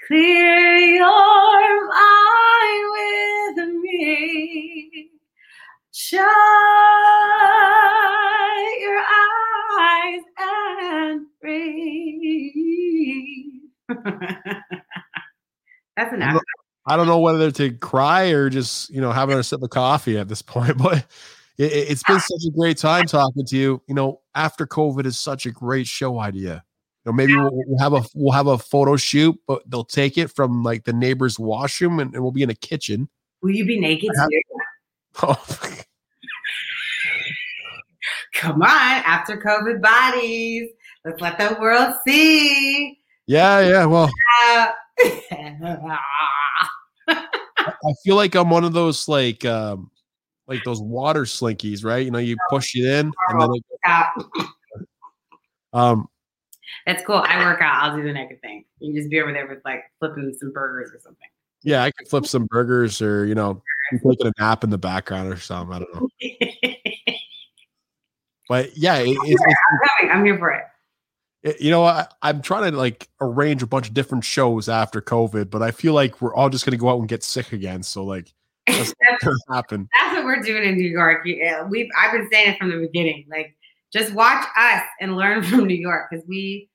Clear 0.09 0.79
your 0.79 1.89
mind 1.89 3.57
with 3.57 3.83
me. 3.83 5.11
Shut 6.01 6.23
your 8.79 9.03
eyes 9.81 10.21
and 10.39 11.27
breathe. 11.41 12.55
That's 15.97 16.15
enough. 16.15 16.41
I 16.87 16.97
don't 16.97 17.09
know 17.09 17.19
whether 17.19 17.51
to 17.51 17.73
cry 17.73 18.27
or 18.27 18.49
just, 18.49 18.91
you 18.91 19.01
know, 19.01 19.11
having 19.11 19.37
a 19.39 19.43
sip 19.43 19.61
of 19.61 19.71
coffee 19.71 20.17
at 20.17 20.29
this 20.29 20.41
point, 20.55 20.79
but 20.79 21.05
it, 21.59 21.89
has 21.89 22.05
been 22.05 22.21
such 22.21 22.45
a 22.47 22.53
great 22.57 22.79
time 22.79 23.07
talking 23.07 23.45
to 23.47 23.57
you. 23.57 23.83
You 23.89 23.97
know, 23.97 24.21
after 24.37 24.69
COVID 24.69 25.05
is 25.05 25.19
such 25.19 25.47
a 25.47 25.51
great 25.51 25.89
show 25.89 26.21
idea. 26.21 26.63
You 27.05 27.11
know, 27.11 27.13
maybe 27.13 27.35
we'll, 27.35 27.51
we'll 27.53 27.81
have 27.81 27.95
a 27.95 28.05
we'll 28.15 28.35
have 28.35 28.47
a 28.47 28.57
photo 28.57 28.95
shoot, 28.95 29.37
but 29.49 29.69
they'll 29.69 29.83
take 29.83 30.17
it 30.17 30.31
from 30.31 30.63
like 30.63 30.85
the 30.85 30.93
neighbor's 30.93 31.41
washroom, 31.41 31.99
and, 31.99 32.15
and 32.15 32.23
we'll 32.23 32.31
be 32.31 32.45
in 32.45 32.51
a 32.51 32.55
kitchen. 32.55 33.09
Will 33.43 33.51
you 33.51 33.67
be 33.67 33.81
naked 33.81 34.11
too? 34.15 34.41
Oh. 35.21 35.45
Come 38.35 38.63
on, 38.63 38.69
after 38.69 39.37
COVID 39.37 39.81
bodies, 39.83 40.71
let's 41.05 41.21
let 41.21 41.39
the 41.39 41.57
world 41.61 41.95
see. 42.07 42.99
Yeah, 43.27 43.61
yeah. 43.61 43.85
Well, 43.85 44.11
I 47.09 47.93
feel 48.05 48.17
like 48.17 48.35
I'm 48.35 48.51
one 48.51 48.65
of 48.65 48.73
those 48.73 49.09
like 49.09 49.45
um 49.45 49.91
like 50.47 50.65
those 50.65 50.81
water 50.81 51.23
slinkies, 51.25 51.85
right? 51.85 52.05
You 52.05 52.11
know, 52.11 52.19
you 52.19 52.37
push 52.49 52.75
it 52.75 52.85
in 52.85 53.13
and 53.29 53.41
then 53.41 53.51
it, 53.53 54.47
um 55.73 56.09
that's 56.87 57.03
cool. 57.05 57.23
I 57.27 57.45
work 57.45 57.61
out. 57.61 57.83
I'll 57.83 57.97
do 57.97 58.03
the 58.03 58.13
naked 58.13 58.41
thing. 58.41 58.65
You 58.81 58.95
just 58.95 59.11
be 59.11 59.21
over 59.21 59.33
there 59.33 59.47
with 59.47 59.59
like 59.65 59.85
flipping 59.99 60.35
some 60.39 60.53
burgers 60.53 60.91
or 60.95 61.01
something. 61.01 61.29
Yeah, 61.63 61.83
I 61.83 61.91
can 61.91 62.07
flip 62.07 62.27
some 62.27 62.47
burgers 62.47 63.03
or 63.03 63.27
you 63.27 63.35
know, 63.35 63.63
taking 63.93 64.27
a 64.27 64.33
nap 64.39 64.65
in 64.65 64.71
the 64.71 64.79
background 64.79 65.33
or 65.33 65.39
something. 65.39 65.75
I 65.75 65.79
don't 65.81 65.95
know. 65.95 66.09
But 68.49 68.77
yeah, 68.77 68.97
it, 68.97 69.11
it's, 69.11 69.43
it's, 69.45 69.55
I'm, 70.03 70.11
I'm 70.11 70.25
here 70.25 70.39
for 70.39 70.51
it. 70.51 70.65
You 71.61 71.71
know 71.71 71.85
I, 71.85 72.07
i'm 72.21 72.43
trying 72.43 72.71
to 72.71 72.77
like 72.77 73.09
arrange 73.21 73.63
a 73.63 73.67
bunch 73.67 73.87
of 73.87 73.95
different 73.95 74.25
shows 74.25 74.69
after 74.69 75.01
covid 75.01 75.51
but 75.51 75.63
i 75.63 75.71
feel 75.71 75.95
like 75.95 76.21
we're 76.21 76.35
all 76.35 76.51
just 76.51 76.67
going 76.67 76.73
to 76.73 76.77
go 76.77 76.89
out 76.89 76.99
and 76.99 77.09
get 77.09 77.23
sick 77.23 77.53
again 77.53 77.85
so 77.85 78.05
like 78.05 78.35
that's, 78.67 78.93
that's 79.09 79.45
happen. 79.49 79.89
That's 79.99 80.17
what 80.17 80.25
we're 80.25 80.43
doing 80.43 80.65
in 80.65 80.77
new 80.77 80.89
york. 80.89 81.25
We've 81.25 81.89
i've 81.97 82.13
been 82.13 82.29
saying 82.31 82.51
it 82.51 82.59
from 82.59 82.71
the 82.71 82.79
beginning 82.79 83.25
like 83.31 83.57
just 83.93 84.13
watch 84.15 84.45
us 84.59 84.83
and 85.01 85.17
learn 85.17 85.43
from 85.45 85.67
new 85.67 85.75
york 85.75 86.09
because 86.11 86.27
we 86.27 86.69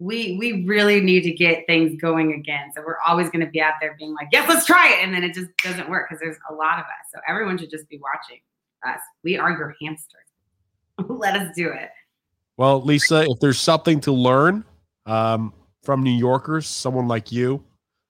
we 0.00 0.36
we 0.38 0.64
really 0.64 1.00
need 1.00 1.22
to 1.24 1.32
get 1.32 1.66
things 1.66 2.00
going 2.00 2.32
again. 2.32 2.72
So 2.74 2.82
we're 2.84 3.00
always 3.06 3.28
going 3.28 3.44
to 3.44 3.50
be 3.50 3.60
out 3.60 3.74
there 3.80 3.94
being 3.98 4.14
like 4.14 4.28
yes 4.32 4.48
let's 4.48 4.64
try 4.64 4.94
it 4.94 5.04
and 5.04 5.14
then 5.14 5.22
it 5.22 5.34
just 5.34 5.54
doesn't 5.58 5.88
work 5.90 6.08
because 6.08 6.20
there's 6.20 6.38
a 6.50 6.54
lot 6.54 6.78
of 6.78 6.84
us. 6.84 7.12
So 7.12 7.20
everyone 7.28 7.58
should 7.58 7.70
just 7.70 7.88
be 7.90 8.00
watching 8.00 8.40
us. 8.86 9.00
We 9.22 9.36
are 9.36 9.50
your 9.50 9.76
hamsters 9.82 10.27
let 11.08 11.36
us 11.36 11.54
do 11.54 11.70
it 11.70 11.90
well, 12.58 12.82
Lisa, 12.82 13.22
if 13.22 13.38
there's 13.38 13.60
something 13.60 14.00
to 14.00 14.12
learn 14.12 14.64
um, 15.06 15.54
from 15.84 16.02
New 16.02 16.10
Yorkers, 16.10 16.66
someone 16.66 17.06
like 17.06 17.30
you, 17.30 17.64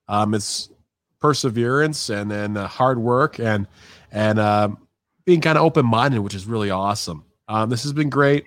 um, 0.07 0.33
it's 0.33 0.71
perseverance 1.19 2.09
and 2.09 2.31
then 2.31 2.57
uh, 2.57 2.67
hard 2.67 2.97
work 2.97 3.39
and 3.39 3.67
and 4.11 4.39
um, 4.39 4.79
being 5.23 5.39
kind 5.39 5.55
of 5.55 5.63
open 5.63 5.85
minded, 5.85 6.19
which 6.21 6.33
is 6.33 6.47
really 6.47 6.71
awesome. 6.71 7.23
Um, 7.47 7.69
this 7.69 7.83
has 7.83 7.93
been 7.93 8.09
great. 8.09 8.43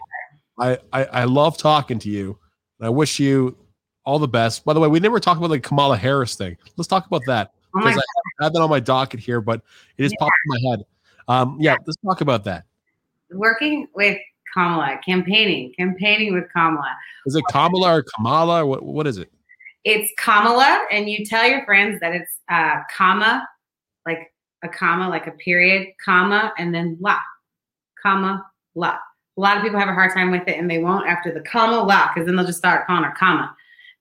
I, 0.59 0.78
I, 0.92 1.05
I 1.05 1.24
love 1.24 1.57
talking 1.57 2.00
to 2.00 2.09
you. 2.09 2.37
I 2.81 2.88
wish 2.88 3.20
you 3.20 3.57
all 4.05 4.18
the 4.18 4.26
best. 4.26 4.64
By 4.64 4.72
the 4.72 4.81
way, 4.81 4.88
we 4.88 4.98
never 4.98 5.20
talked 5.20 5.38
about 5.38 5.50
the 5.50 5.61
Kamala 5.61 5.96
Harris 5.96 6.35
thing. 6.35 6.57
Let's 6.76 6.88
talk 6.88 7.07
about 7.07 7.22
that 7.28 7.52
oh 7.76 7.78
because 7.78 7.96
I 7.96 8.44
have 8.44 8.52
that 8.55 8.61
on 8.61 8.68
my 8.68 8.81
docket 8.81 9.20
here, 9.20 9.40
but 9.40 9.62
it 9.98 10.05
is 10.05 10.11
yeah. 10.11 10.16
popped 10.18 10.33
in 10.46 10.64
my 10.64 10.70
head. 10.70 10.85
Um, 11.28 11.59
yeah, 11.61 11.76
let's 11.87 11.96
talk 12.05 12.22
about 12.22 12.42
that. 12.44 12.64
Working 13.31 13.87
with 13.94 14.18
Kamala, 14.53 14.99
campaigning, 15.05 15.73
campaigning 15.79 16.35
with 16.35 16.45
Kamala. 16.53 16.97
Is 17.27 17.35
it 17.35 17.45
Kamala 17.51 17.99
or 17.99 18.05
Kamala? 18.17 18.67
What, 18.67 18.85
what 18.85 19.07
is 19.07 19.19
it? 19.19 19.33
It's 19.85 20.12
Kamala, 20.19 20.87
and 20.91 21.09
you 21.09 21.25
tell 21.25 21.47
your 21.47 21.65
friends 21.65 21.99
that 22.01 22.15
it's 22.15 22.38
uh, 22.49 22.81
comma, 22.97 23.47
like 24.07 24.33
a 24.62 24.69
comma, 24.69 25.09
like 25.09 25.27
a 25.27 25.33
period, 25.33 25.88
comma, 26.05 26.53
and 26.59 26.75
then 26.75 26.97
la, 27.01 27.19
comma, 28.01 28.45
la. 28.75 28.97
A 29.37 29.41
lot 29.41 29.57
of 29.57 29.62
people 29.62 29.81
have 29.81 29.88
a 29.88 29.95
hard 29.95 30.12
time 30.12 30.31
with 30.31 30.47
it, 30.47 30.59
and 30.59 30.71
they 30.71 30.79
won't 30.79 31.09
after 31.09 31.33
the 31.33 31.41
comma 31.41 31.83
la, 31.83 32.09
because 32.09 32.27
then 32.27 32.37
they'll 32.37 32.47
just 32.47 32.59
start 32.59 32.87
calling 32.87 33.05
her 33.05 33.15
comma. 33.19 33.55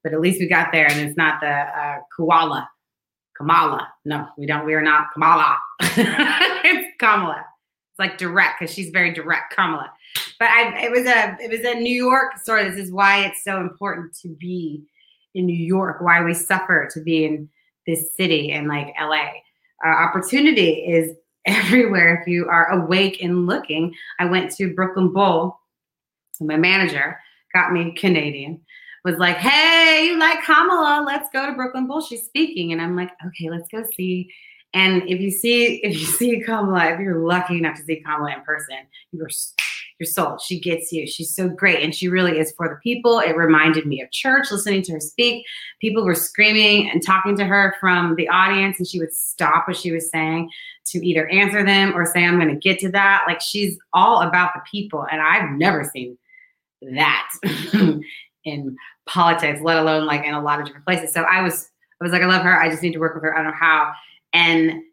But 0.03 0.13
at 0.13 0.19
least 0.19 0.39
we 0.39 0.47
got 0.47 0.71
there, 0.71 0.89
and 0.89 0.99
it's 0.99 1.17
not 1.17 1.39
the 1.41 1.47
uh, 1.47 1.97
koala, 2.15 2.69
Kamala. 3.37 3.87
No, 4.05 4.27
we 4.37 4.45
don't. 4.45 4.65
We 4.65 4.73
are 4.73 4.81
not 4.81 5.07
Kamala. 5.13 5.57
it's 5.81 6.95
Kamala. 6.99 7.45
Like 8.01 8.17
direct 8.17 8.59
because 8.59 8.73
she's 8.73 8.89
very 8.89 9.13
direct, 9.13 9.55
Kamala 9.55 9.91
but 10.41 10.49
I, 10.49 10.85
it 10.85 10.91
was 10.91 11.05
a 11.05 11.37
it 11.39 11.51
was 11.51 11.59
a 11.59 11.79
New 11.79 11.93
York 11.93 12.39
story. 12.39 12.67
This 12.67 12.79
is 12.79 12.91
why 12.91 13.25
it's 13.25 13.43
so 13.43 13.61
important 13.61 14.17
to 14.23 14.29
be 14.29 14.81
in 15.35 15.45
New 15.45 15.53
York. 15.53 16.01
Why 16.01 16.23
we 16.23 16.33
suffer 16.33 16.89
to 16.91 16.99
be 16.99 17.25
in 17.25 17.47
this 17.85 18.15
city 18.17 18.51
and 18.51 18.67
like 18.67 18.87
LA. 18.99 19.29
Uh, 19.85 19.89
opportunity 19.89 20.83
is 20.83 21.15
everywhere 21.45 22.19
if 22.19 22.27
you 22.27 22.47
are 22.47 22.71
awake 22.71 23.21
and 23.21 23.45
looking. 23.45 23.93
I 24.19 24.25
went 24.25 24.51
to 24.55 24.73
Brooklyn 24.73 25.13
Bowl. 25.13 25.59
My 26.39 26.57
manager 26.57 27.19
got 27.53 27.71
me 27.71 27.93
Canadian. 27.93 28.61
Was 29.05 29.17
like, 29.17 29.37
hey, 29.37 30.07
you 30.07 30.17
like 30.17 30.43
Kamala? 30.43 31.03
Let's 31.05 31.29
go 31.31 31.45
to 31.45 31.53
Brooklyn 31.53 31.87
Bowl. 31.87 32.01
She's 32.01 32.23
speaking, 32.23 32.71
and 32.71 32.81
I'm 32.81 32.95
like, 32.95 33.11
okay, 33.27 33.51
let's 33.51 33.67
go 33.71 33.83
see. 33.95 34.31
And 34.73 35.03
if 35.09 35.19
you 35.19 35.31
see, 35.31 35.75
if 35.83 35.99
you 35.99 36.05
see 36.05 36.41
Kamala, 36.41 36.93
if 36.93 36.99
you're 36.99 37.19
lucky 37.19 37.57
enough 37.57 37.77
to 37.77 37.83
see 37.83 37.97
Kamala 37.97 38.33
in 38.33 38.41
person, 38.41 38.77
you're 39.11 39.29
your 40.01 40.07
soul. 40.07 40.39
She 40.39 40.59
gets 40.59 40.91
you. 40.91 41.05
She's 41.05 41.33
so 41.33 41.47
great. 41.47 41.83
And 41.83 41.93
she 41.93 42.07
really 42.07 42.39
is 42.39 42.51
for 42.57 42.67
the 42.67 42.75
people. 42.77 43.19
It 43.19 43.37
reminded 43.37 43.85
me 43.85 44.01
of 44.01 44.09
church, 44.09 44.49
listening 44.49 44.81
to 44.83 44.93
her 44.93 44.99
speak. 44.99 45.45
People 45.79 46.03
were 46.03 46.15
screaming 46.15 46.89
and 46.89 47.05
talking 47.05 47.37
to 47.37 47.45
her 47.45 47.75
from 47.79 48.15
the 48.15 48.27
audience, 48.27 48.79
and 48.79 48.87
she 48.87 48.99
would 48.99 49.13
stop 49.13 49.67
what 49.67 49.77
she 49.77 49.91
was 49.91 50.09
saying 50.09 50.49
to 50.87 51.07
either 51.07 51.27
answer 51.27 51.63
them 51.63 51.95
or 51.95 52.07
say, 52.07 52.25
I'm 52.25 52.39
going 52.39 52.49
to 52.49 52.55
get 52.55 52.79
to 52.79 52.91
that. 52.93 53.23
Like 53.27 53.41
she's 53.41 53.77
all 53.93 54.21
about 54.21 54.53
the 54.55 54.61
people. 54.69 55.05
And 55.09 55.21
I've 55.21 55.51
never 55.51 55.83
seen 55.83 56.17
that 56.81 57.29
in 58.43 58.75
politics, 59.05 59.59
let 59.61 59.77
alone 59.77 60.07
like 60.07 60.25
in 60.25 60.33
a 60.33 60.41
lot 60.41 60.59
of 60.59 60.65
different 60.65 60.85
places. 60.85 61.13
So 61.13 61.21
I 61.21 61.43
was, 61.43 61.69
I 62.01 62.03
was 62.03 62.11
like, 62.11 62.23
I 62.23 62.25
love 62.25 62.41
her. 62.41 62.59
I 62.59 62.69
just 62.71 62.81
need 62.81 62.93
to 62.93 62.99
work 62.99 63.13
with 63.13 63.23
her. 63.23 63.37
I 63.37 63.43
don't 63.43 63.51
know 63.51 63.57
how. 63.59 63.93
And 64.33 64.83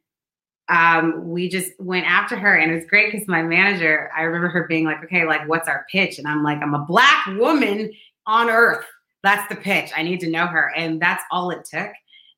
um, 0.68 1.28
we 1.28 1.48
just 1.48 1.72
went 1.78 2.06
after 2.06 2.36
her 2.36 2.54
and 2.54 2.70
it 2.70 2.74
was 2.74 2.84
great 2.84 3.10
because 3.10 3.26
my 3.26 3.42
manager 3.42 4.10
i 4.14 4.20
remember 4.20 4.48
her 4.48 4.66
being 4.68 4.84
like 4.84 5.02
okay 5.02 5.24
like 5.24 5.48
what's 5.48 5.68
our 5.68 5.86
pitch? 5.90 6.18
And 6.18 6.28
i'm 6.28 6.42
like 6.42 6.58
i'm 6.62 6.74
a 6.74 6.84
black 6.84 7.26
woman 7.38 7.90
on 8.26 8.50
earth. 8.50 8.84
That's 9.22 9.48
the 9.48 9.56
pitch. 9.56 9.90
I 9.96 10.02
need 10.02 10.20
to 10.20 10.30
know 10.30 10.46
her. 10.46 10.70
And 10.76 11.00
that's 11.00 11.24
all 11.32 11.50
it 11.50 11.64
took. 11.64 11.90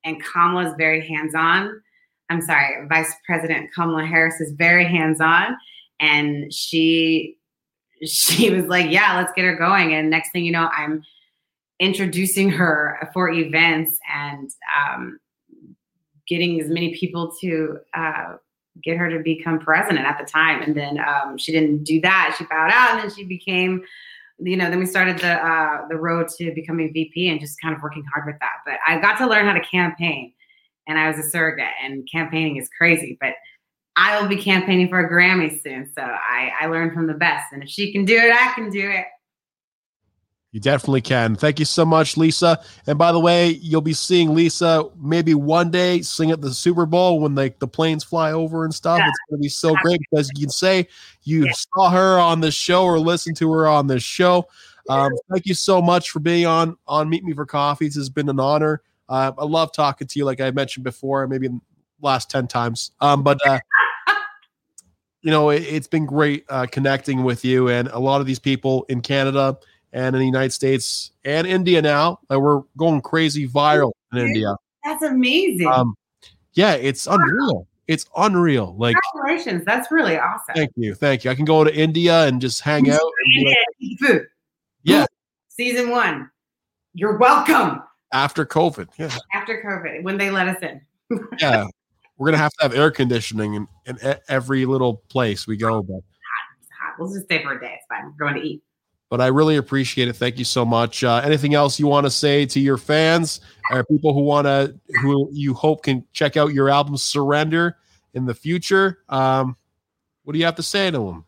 And 0.03 0.23
kamala's 0.23 0.73
very 0.77 1.05
hands-on. 1.05 1.81
I'm 2.29 2.41
sorry 2.41 2.87
vice 2.87 3.13
president 3.25 3.69
kamala 3.75 4.05
harris 4.05 4.39
is 4.39 4.53
very 4.53 4.85
hands-on. 4.85 5.57
And 5.99 6.51
she 6.53 7.35
she 8.05 8.49
was 8.55 8.65
like 8.65 8.89
yeah 8.89 9.17
let's 9.17 9.33
get 9.35 9.43
her 9.43 9.57
going. 9.57 9.93
And 9.93 10.09
next 10.09 10.31
thing 10.31 10.45
you 10.45 10.53
know 10.53 10.69
i'm 10.75 11.03
introducing 11.81 12.47
her 12.47 13.09
for 13.11 13.31
events 13.31 13.97
and 14.13 14.51
um, 14.79 15.19
getting 16.27 16.59
as 16.61 16.69
many 16.69 16.95
people 16.95 17.33
to 17.41 17.77
uh, 17.93 18.35
get 18.83 18.97
her 18.97 19.09
to 19.09 19.19
become 19.19 19.59
president 19.59 20.05
at 20.05 20.17
the 20.17 20.25
time. 20.25 20.61
And 20.61 20.75
then 20.75 20.99
um, 20.99 21.37
she 21.37 21.51
didn't 21.51 21.83
do 21.83 21.99
that. 22.01 22.35
She 22.37 22.45
bowed 22.45 22.71
out, 22.71 22.91
and 22.91 23.01
then 23.01 23.15
she 23.15 23.25
became, 23.25 23.83
you 24.39 24.57
know, 24.57 24.69
then 24.69 24.79
we 24.79 24.85
started 24.85 25.19
the 25.19 25.33
uh, 25.45 25.87
the 25.89 25.97
road 25.97 26.27
to 26.39 26.53
becoming 26.53 26.91
VP 26.93 27.29
and 27.29 27.39
just 27.39 27.59
kind 27.61 27.75
of 27.75 27.81
working 27.81 28.03
hard 28.13 28.25
with 28.25 28.39
that. 28.39 28.57
But 28.65 28.75
I 28.87 28.99
got 28.99 29.17
to 29.17 29.27
learn 29.27 29.45
how 29.45 29.53
to 29.53 29.61
campaign, 29.61 30.33
and 30.87 30.97
I 30.97 31.07
was 31.07 31.17
a 31.17 31.29
surrogate, 31.29 31.73
and 31.83 32.07
campaigning 32.11 32.57
is 32.57 32.69
crazy, 32.77 33.17
but. 33.19 33.33
I 33.97 34.19
will 34.19 34.29
be 34.29 34.37
campaigning 34.37 34.87
for 34.87 35.05
a 35.05 35.11
Grammy 35.11 35.61
soon, 35.61 35.91
so 35.93 36.01
I, 36.01 36.49
I 36.61 36.67
learned 36.67 36.93
from 36.93 37.07
the 37.07 37.13
best. 37.13 37.51
And 37.51 37.61
if 37.61 37.67
she 37.67 37.91
can 37.91 38.05
do 38.05 38.15
it, 38.15 38.33
I 38.33 38.53
can 38.53 38.69
do 38.69 38.89
it. 38.89 39.03
You 40.51 40.59
definitely 40.59 41.01
can. 41.01 41.35
Thank 41.37 41.59
you 41.59 41.65
so 41.65 41.85
much, 41.85 42.17
Lisa. 42.17 42.61
And 42.85 42.97
by 42.97 43.13
the 43.13 43.19
way, 43.19 43.51
you'll 43.51 43.79
be 43.79 43.93
seeing 43.93 44.35
Lisa 44.35 44.85
maybe 45.01 45.33
one 45.33 45.71
day 45.71 46.01
sing 46.01 46.29
at 46.31 46.41
the 46.41 46.53
Super 46.53 46.85
Bowl 46.85 47.21
when 47.21 47.35
like 47.35 47.59
the 47.59 47.69
planes 47.69 48.03
fly 48.03 48.33
over 48.33 48.65
and 48.65 48.73
stuff. 48.73 48.99
Yeah. 48.99 49.07
It's 49.07 49.19
going 49.29 49.39
to 49.39 49.43
be 49.43 49.49
so 49.49 49.73
great 49.75 50.01
because 50.09 50.29
you 50.35 50.41
can 50.41 50.49
say 50.49 50.89
you 51.23 51.45
yeah. 51.45 51.53
saw 51.53 51.89
her 51.89 52.19
on 52.19 52.41
this 52.41 52.53
show 52.53 52.83
or 52.83 52.99
listened 52.99 53.37
to 53.37 53.51
her 53.53 53.65
on 53.65 53.87
this 53.87 54.03
show. 54.03 54.49
Um, 54.89 55.11
thank 55.31 55.45
you 55.45 55.53
so 55.53 55.81
much 55.81 56.11
for 56.11 56.19
being 56.19 56.45
on 56.45 56.77
on 56.85 57.07
Meet 57.07 57.23
Me 57.23 57.33
for 57.33 57.45
Coffee. 57.45 57.85
This 57.85 57.95
has 57.95 58.09
been 58.09 58.27
an 58.27 58.39
honor. 58.39 58.81
Uh, 59.07 59.31
I 59.37 59.45
love 59.45 59.71
talking 59.71 60.07
to 60.07 60.19
you, 60.19 60.25
like 60.25 60.41
I 60.41 60.51
mentioned 60.51 60.83
before, 60.83 61.25
maybe 61.27 61.47
last 62.01 62.29
ten 62.29 62.47
times. 62.47 62.91
Um, 62.99 63.23
but 63.23 63.39
uh, 63.47 63.59
you 65.21 65.31
know, 65.31 65.49
it, 65.49 65.63
has 65.63 65.87
been 65.87 66.05
great 66.05 66.43
uh, 66.49 66.65
connecting 66.65 67.23
with 67.23 67.45
you 67.45 67.69
and 67.69 67.87
a 67.87 67.99
lot 67.99 68.19
of 68.19 68.27
these 68.27 68.39
people 68.39 68.85
in 68.89 68.99
Canada 68.99 69.57
and 69.93 70.15
in 70.15 70.19
the 70.19 70.25
United 70.25 70.53
States 70.53 71.11
and 71.25 71.45
India 71.45 71.81
now. 71.81 72.19
Uh, 72.31 72.39
we're 72.39 72.61
going 72.77 73.01
crazy 73.01 73.47
viral 73.47 73.91
in 74.11 74.19
India. 74.19 74.55
That's 74.83 75.03
amazing. 75.03 75.67
Um, 75.67 75.95
yeah, 76.53 76.73
it's 76.73 77.07
unreal. 77.07 77.67
It's 77.87 78.05
unreal. 78.15 78.75
Like 78.77 78.95
congratulations. 79.13 79.65
That's 79.65 79.91
really 79.91 80.17
awesome. 80.17 80.55
Thank 80.55 80.71
you. 80.75 80.95
Thank 80.95 81.23
you. 81.23 81.31
I 81.31 81.35
can 81.35 81.45
go 81.45 81.63
to 81.63 81.75
India 81.75 82.25
and 82.25 82.39
just 82.39 82.61
hang 82.61 82.89
out. 82.89 82.99
Like, 83.37 83.57
food. 83.99 84.27
Yeah. 84.83 85.05
Season 85.49 85.89
one. 85.89 86.29
You're 86.93 87.17
welcome. 87.17 87.83
After 88.13 88.45
COVID. 88.45 88.89
Yeah. 88.97 89.15
After 89.33 89.61
COVID, 89.65 90.03
when 90.03 90.17
they 90.17 90.29
let 90.29 90.47
us 90.47 90.61
in. 90.61 90.81
yeah. 91.39 91.65
We're 92.17 92.27
gonna 92.27 92.37
have 92.37 92.53
to 92.53 92.63
have 92.63 92.75
air 92.75 92.91
conditioning 92.91 93.55
in, 93.55 93.67
in 93.85 93.97
every 94.29 94.65
little 94.65 94.97
place 95.09 95.47
we 95.47 95.57
go, 95.57 95.81
but 95.81 95.95
hot, 95.95 96.01
hot. 96.79 96.95
We'll 96.99 97.11
just 97.11 97.25
stay 97.25 97.41
for 97.43 97.57
a 97.57 97.59
day. 97.59 97.73
It's 97.75 97.85
fine. 97.89 98.13
We're 98.17 98.29
going 98.29 98.41
to 98.41 98.47
eat 98.47 98.61
but 99.11 99.19
I 99.19 99.27
really 99.27 99.57
appreciate 99.57 100.07
it. 100.07 100.13
Thank 100.13 100.39
you 100.39 100.45
so 100.45 100.63
much. 100.63 101.03
Uh, 101.03 101.21
anything 101.21 101.53
else 101.53 101.77
you 101.77 101.85
want 101.85 102.05
to 102.05 102.09
say 102.09 102.45
to 102.45 102.61
your 102.61 102.77
fans 102.77 103.41
or 103.69 103.83
people 103.83 104.13
who 104.13 104.21
want 104.21 104.47
to, 104.47 104.73
who 105.01 105.29
you 105.33 105.53
hope 105.53 105.83
can 105.83 106.05
check 106.13 106.37
out 106.37 106.53
your 106.53 106.69
album 106.69 106.95
Surrender 106.95 107.75
in 108.13 108.25
the 108.25 108.33
future? 108.33 108.99
Um, 109.09 109.57
what 110.23 110.31
do 110.31 110.39
you 110.39 110.45
have 110.45 110.55
to 110.55 110.63
say 110.63 110.89
to 110.91 110.97
them? 110.97 111.25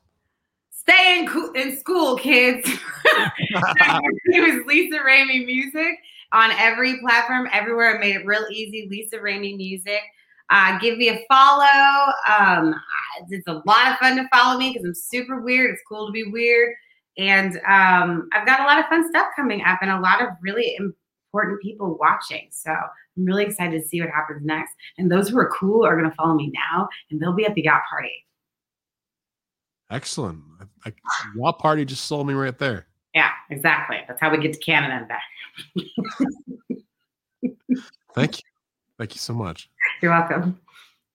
Stay 0.71 1.19
in, 1.19 1.27
co- 1.27 1.51
in 1.51 1.77
school, 1.77 2.15
kids. 2.15 2.69
it 3.05 4.55
was 4.55 4.65
Lisa 4.65 4.99
Ramey 4.99 5.45
Music 5.45 5.97
on 6.31 6.51
every 6.51 7.01
platform, 7.01 7.49
everywhere. 7.51 7.97
I 7.97 7.99
made 7.99 8.15
it 8.15 8.25
real 8.25 8.45
easy. 8.49 8.88
Lisa 8.89 9.17
Ramey 9.17 9.57
Music. 9.57 9.99
Uh, 10.49 10.79
give 10.79 10.97
me 10.97 11.09
a 11.09 11.19
follow. 11.29 12.13
Um, 12.29 12.75
it's 13.29 13.47
a 13.47 13.61
lot 13.65 13.91
of 13.91 13.97
fun 13.97 14.15
to 14.15 14.27
follow 14.34 14.57
me 14.57 14.71
because 14.71 14.86
I'm 14.86 14.95
super 14.95 15.41
weird. 15.41 15.71
It's 15.71 15.81
cool 15.86 16.05
to 16.07 16.13
be 16.13 16.23
weird. 16.23 16.75
And 17.18 17.57
um, 17.68 18.30
I've 18.34 18.45
got 18.45 18.61
a 18.61 18.64
lot 18.64 18.80
of 18.80 18.86
fun 18.88 19.07
stuff 19.07 19.28
coming 19.36 19.64
up 19.64 19.80
and 19.82 19.91
a 19.91 19.99
lot 19.99 20.22
of 20.22 20.30
really 20.41 20.76
important 20.76 21.61
people 21.61 21.97
watching. 21.99 22.47
So 22.51 22.72
I'm 22.72 23.26
really 23.26 23.43
excited 23.43 23.82
to 23.82 23.88
see 23.88 24.01
what 24.01 24.09
happens 24.09 24.43
next. 24.43 24.74
And 24.97 25.11
those 25.11 25.30
who 25.30 25.38
are 25.38 25.49
cool 25.49 25.86
are 25.86 25.97
going 25.97 26.09
to 26.09 26.16
follow 26.16 26.36
me 26.36 26.51
now 26.53 26.88
and 27.11 27.20
they'll 27.20 27.34
be 27.34 27.45
at 27.45 27.53
the 27.55 27.64
yacht 27.64 27.84
party. 27.89 28.26
Excellent. 29.91 30.41
I, 30.86 30.89
I, 30.89 30.93
yacht 31.38 31.59
party 31.59 31.86
just 31.86 32.05
sold 32.05 32.28
me 32.28 32.34
right 32.34 32.57
there. 32.57 32.88
Yeah, 33.14 33.30
exactly. 33.51 33.97
That's 34.07 34.20
how 34.20 34.32
we 34.32 34.39
get 34.39 34.53
to 34.53 34.59
Canada 34.59 34.93
and 34.93 35.07
back. 35.07 35.22
Thank 38.16 38.38
you. 38.38 38.43
Thank 38.97 39.14
you 39.16 39.20
so 39.20 39.34
much. 39.34 39.70
You're 40.01 40.11
welcome. 40.11 40.59